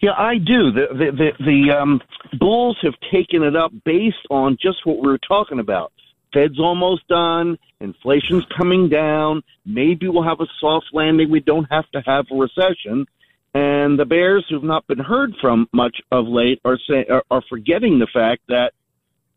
Yeah, 0.00 0.12
I 0.16 0.38
do. 0.38 0.72
The 0.72 0.86
the 0.90 1.12
the, 1.12 1.44
the 1.44 1.78
um, 1.78 2.00
bulls 2.38 2.78
have 2.80 2.94
taken 3.12 3.42
it 3.42 3.54
up 3.54 3.70
based 3.84 4.26
on 4.30 4.56
just 4.58 4.86
what 4.86 5.02
we 5.02 5.08
were 5.08 5.18
talking 5.18 5.58
about. 5.58 5.92
Fed's 6.32 6.58
almost 6.58 7.06
done. 7.08 7.58
Inflation's 7.80 8.44
coming 8.56 8.88
down. 8.88 9.42
Maybe 9.66 10.08
we'll 10.08 10.24
have 10.24 10.40
a 10.40 10.46
soft 10.60 10.86
landing. 10.94 11.30
We 11.30 11.40
don't 11.40 11.66
have 11.70 11.90
to 11.90 12.00
have 12.06 12.24
a 12.30 12.34
recession. 12.34 13.06
And 13.54 13.98
the 13.98 14.04
Bears, 14.04 14.44
who've 14.50 14.64
not 14.64 14.86
been 14.88 14.98
heard 14.98 15.34
from 15.40 15.68
much 15.72 15.98
of 16.10 16.26
late, 16.26 16.60
are 16.64 16.78
say, 16.88 17.06
are, 17.08 17.22
are 17.30 17.42
forgetting 17.48 18.00
the 18.00 18.08
fact 18.12 18.42
that 18.48 18.72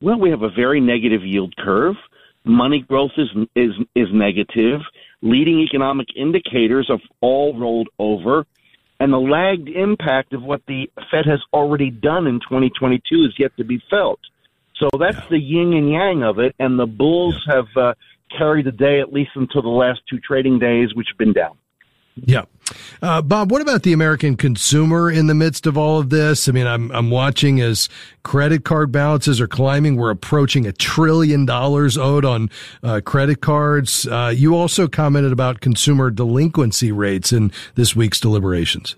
well, 0.02 0.20
we 0.20 0.30
have 0.30 0.44
a 0.44 0.50
very 0.50 0.80
negative 0.80 1.24
yield 1.24 1.56
curve. 1.58 1.96
Money 2.44 2.82
growth 2.88 3.12
is 3.18 3.30
is 3.56 3.72
is 3.96 4.08
negative. 4.12 4.82
Leading 5.22 5.60
economic 5.60 6.08
indicators 6.16 6.88
have 6.90 7.02
all 7.22 7.58
rolled 7.60 7.90
over, 8.00 8.46
and 9.00 9.12
the 9.12 9.20
lagged 9.20 9.70
impact 9.70 10.34
of 10.34 10.44
what 10.44 10.62
the 10.68 10.90
Fed 11.12 11.26
has 11.26 11.42
already 11.52 11.90
done 11.90 12.28
in 12.28 12.40
2022 12.40 13.26
is 13.26 13.34
yet 13.38 13.56
to 13.58 13.64
be 13.64 13.82
felt. 13.90 14.20
So 14.76 14.90
that's 15.00 15.28
the 15.30 15.40
yin 15.40 15.74
and 15.74 15.90
yang 15.90 16.24
of 16.24 16.40
it, 16.40 16.56
and 16.60 16.80
the 16.80 16.86
bulls 16.86 17.36
have 17.48 17.66
uh, 17.76 17.94
carried 18.36 18.66
the 18.66 18.72
day 18.72 19.00
at 19.02 19.12
least 19.12 19.32
until 19.36 19.64
the 19.64 19.70
last 19.70 20.02
two 20.10 20.20
trading 20.20 20.60
days, 20.60 20.94
which 20.94 21.08
have 21.10 21.18
been 21.18 21.34
down. 21.34 21.58
Yeah. 22.16 22.44
Uh, 23.02 23.22
Bob, 23.22 23.52
what 23.52 23.62
about 23.62 23.84
the 23.84 23.94
American 23.94 24.36
consumer 24.36 25.10
in 25.12 25.28
the 25.28 25.36
midst 25.36 25.68
of 25.68 25.78
all 25.78 26.00
of 26.00 26.10
this? 26.10 26.50
I 26.50 26.52
mean, 26.52 26.68
I'm, 26.68 26.92
I'm 26.92 27.10
watching 27.10 27.62
as 27.62 27.90
credit 28.24 28.66
card 28.66 28.92
balances 28.92 29.40
are 29.40 29.48
climbing. 29.48 29.96
We're 29.96 30.12
approaching 30.12 30.66
a 30.66 30.72
trillion 30.72 31.46
dollars 31.46 31.98
owed 31.98 32.26
on 32.26 32.50
uh, 32.84 33.02
credit 33.06 33.42
cards. 33.42 34.08
Uh, 34.08 34.34
you 34.36 34.56
also 34.56 34.88
commented 34.88 35.32
about 35.32 35.62
consumer 35.62 36.10
delinquency 36.10 36.92
rates 36.92 37.32
in 37.32 37.52
this 37.76 37.96
week's 37.96 38.20
deliberations. 38.20 38.96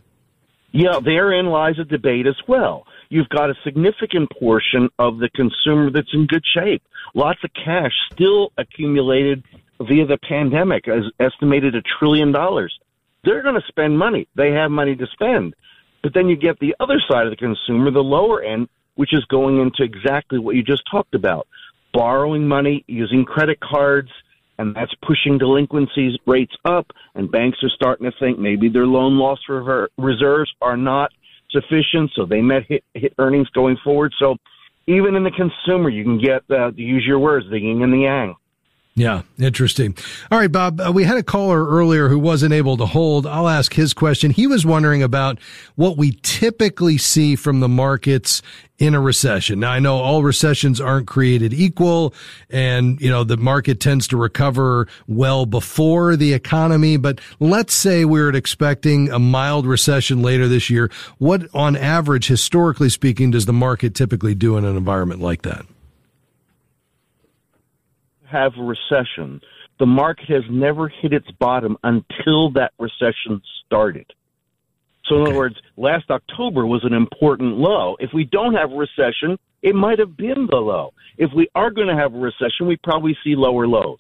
Yeah, 0.71 0.99
therein 1.03 1.47
lies 1.47 1.79
a 1.79 1.83
debate 1.83 2.27
as 2.27 2.37
well. 2.47 2.85
You've 3.09 3.29
got 3.29 3.49
a 3.49 3.55
significant 3.63 4.29
portion 4.39 4.89
of 4.99 5.17
the 5.17 5.29
consumer 5.29 5.89
that's 5.89 6.13
in 6.13 6.27
good 6.27 6.43
shape. 6.53 6.83
Lots 7.15 7.39
of 7.43 7.49
cash 7.53 7.91
still 8.13 8.51
accumulated 8.57 9.43
via 9.81 10.05
the 10.05 10.19
pandemic, 10.27 10.87
as 10.87 11.05
estimated 11.19 11.73
a 11.73 11.81
trillion 11.81 12.31
dollars 12.31 12.77
they're 13.23 13.43
going 13.43 13.55
to 13.55 13.67
spend 13.67 13.97
money. 13.97 14.27
They 14.35 14.51
have 14.51 14.71
money 14.71 14.95
to 14.95 15.07
spend. 15.13 15.55
But 16.01 16.13
then 16.13 16.29
you 16.29 16.37
get 16.37 16.59
the 16.59 16.75
other 16.79 17.01
side 17.09 17.25
of 17.25 17.31
the 17.31 17.35
consumer, 17.35 17.91
the 17.91 17.99
lower 17.99 18.41
end, 18.41 18.69
which 18.95 19.13
is 19.13 19.23
going 19.25 19.59
into 19.59 19.83
exactly 19.83 20.39
what 20.39 20.55
you 20.55 20.63
just 20.63 20.83
talked 20.89 21.15
about 21.15 21.47
borrowing 21.93 22.47
money, 22.47 22.83
using 22.87 23.25
credit 23.25 23.59
cards, 23.59 24.09
and 24.57 24.75
that's 24.75 24.93
pushing 25.05 25.37
delinquencies 25.37 26.17
rates 26.27 26.53
up. 26.65 26.87
And 27.15 27.31
banks 27.31 27.57
are 27.63 27.69
starting 27.69 28.09
to 28.09 28.17
think 28.19 28.37
maybe 28.37 28.69
their 28.69 28.85
loan 28.85 29.17
loss 29.17 29.39
reserves 29.97 30.51
are 30.61 30.77
not 30.77 31.11
sufficient, 31.49 32.11
so 32.15 32.25
they 32.25 32.41
met 32.41 32.63
hit, 32.67 32.83
hit 32.93 33.13
earnings 33.17 33.49
going 33.49 33.77
forward. 33.83 34.13
So 34.19 34.37
even 34.87 35.15
in 35.15 35.23
the 35.23 35.31
consumer, 35.31 35.89
you 35.89 36.03
can 36.03 36.19
get, 36.19 36.43
uh, 36.49 36.71
to 36.71 36.81
use 36.81 37.03
your 37.07 37.19
words, 37.19 37.45
the 37.49 37.59
yin 37.59 37.81
and 37.81 37.93
the 37.93 37.99
yang. 37.99 38.35
Yeah, 38.95 39.21
interesting. 39.37 39.95
All 40.29 40.37
right, 40.37 40.51
Bob, 40.51 40.81
uh, 40.81 40.91
we 40.91 41.05
had 41.05 41.15
a 41.15 41.23
caller 41.23 41.65
earlier 41.65 42.09
who 42.09 42.19
wasn't 42.19 42.53
able 42.53 42.75
to 42.77 42.85
hold. 42.85 43.25
I'll 43.25 43.47
ask 43.47 43.73
his 43.73 43.93
question. 43.93 44.29
He 44.29 44.45
was 44.45 44.65
wondering 44.65 45.01
about 45.03 45.39
what 45.75 45.95
we 45.95 46.19
typically 46.21 46.97
see 46.97 47.37
from 47.37 47.61
the 47.61 47.69
markets 47.69 48.41
in 48.77 48.95
a 48.95 48.99
recession. 48.99 49.61
Now, 49.61 49.71
I 49.71 49.79
know 49.79 49.97
all 49.97 50.23
recessions 50.23 50.81
aren't 50.81 51.07
created 51.07 51.53
equal 51.53 52.13
and, 52.49 52.99
you 52.99 53.09
know, 53.09 53.23
the 53.23 53.37
market 53.37 53.79
tends 53.79 54.05
to 54.09 54.17
recover 54.17 54.87
well 55.07 55.45
before 55.45 56.17
the 56.17 56.33
economy, 56.33 56.97
but 56.97 57.21
let's 57.39 57.73
say 57.73 58.03
we're 58.03 58.35
expecting 58.35 59.09
a 59.11 59.19
mild 59.19 59.65
recession 59.65 60.21
later 60.21 60.49
this 60.49 60.69
year. 60.69 60.91
What, 61.19 61.47
on 61.53 61.77
average, 61.77 62.27
historically 62.27 62.89
speaking, 62.89 63.31
does 63.31 63.45
the 63.45 63.53
market 63.53 63.95
typically 63.95 64.35
do 64.35 64.57
in 64.57 64.65
an 64.65 64.75
environment 64.75 65.21
like 65.21 65.43
that? 65.43 65.65
Have 68.29 68.53
a 68.57 68.63
recession, 68.63 69.41
the 69.79 69.85
market 69.85 70.29
has 70.29 70.43
never 70.49 70.89
hit 70.89 71.13
its 71.13 71.29
bottom 71.31 71.77
until 71.83 72.51
that 72.51 72.73
recession 72.79 73.41
started. 73.65 74.05
So, 75.05 75.15
in 75.15 75.21
okay. 75.21 75.31
other 75.31 75.37
words, 75.37 75.55
last 75.77 76.09
October 76.09 76.65
was 76.65 76.83
an 76.83 76.93
important 76.93 77.57
low. 77.57 77.95
If 77.99 78.11
we 78.13 78.25
don't 78.25 78.53
have 78.53 78.71
a 78.71 78.75
recession, 78.75 79.37
it 79.61 79.75
might 79.75 79.99
have 79.99 80.15
been 80.15 80.47
the 80.49 80.57
low. 80.57 80.93
If 81.17 81.31
we 81.35 81.49
are 81.55 81.71
going 81.71 81.87
to 81.87 81.95
have 81.95 82.13
a 82.13 82.19
recession, 82.19 82.67
we 82.67 82.77
probably 82.77 83.17
see 83.23 83.35
lower 83.35 83.67
lows. 83.67 83.99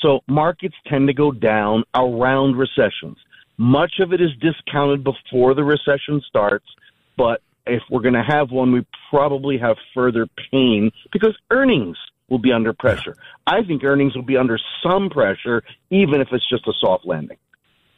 So, 0.00 0.20
markets 0.28 0.76
tend 0.86 1.08
to 1.08 1.14
go 1.14 1.32
down 1.32 1.84
around 1.94 2.56
recessions. 2.56 3.18
Much 3.58 3.94
of 3.98 4.12
it 4.12 4.20
is 4.20 4.30
discounted 4.40 5.02
before 5.02 5.54
the 5.54 5.64
recession 5.64 6.22
starts, 6.26 6.66
but 7.16 7.42
if 7.66 7.82
we're 7.90 8.00
going 8.00 8.14
to 8.14 8.22
have 8.22 8.50
one, 8.50 8.72
we 8.72 8.86
probably 9.10 9.58
have 9.58 9.76
further 9.92 10.26
pain 10.50 10.90
because 11.12 11.36
earnings 11.50 11.96
will 12.28 12.38
be 12.38 12.52
under 12.52 12.72
pressure. 12.72 13.16
I 13.46 13.62
think 13.62 13.82
earnings 13.84 14.14
will 14.14 14.22
be 14.22 14.36
under 14.36 14.58
some 14.82 15.10
pressure, 15.10 15.62
even 15.90 16.20
if 16.20 16.28
it's 16.32 16.48
just 16.48 16.66
a 16.66 16.72
soft 16.78 17.06
landing. 17.06 17.38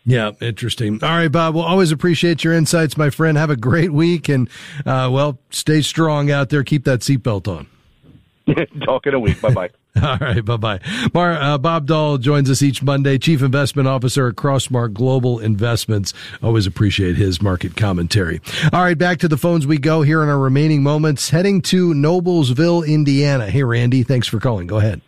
Yeah, 0.06 0.32
interesting. 0.40 1.02
All 1.02 1.10
right, 1.10 1.30
Bob. 1.30 1.54
We'll 1.54 1.64
always 1.64 1.92
appreciate 1.92 2.42
your 2.42 2.54
insights, 2.54 2.96
my 2.96 3.10
friend. 3.10 3.36
Have 3.36 3.50
a 3.50 3.56
great 3.56 3.92
week 3.92 4.28
and, 4.28 4.48
uh, 4.86 5.10
well, 5.12 5.38
stay 5.50 5.82
strong 5.82 6.30
out 6.30 6.48
there. 6.48 6.64
Keep 6.64 6.84
that 6.84 7.00
seatbelt 7.00 7.46
on. 7.46 7.66
Talk 8.84 9.06
in 9.06 9.14
a 9.14 9.20
week. 9.20 9.40
Bye 9.40 9.52
bye. 9.52 9.70
All 10.02 10.18
right, 10.18 10.44
bye 10.44 10.56
bye. 10.56 10.80
Mar, 11.12 11.32
uh, 11.32 11.58
Bob 11.58 11.86
Doll 11.86 12.18
joins 12.18 12.48
us 12.48 12.62
each 12.62 12.80
Monday, 12.80 13.18
Chief 13.18 13.42
Investment 13.42 13.88
Officer 13.88 14.28
at 14.28 14.36
Crossmark 14.36 14.92
Global 14.92 15.40
Investments. 15.40 16.14
Always 16.42 16.66
appreciate 16.66 17.16
his 17.16 17.42
market 17.42 17.76
commentary. 17.76 18.40
All 18.72 18.82
right, 18.82 18.96
back 18.96 19.18
to 19.18 19.28
the 19.28 19.36
phones 19.36 19.66
we 19.66 19.78
go 19.78 20.02
here 20.02 20.22
in 20.22 20.28
our 20.28 20.38
remaining 20.38 20.84
moments. 20.84 21.30
Heading 21.30 21.60
to 21.62 21.92
Noblesville, 21.92 22.86
Indiana. 22.86 23.50
Hey, 23.50 23.64
Randy, 23.64 24.04
thanks 24.04 24.28
for 24.28 24.38
calling. 24.38 24.68
Go 24.68 24.78
ahead. 24.78 25.00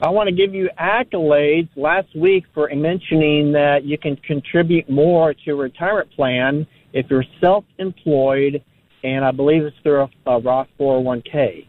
I 0.00 0.10
want 0.10 0.28
to 0.28 0.34
give 0.34 0.52
you 0.52 0.68
accolades 0.78 1.68
last 1.76 2.14
week 2.16 2.44
for 2.52 2.68
mentioning 2.74 3.52
that 3.52 3.84
you 3.84 3.96
can 3.96 4.16
contribute 4.16 4.90
more 4.90 5.32
to 5.32 5.52
a 5.52 5.54
retirement 5.54 6.10
plan 6.10 6.66
if 6.92 7.06
you're 7.08 7.24
self-employed, 7.40 8.62
and 9.04 9.24
I 9.24 9.30
believe 9.30 9.62
it's 9.62 9.76
through 9.82 10.08
a, 10.26 10.30
a 10.32 10.40
Roth 10.40 10.68
401k. 10.78 11.66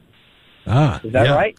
Ah, 0.67 0.99
is 1.03 1.11
that 1.13 1.25
yeah. 1.27 1.35
right? 1.35 1.57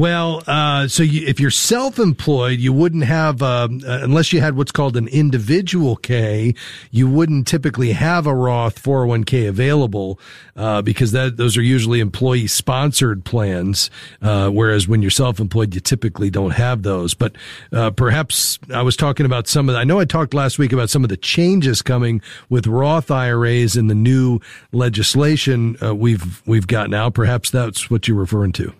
Well, 0.00 0.42
uh, 0.46 0.88
so 0.88 1.02
you, 1.02 1.26
if 1.26 1.38
you're 1.40 1.50
self-employed, 1.50 2.58
you 2.58 2.72
wouldn't 2.72 3.04
have, 3.04 3.42
uh, 3.42 3.68
unless 3.70 4.32
you 4.32 4.40
had 4.40 4.56
what's 4.56 4.72
called 4.72 4.96
an 4.96 5.08
individual 5.08 5.96
K, 5.96 6.54
you 6.90 7.06
wouldn't 7.06 7.46
typically 7.46 7.92
have 7.92 8.26
a 8.26 8.34
Roth 8.34 8.82
401k 8.82 9.46
available, 9.46 10.18
uh, 10.56 10.80
because 10.80 11.12
that, 11.12 11.36
those 11.36 11.58
are 11.58 11.62
usually 11.62 12.00
employee 12.00 12.46
sponsored 12.46 13.26
plans. 13.26 13.90
Uh, 14.22 14.48
whereas 14.48 14.88
when 14.88 15.02
you're 15.02 15.10
self-employed, 15.10 15.74
you 15.74 15.82
typically 15.82 16.30
don't 16.30 16.52
have 16.52 16.82
those. 16.82 17.12
But, 17.12 17.36
uh, 17.70 17.90
perhaps 17.90 18.58
I 18.72 18.80
was 18.80 18.96
talking 18.96 19.26
about 19.26 19.48
some 19.48 19.68
of 19.68 19.74
the, 19.74 19.80
I 19.80 19.84
know 19.84 20.00
I 20.00 20.06
talked 20.06 20.32
last 20.32 20.58
week 20.58 20.72
about 20.72 20.88
some 20.88 21.04
of 21.04 21.10
the 21.10 21.18
changes 21.18 21.82
coming 21.82 22.22
with 22.48 22.66
Roth 22.66 23.10
IRAs 23.10 23.76
in 23.76 23.88
the 23.88 23.94
new 23.94 24.40
legislation, 24.72 25.76
uh, 25.82 25.94
we've, 25.94 26.40
we've 26.46 26.66
got 26.66 26.88
now. 26.88 27.10
Perhaps 27.10 27.50
that's 27.50 27.90
what 27.90 28.08
you're 28.08 28.16
referring 28.16 28.52
to. 28.52 28.72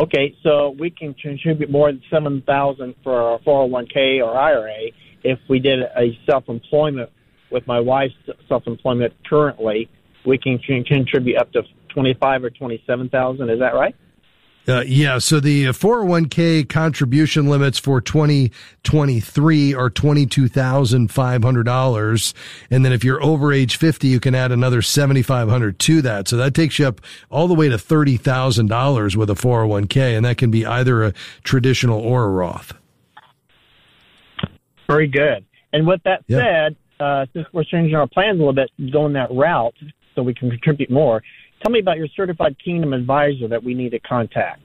Okay, 0.00 0.34
so 0.42 0.74
we 0.78 0.88
can 0.88 1.12
contribute 1.12 1.70
more 1.70 1.92
than 1.92 2.02
seven 2.10 2.42
thousand 2.46 2.94
for 3.04 3.20
our 3.20 3.38
401k 3.40 4.24
or 4.24 4.34
IRA 4.34 4.92
if 5.24 5.38
we 5.46 5.58
did 5.58 5.80
a 5.82 6.18
self-employment 6.24 7.10
with 7.52 7.66
my 7.66 7.78
wife's 7.78 8.14
self-employment 8.48 9.12
currently. 9.28 9.90
We 10.24 10.38
can 10.38 10.58
contribute 10.58 11.36
up 11.36 11.52
to 11.52 11.64
twenty-five 11.90 12.42
or 12.42 12.48
twenty-seven 12.48 13.10
thousand. 13.10 13.50
Is 13.50 13.58
that 13.58 13.74
right? 13.74 13.94
Uh, 14.70 14.82
yeah, 14.86 15.18
so 15.18 15.40
the 15.40 15.64
401k 15.66 16.68
contribution 16.68 17.48
limits 17.48 17.76
for 17.76 18.00
2023 18.00 19.74
are 19.74 19.90
$22,500. 19.90 22.34
And 22.70 22.84
then 22.84 22.92
if 22.92 23.02
you're 23.02 23.20
over 23.20 23.52
age 23.52 23.76
50, 23.76 24.06
you 24.06 24.20
can 24.20 24.36
add 24.36 24.52
another 24.52 24.80
7,500 24.80 25.80
to 25.80 26.02
that. 26.02 26.28
So 26.28 26.36
that 26.36 26.54
takes 26.54 26.78
you 26.78 26.86
up 26.86 27.00
all 27.30 27.48
the 27.48 27.54
way 27.54 27.68
to 27.68 27.76
$30,000 27.76 29.16
with 29.16 29.28
a 29.28 29.34
401k. 29.34 30.16
And 30.16 30.24
that 30.24 30.38
can 30.38 30.52
be 30.52 30.64
either 30.64 31.02
a 31.02 31.14
traditional 31.42 31.98
or 31.98 32.22
a 32.24 32.28
Roth. 32.28 32.72
Very 34.86 35.08
good. 35.08 35.44
And 35.72 35.84
with 35.84 36.00
that 36.04 36.22
said, 36.30 36.76
uh, 37.00 37.26
since 37.32 37.48
we're 37.52 37.64
changing 37.64 37.96
our 37.96 38.06
plans 38.06 38.36
a 38.36 38.38
little 38.38 38.52
bit, 38.52 38.70
going 38.92 39.14
that 39.14 39.32
route 39.32 39.74
so 40.14 40.22
we 40.22 40.34
can 40.34 40.48
contribute 40.48 40.90
more, 40.90 41.24
Tell 41.62 41.70
me 41.70 41.80
about 41.80 41.98
your 41.98 42.08
certified 42.16 42.56
kingdom 42.62 42.92
advisor 42.92 43.48
that 43.48 43.62
we 43.62 43.74
need 43.74 43.90
to 43.90 44.00
contact. 44.00 44.62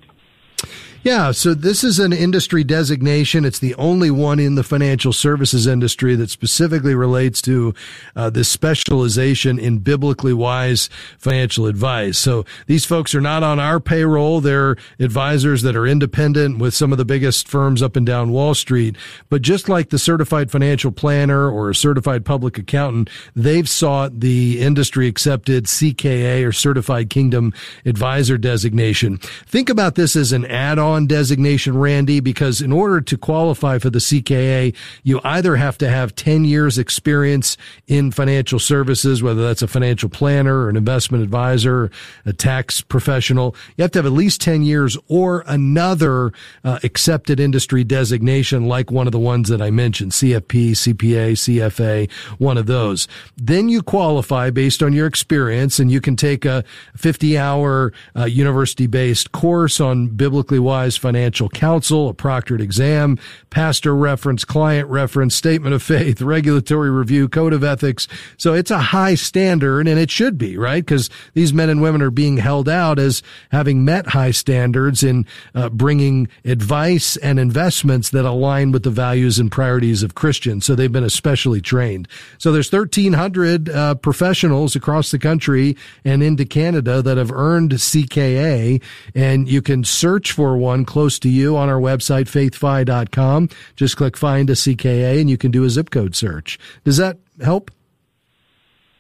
Yeah, 1.05 1.33
so 1.33 1.53
this 1.53 1.83
is 1.83 1.99
an 1.99 2.13
industry 2.13 2.63
designation. 2.63 3.45
It's 3.45 3.59
the 3.59 3.75
only 3.75 4.09
one 4.09 4.39
in 4.39 4.55
the 4.55 4.63
financial 4.63 5.13
services 5.13 5.67
industry 5.67 6.15
that 6.15 6.31
specifically 6.31 6.95
relates 6.95 7.43
to 7.43 7.75
uh, 8.15 8.31
this 8.31 8.49
specialization 8.49 9.59
in 9.59 9.77
biblically 9.77 10.33
wise 10.33 10.89
financial 11.19 11.67
advice. 11.67 12.17
So 12.17 12.43
these 12.65 12.85
folks 12.85 13.13
are 13.13 13.21
not 13.21 13.43
on 13.43 13.59
our 13.59 13.79
payroll. 13.79 14.41
They're 14.41 14.77
advisors 14.99 15.61
that 15.61 15.75
are 15.75 15.85
independent 15.85 16.57
with 16.57 16.73
some 16.73 16.91
of 16.91 16.97
the 16.97 17.05
biggest 17.05 17.47
firms 17.47 17.83
up 17.83 17.95
and 17.95 18.03
down 18.07 18.31
Wall 18.31 18.55
Street. 18.55 18.97
But 19.29 19.43
just 19.43 19.69
like 19.69 19.91
the 19.91 19.99
certified 19.99 20.49
financial 20.49 20.91
planner 20.91 21.47
or 21.47 21.69
a 21.69 21.75
certified 21.75 22.25
public 22.25 22.57
accountant, 22.57 23.11
they've 23.35 23.69
sought 23.69 24.21
the 24.21 24.59
industry 24.59 25.07
accepted 25.07 25.65
CKA 25.65 26.43
or 26.43 26.51
certified 26.51 27.11
kingdom 27.11 27.53
advisor 27.85 28.39
designation. 28.39 29.19
Think 29.45 29.69
about 29.69 29.93
this 29.93 30.15
as 30.15 30.31
an 30.31 30.45
add-on 30.45 30.94
on 30.94 30.94
designation, 31.03 31.77
Randy, 31.77 32.21
because 32.21 32.61
in 32.61 32.71
order 32.71 33.01
to 33.01 33.17
qualify 33.17 33.77
for 33.77 33.89
the 33.89 33.99
CKA, 33.99 34.73
you 35.03 35.19
either 35.23 35.57
have 35.57 35.77
to 35.79 35.89
have 35.89 36.15
10 36.15 36.45
years 36.45 36.77
experience 36.77 37.57
in 37.87 38.11
financial 38.11 38.59
services, 38.59 39.21
whether 39.21 39.45
that's 39.45 39.61
a 39.61 39.67
financial 39.67 40.09
planner 40.09 40.61
or 40.61 40.69
an 40.69 40.77
investment 40.77 41.23
advisor, 41.23 41.91
a 42.25 42.31
tax 42.31 42.79
professional. 42.81 43.55
You 43.75 43.81
have 43.81 43.91
to 43.91 43.99
have 43.99 44.05
at 44.05 44.11
least 44.13 44.39
10 44.41 44.63
years 44.63 44.97
or 45.07 45.43
another 45.47 46.31
uh, 46.63 46.79
accepted 46.83 47.39
industry 47.39 47.83
designation 47.83 48.65
like 48.65 48.91
one 48.91 49.07
of 49.07 49.11
the 49.11 49.19
ones 49.19 49.49
that 49.49 49.61
I 49.61 49.71
mentioned, 49.71 50.13
CFP, 50.13 50.71
CPA, 50.71 51.33
CFA, 51.33 52.11
one 52.39 52.57
of 52.57 52.67
those. 52.67 53.07
Then 53.35 53.67
you 53.67 53.81
qualify 53.81 54.49
based 54.49 54.81
on 54.81 54.93
your 54.93 55.07
experience 55.07 55.79
and 55.79 55.91
you 55.91 55.99
can 55.99 56.15
take 56.15 56.45
a 56.45 56.63
50 56.95 57.37
hour 57.37 57.91
uh, 58.15 58.25
university 58.25 58.87
based 58.87 59.31
course 59.31 59.79
on 59.79 60.07
biblically 60.07 60.59
wise 60.59 60.74
financial 60.97 61.49
counsel, 61.49 62.09
a 62.09 62.13
proctored 62.13 62.61
exam, 62.61 63.17
pastor 63.49 63.95
reference, 63.95 64.43
client 64.43 64.89
reference, 64.89 65.35
statement 65.35 65.73
of 65.73 65.81
faith, 65.81 66.21
regulatory 66.21 66.89
review, 66.89 67.27
code 67.27 67.53
of 67.53 67.63
ethics. 67.63 68.07
So 68.37 68.53
it's 68.53 68.71
a 68.71 68.79
high 68.79 69.15
standard 69.15 69.87
and 69.87 69.99
it 69.99 70.11
should 70.11 70.37
be, 70.37 70.57
right? 70.57 70.85
Because 70.85 71.09
these 71.33 71.53
men 71.53 71.69
and 71.69 71.81
women 71.81 72.01
are 72.01 72.11
being 72.11 72.37
held 72.37 72.67
out 72.67 72.99
as 72.99 73.23
having 73.51 73.85
met 73.85 74.07
high 74.07 74.31
standards 74.31 75.03
in 75.03 75.25
uh, 75.53 75.69
bringing 75.69 76.27
advice 76.43 77.17
and 77.17 77.39
investments 77.39 78.09
that 78.09 78.25
align 78.25 78.71
with 78.71 78.83
the 78.83 78.89
values 78.89 79.39
and 79.39 79.51
priorities 79.51 80.03
of 80.03 80.15
Christians. 80.15 80.65
So 80.65 80.75
they've 80.75 80.91
been 80.91 81.03
especially 81.03 81.61
trained. 81.61 82.07
So 82.37 82.51
there's 82.51 82.71
1,300 82.71 83.69
uh, 83.69 83.95
professionals 83.95 84.75
across 84.75 85.11
the 85.11 85.19
country 85.19 85.77
and 86.03 86.21
into 86.21 86.45
Canada 86.45 87.01
that 87.01 87.17
have 87.17 87.31
earned 87.31 87.71
CKA, 87.71 88.81
and 89.13 89.47
you 89.47 89.61
can 89.61 89.83
search 89.83 90.31
for 90.31 90.57
one 90.65 90.85
close 90.85 91.17
to 91.19 91.29
you 91.29 91.55
on 91.55 91.69
our 91.69 91.79
website, 91.79 92.25
faithfi.com. 92.25 93.49
Just 93.75 93.97
click 93.97 94.17
find 94.17 94.49
a 94.49 94.53
CKA 94.53 95.21
and 95.21 95.29
you 95.29 95.37
can 95.37 95.51
do 95.51 95.63
a 95.63 95.69
zip 95.69 95.89
code 95.89 96.15
search. 96.15 96.59
Does 96.83 96.97
that 96.97 97.17
help? 97.41 97.71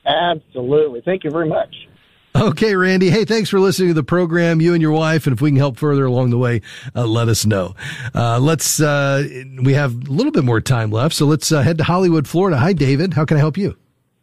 Absolutely. 0.05 1.01
Thank 1.03 1.23
you 1.23 1.31
very 1.31 1.49
much. 1.49 1.73
Okay, 2.35 2.75
Randy. 2.75 3.09
Hey, 3.09 3.23
thanks 3.23 3.49
for 3.49 3.61
listening 3.61 3.89
to 3.89 3.93
the 3.93 4.03
program, 4.03 4.59
you 4.59 4.73
and 4.73 4.81
your 4.81 4.91
wife. 4.91 5.25
And 5.25 5.33
if 5.33 5.41
we 5.41 5.51
can 5.51 5.57
help 5.57 5.77
further 5.77 6.03
along 6.05 6.31
the 6.31 6.37
way, 6.37 6.61
uh, 6.93 7.05
let 7.05 7.29
us 7.29 7.45
know. 7.45 7.75
Uh, 8.13 8.39
let's, 8.39 8.81
uh, 8.81 9.25
we 9.63 9.73
have 9.73 9.93
a 9.93 10.11
little 10.11 10.33
bit 10.33 10.43
more 10.43 10.59
time 10.59 10.91
left. 10.91 11.15
So 11.15 11.25
let's 11.25 11.49
uh, 11.51 11.61
head 11.61 11.77
to 11.77 11.85
Hollywood, 11.85 12.27
Florida. 12.27 12.57
Hi, 12.57 12.73
David. 12.73 13.13
How 13.13 13.23
can 13.23 13.37
I 13.37 13.39
help 13.39 13.57
you? 13.57 13.77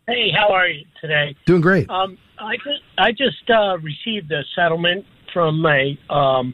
Hey, 0.06 0.30
how 0.30 0.52
are 0.52 0.68
you 0.68 0.84
today? 1.00 1.34
Doing 1.46 1.62
great. 1.62 1.88
Um, 1.88 2.18
I 2.38 2.56
just, 2.56 2.82
I 2.98 3.12
just 3.12 3.48
uh, 3.48 3.78
received 3.78 4.30
a 4.30 4.42
settlement 4.54 5.06
from 5.32 5.62
my, 5.62 5.96
um, 6.10 6.52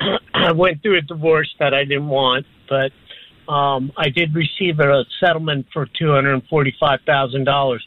I 0.00 0.52
went 0.52 0.82
through 0.82 0.98
a 0.98 1.02
divorce 1.02 1.52
that 1.58 1.74
I 1.74 1.84
didn't 1.84 2.08
want, 2.08 2.46
but 2.68 2.92
um, 3.52 3.92
I 3.96 4.08
did 4.08 4.34
receive 4.34 4.80
a 4.80 5.04
settlement 5.20 5.66
for 5.72 5.86
$245,000 5.86 7.78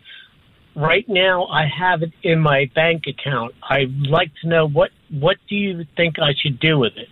right 0.77 1.05
now 1.09 1.47
I 1.47 1.65
have 1.65 2.03
it 2.03 2.13
in 2.23 2.39
my 2.39 2.69
bank 2.73 3.03
account. 3.07 3.55
I'd 3.67 3.91
like 4.07 4.31
to 4.41 4.47
know 4.47 4.67
what 4.67 4.91
what 5.09 5.37
do 5.49 5.55
you 5.55 5.85
think 5.97 6.19
I 6.19 6.33
should 6.41 6.59
do 6.59 6.77
with 6.77 6.93
it? 6.95 7.09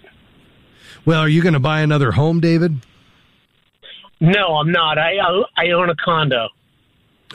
Well, 1.06 1.22
are 1.22 1.30
you 1.30 1.42
going 1.42 1.54
to 1.54 1.60
buy 1.60 1.82
another 1.82 2.12
home, 2.12 2.40
David? 2.40 2.80
No, 4.20 4.56
I'm 4.56 4.72
not. 4.72 4.98
I 4.98 5.18
I 5.58 5.72
own 5.72 5.90
a 5.90 5.96
condo. 5.96 6.50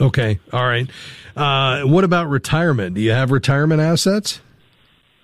Okay, 0.01 0.39
all 0.53 0.67
right. 0.67 0.89
Uh, 1.37 1.83
what 1.83 2.05
about 2.05 2.29
retirement? 2.29 2.95
Do 2.95 3.01
you 3.01 3.11
have 3.11 3.31
retirement 3.31 3.81
assets? 3.81 4.41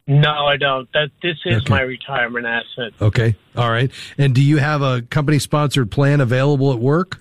No, 0.08 0.30
I 0.46 0.56
don't. 0.56 0.88
That 0.92 1.10
this 1.20 1.36
is 1.44 1.62
Okay. 1.62 1.70
my 1.70 1.80
retirement 1.80 2.46
asset. 2.46 2.92
Okay, 3.00 3.34
all 3.56 3.70
right. 3.70 3.90
And 4.16 4.34
do 4.34 4.42
you 4.42 4.58
have 4.58 4.80
a 4.80 5.02
company 5.02 5.38
sponsored 5.40 5.90
plan 5.90 6.20
available 6.20 6.72
at 6.72 6.78
work? 6.78 7.20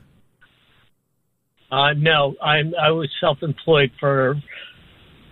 Uh, 1.72 1.94
no, 1.94 2.36
I'm 2.44 2.74
I 2.80 2.92
was 2.92 3.10
self-employed 3.20 3.92
for 4.00 4.36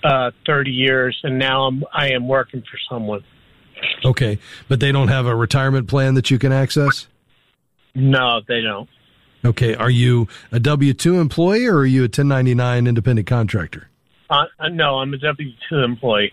uh, 0.04 0.32
30 0.48 0.72
years, 0.72 1.18
and 1.24 1.38
now 1.38 1.66
I'm 1.68 1.84
I 1.94 2.10
am 2.10 2.28
working 2.28 2.62
for 2.62 2.80
someone. 2.90 3.24
Okay, 4.04 4.40
but 4.68 4.80
they 4.80 4.92
don't 4.92 5.10
have 5.10 5.28
a 5.28 5.36
retirement 5.36 5.88
plan 5.88 6.16
that 6.16 6.32
you 6.32 6.40
can 6.40 6.52
access? 6.52 7.08
No, 7.94 8.42
they 8.48 8.62
don't. 8.62 8.90
Okay, 9.46 9.76
are 9.76 9.90
you 9.90 10.28
a 10.52 10.60
W 10.60 10.94
2 10.94 11.20
employee 11.20 11.68
or 11.68 11.80
are 11.80 11.86
you 11.86 12.02
a 12.02 12.06
1099 12.06 12.88
independent 12.88 13.28
contractor? 13.28 13.90
Uh, 14.30 14.46
uh, 14.60 14.70
no, 14.70 15.00
I'm 15.00 15.14
a 15.14 15.18
W 15.18 15.52
two 15.70 15.80
employee. 15.80 16.32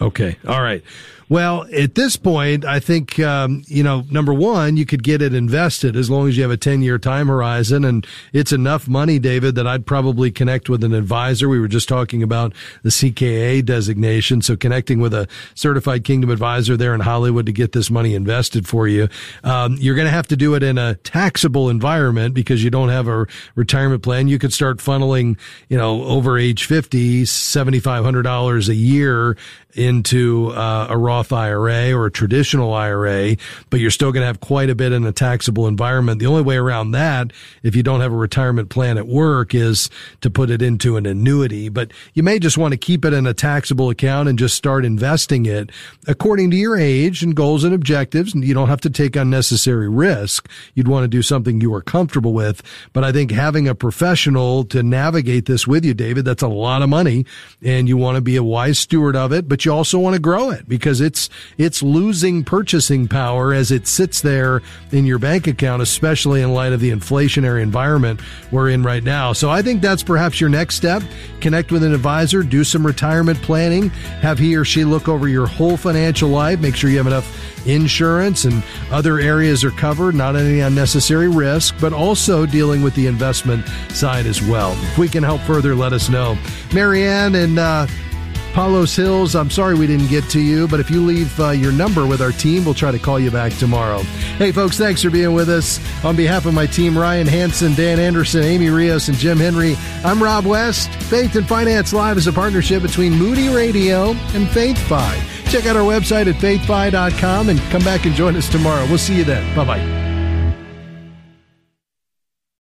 Okay. 0.00 0.36
All 0.46 0.62
right. 0.62 0.82
Well, 1.30 1.64
at 1.72 1.94
this 1.94 2.16
point, 2.16 2.64
I 2.64 2.80
think, 2.80 3.20
um, 3.20 3.62
you 3.68 3.84
know, 3.84 4.04
number 4.10 4.34
one, 4.34 4.76
you 4.76 4.84
could 4.84 5.04
get 5.04 5.22
it 5.22 5.32
invested 5.32 5.94
as 5.94 6.10
long 6.10 6.26
as 6.26 6.36
you 6.36 6.42
have 6.42 6.50
a 6.50 6.56
10 6.56 6.82
year 6.82 6.98
time 6.98 7.28
horizon. 7.28 7.84
And 7.84 8.04
it's 8.32 8.50
enough 8.50 8.88
money, 8.88 9.20
David, 9.20 9.54
that 9.54 9.64
I'd 9.64 9.86
probably 9.86 10.32
connect 10.32 10.68
with 10.68 10.82
an 10.82 10.92
advisor. 10.92 11.48
We 11.48 11.60
were 11.60 11.68
just 11.68 11.88
talking 11.88 12.24
about 12.24 12.52
the 12.82 12.88
CKA 12.88 13.64
designation. 13.64 14.42
So 14.42 14.56
connecting 14.56 14.98
with 14.98 15.14
a 15.14 15.28
certified 15.54 16.02
kingdom 16.02 16.30
advisor 16.30 16.76
there 16.76 16.94
in 16.94 17.00
Hollywood 17.00 17.46
to 17.46 17.52
get 17.52 17.70
this 17.70 17.92
money 17.92 18.16
invested 18.16 18.66
for 18.66 18.88
you. 18.88 19.08
Um, 19.44 19.76
you're 19.78 19.94
going 19.94 20.08
to 20.08 20.12
have 20.12 20.26
to 20.28 20.36
do 20.36 20.56
it 20.56 20.64
in 20.64 20.78
a 20.78 20.96
taxable 20.96 21.70
environment 21.70 22.34
because 22.34 22.64
you 22.64 22.70
don't 22.70 22.88
have 22.88 23.06
a 23.06 23.28
retirement 23.54 24.02
plan. 24.02 24.26
You 24.26 24.40
could 24.40 24.52
start 24.52 24.78
funneling, 24.78 25.38
you 25.68 25.78
know, 25.78 26.02
over 26.02 26.36
age 26.36 26.64
50, 26.64 27.22
$7,500 27.22 28.68
a 28.68 28.74
year 28.74 29.36
into 29.74 30.48
uh, 30.48 30.88
a 30.90 30.98
Roth 31.20 31.34
IRA 31.34 31.92
or 31.92 32.06
a 32.06 32.10
traditional 32.10 32.72
IRA, 32.72 33.36
but 33.68 33.78
you're 33.78 33.90
still 33.90 34.10
going 34.10 34.22
to 34.22 34.26
have 34.26 34.40
quite 34.40 34.70
a 34.70 34.74
bit 34.74 34.90
in 34.90 35.04
a 35.04 35.12
taxable 35.12 35.66
environment. 35.66 36.18
The 36.18 36.26
only 36.26 36.40
way 36.40 36.56
around 36.56 36.92
that, 36.92 37.30
if 37.62 37.76
you 37.76 37.82
don't 37.82 38.00
have 38.00 38.10
a 38.10 38.16
retirement 38.16 38.70
plan 38.70 38.96
at 38.96 39.06
work, 39.06 39.54
is 39.54 39.90
to 40.22 40.30
put 40.30 40.48
it 40.48 40.62
into 40.62 40.96
an 40.96 41.04
annuity. 41.04 41.68
But 41.68 41.92
you 42.14 42.22
may 42.22 42.38
just 42.38 42.56
want 42.56 42.72
to 42.72 42.78
keep 42.78 43.04
it 43.04 43.12
in 43.12 43.26
a 43.26 43.34
taxable 43.34 43.90
account 43.90 44.30
and 44.30 44.38
just 44.38 44.54
start 44.54 44.86
investing 44.86 45.44
it 45.44 45.68
according 46.06 46.52
to 46.52 46.56
your 46.56 46.78
age 46.78 47.22
and 47.22 47.34
goals 47.34 47.64
and 47.64 47.74
objectives. 47.74 48.32
And 48.32 48.42
you 48.42 48.54
don't 48.54 48.68
have 48.68 48.80
to 48.80 48.90
take 48.90 49.14
unnecessary 49.14 49.90
risk. 49.90 50.48
You'd 50.74 50.88
want 50.88 51.04
to 51.04 51.08
do 51.08 51.20
something 51.20 51.60
you 51.60 51.74
are 51.74 51.82
comfortable 51.82 52.32
with. 52.32 52.62
But 52.94 53.04
I 53.04 53.12
think 53.12 53.30
having 53.30 53.68
a 53.68 53.74
professional 53.74 54.64
to 54.64 54.82
navigate 54.82 55.44
this 55.44 55.66
with 55.66 55.84
you, 55.84 55.92
David, 55.92 56.24
that's 56.24 56.42
a 56.42 56.48
lot 56.48 56.80
of 56.80 56.88
money 56.88 57.26
and 57.62 57.90
you 57.90 57.98
want 57.98 58.14
to 58.14 58.22
be 58.22 58.36
a 58.36 58.42
wise 58.42 58.78
steward 58.78 59.16
of 59.16 59.32
it, 59.32 59.50
but 59.50 59.66
you 59.66 59.72
also 59.72 59.98
want 59.98 60.14
to 60.14 60.20
grow 60.20 60.48
it 60.48 60.66
because 60.66 61.02
it's, 61.02 61.09
it's 61.58 61.82
losing 61.82 62.44
purchasing 62.44 63.08
power 63.08 63.52
as 63.52 63.70
it 63.70 63.86
sits 63.86 64.20
there 64.20 64.62
in 64.92 65.04
your 65.04 65.18
bank 65.18 65.46
account, 65.46 65.82
especially 65.82 66.42
in 66.42 66.52
light 66.52 66.72
of 66.72 66.80
the 66.80 66.90
inflationary 66.90 67.62
environment 67.62 68.20
we're 68.50 68.70
in 68.70 68.82
right 68.82 69.02
now. 69.02 69.32
So 69.32 69.50
I 69.50 69.62
think 69.62 69.82
that's 69.82 70.02
perhaps 70.02 70.40
your 70.40 70.50
next 70.50 70.76
step. 70.76 71.02
Connect 71.40 71.72
with 71.72 71.82
an 71.82 71.94
advisor, 71.94 72.42
do 72.42 72.64
some 72.64 72.86
retirement 72.86 73.40
planning, 73.42 73.90
have 74.20 74.38
he 74.38 74.56
or 74.56 74.64
she 74.64 74.84
look 74.84 75.08
over 75.08 75.28
your 75.28 75.46
whole 75.46 75.76
financial 75.76 76.28
life, 76.28 76.60
make 76.60 76.76
sure 76.76 76.90
you 76.90 76.98
have 76.98 77.06
enough 77.06 77.66
insurance 77.66 78.44
and 78.44 78.62
other 78.90 79.18
areas 79.18 79.64
are 79.64 79.70
covered, 79.72 80.14
not 80.14 80.36
any 80.36 80.60
unnecessary 80.60 81.28
risk, 81.28 81.74
but 81.80 81.92
also 81.92 82.46
dealing 82.46 82.82
with 82.82 82.94
the 82.94 83.06
investment 83.06 83.66
side 83.90 84.26
as 84.26 84.42
well. 84.42 84.72
If 84.72 84.98
we 84.98 85.08
can 85.08 85.22
help 85.22 85.40
further, 85.42 85.74
let 85.74 85.92
us 85.92 86.08
know. 86.08 86.38
Marianne 86.72 87.34
and 87.34 87.58
uh, 87.58 87.86
Palos 88.52 88.94
Hills, 88.96 89.34
I'm 89.36 89.50
sorry 89.50 89.74
we 89.74 89.86
didn't 89.86 90.08
get 90.08 90.28
to 90.30 90.40
you, 90.40 90.66
but 90.68 90.80
if 90.80 90.90
you 90.90 91.00
leave 91.04 91.38
uh, 91.40 91.50
your 91.50 91.72
number 91.72 92.06
with 92.06 92.20
our 92.20 92.32
team, 92.32 92.64
we'll 92.64 92.74
try 92.74 92.90
to 92.90 92.98
call 92.98 93.18
you 93.18 93.30
back 93.30 93.52
tomorrow. 93.54 94.00
Hey, 94.38 94.52
folks, 94.52 94.76
thanks 94.76 95.02
for 95.02 95.10
being 95.10 95.32
with 95.32 95.48
us. 95.48 95.80
On 96.04 96.16
behalf 96.16 96.46
of 96.46 96.54
my 96.54 96.66
team, 96.66 96.96
Ryan 96.98 97.26
Hansen, 97.26 97.74
Dan 97.74 97.98
Anderson, 97.98 98.42
Amy 98.42 98.68
Rios, 98.68 99.08
and 99.08 99.16
Jim 99.16 99.38
Henry, 99.38 99.76
I'm 100.04 100.22
Rob 100.22 100.46
West. 100.46 100.90
Faith 101.04 101.36
and 101.36 101.46
Finance 101.46 101.92
Live 101.92 102.16
is 102.16 102.26
a 102.26 102.32
partnership 102.32 102.82
between 102.82 103.12
Moody 103.12 103.48
Radio 103.48 104.10
and 104.10 104.46
FaithFi. 104.48 105.50
Check 105.50 105.66
out 105.66 105.76
our 105.76 105.82
website 105.82 106.28
at 106.28 106.36
faithfi.com 106.36 107.48
and 107.48 107.60
come 107.70 107.82
back 107.82 108.06
and 108.06 108.14
join 108.14 108.36
us 108.36 108.48
tomorrow. 108.48 108.86
We'll 108.86 108.98
see 108.98 109.16
you 109.16 109.24
then. 109.24 109.54
Bye 109.56 109.64
bye. 109.64 110.09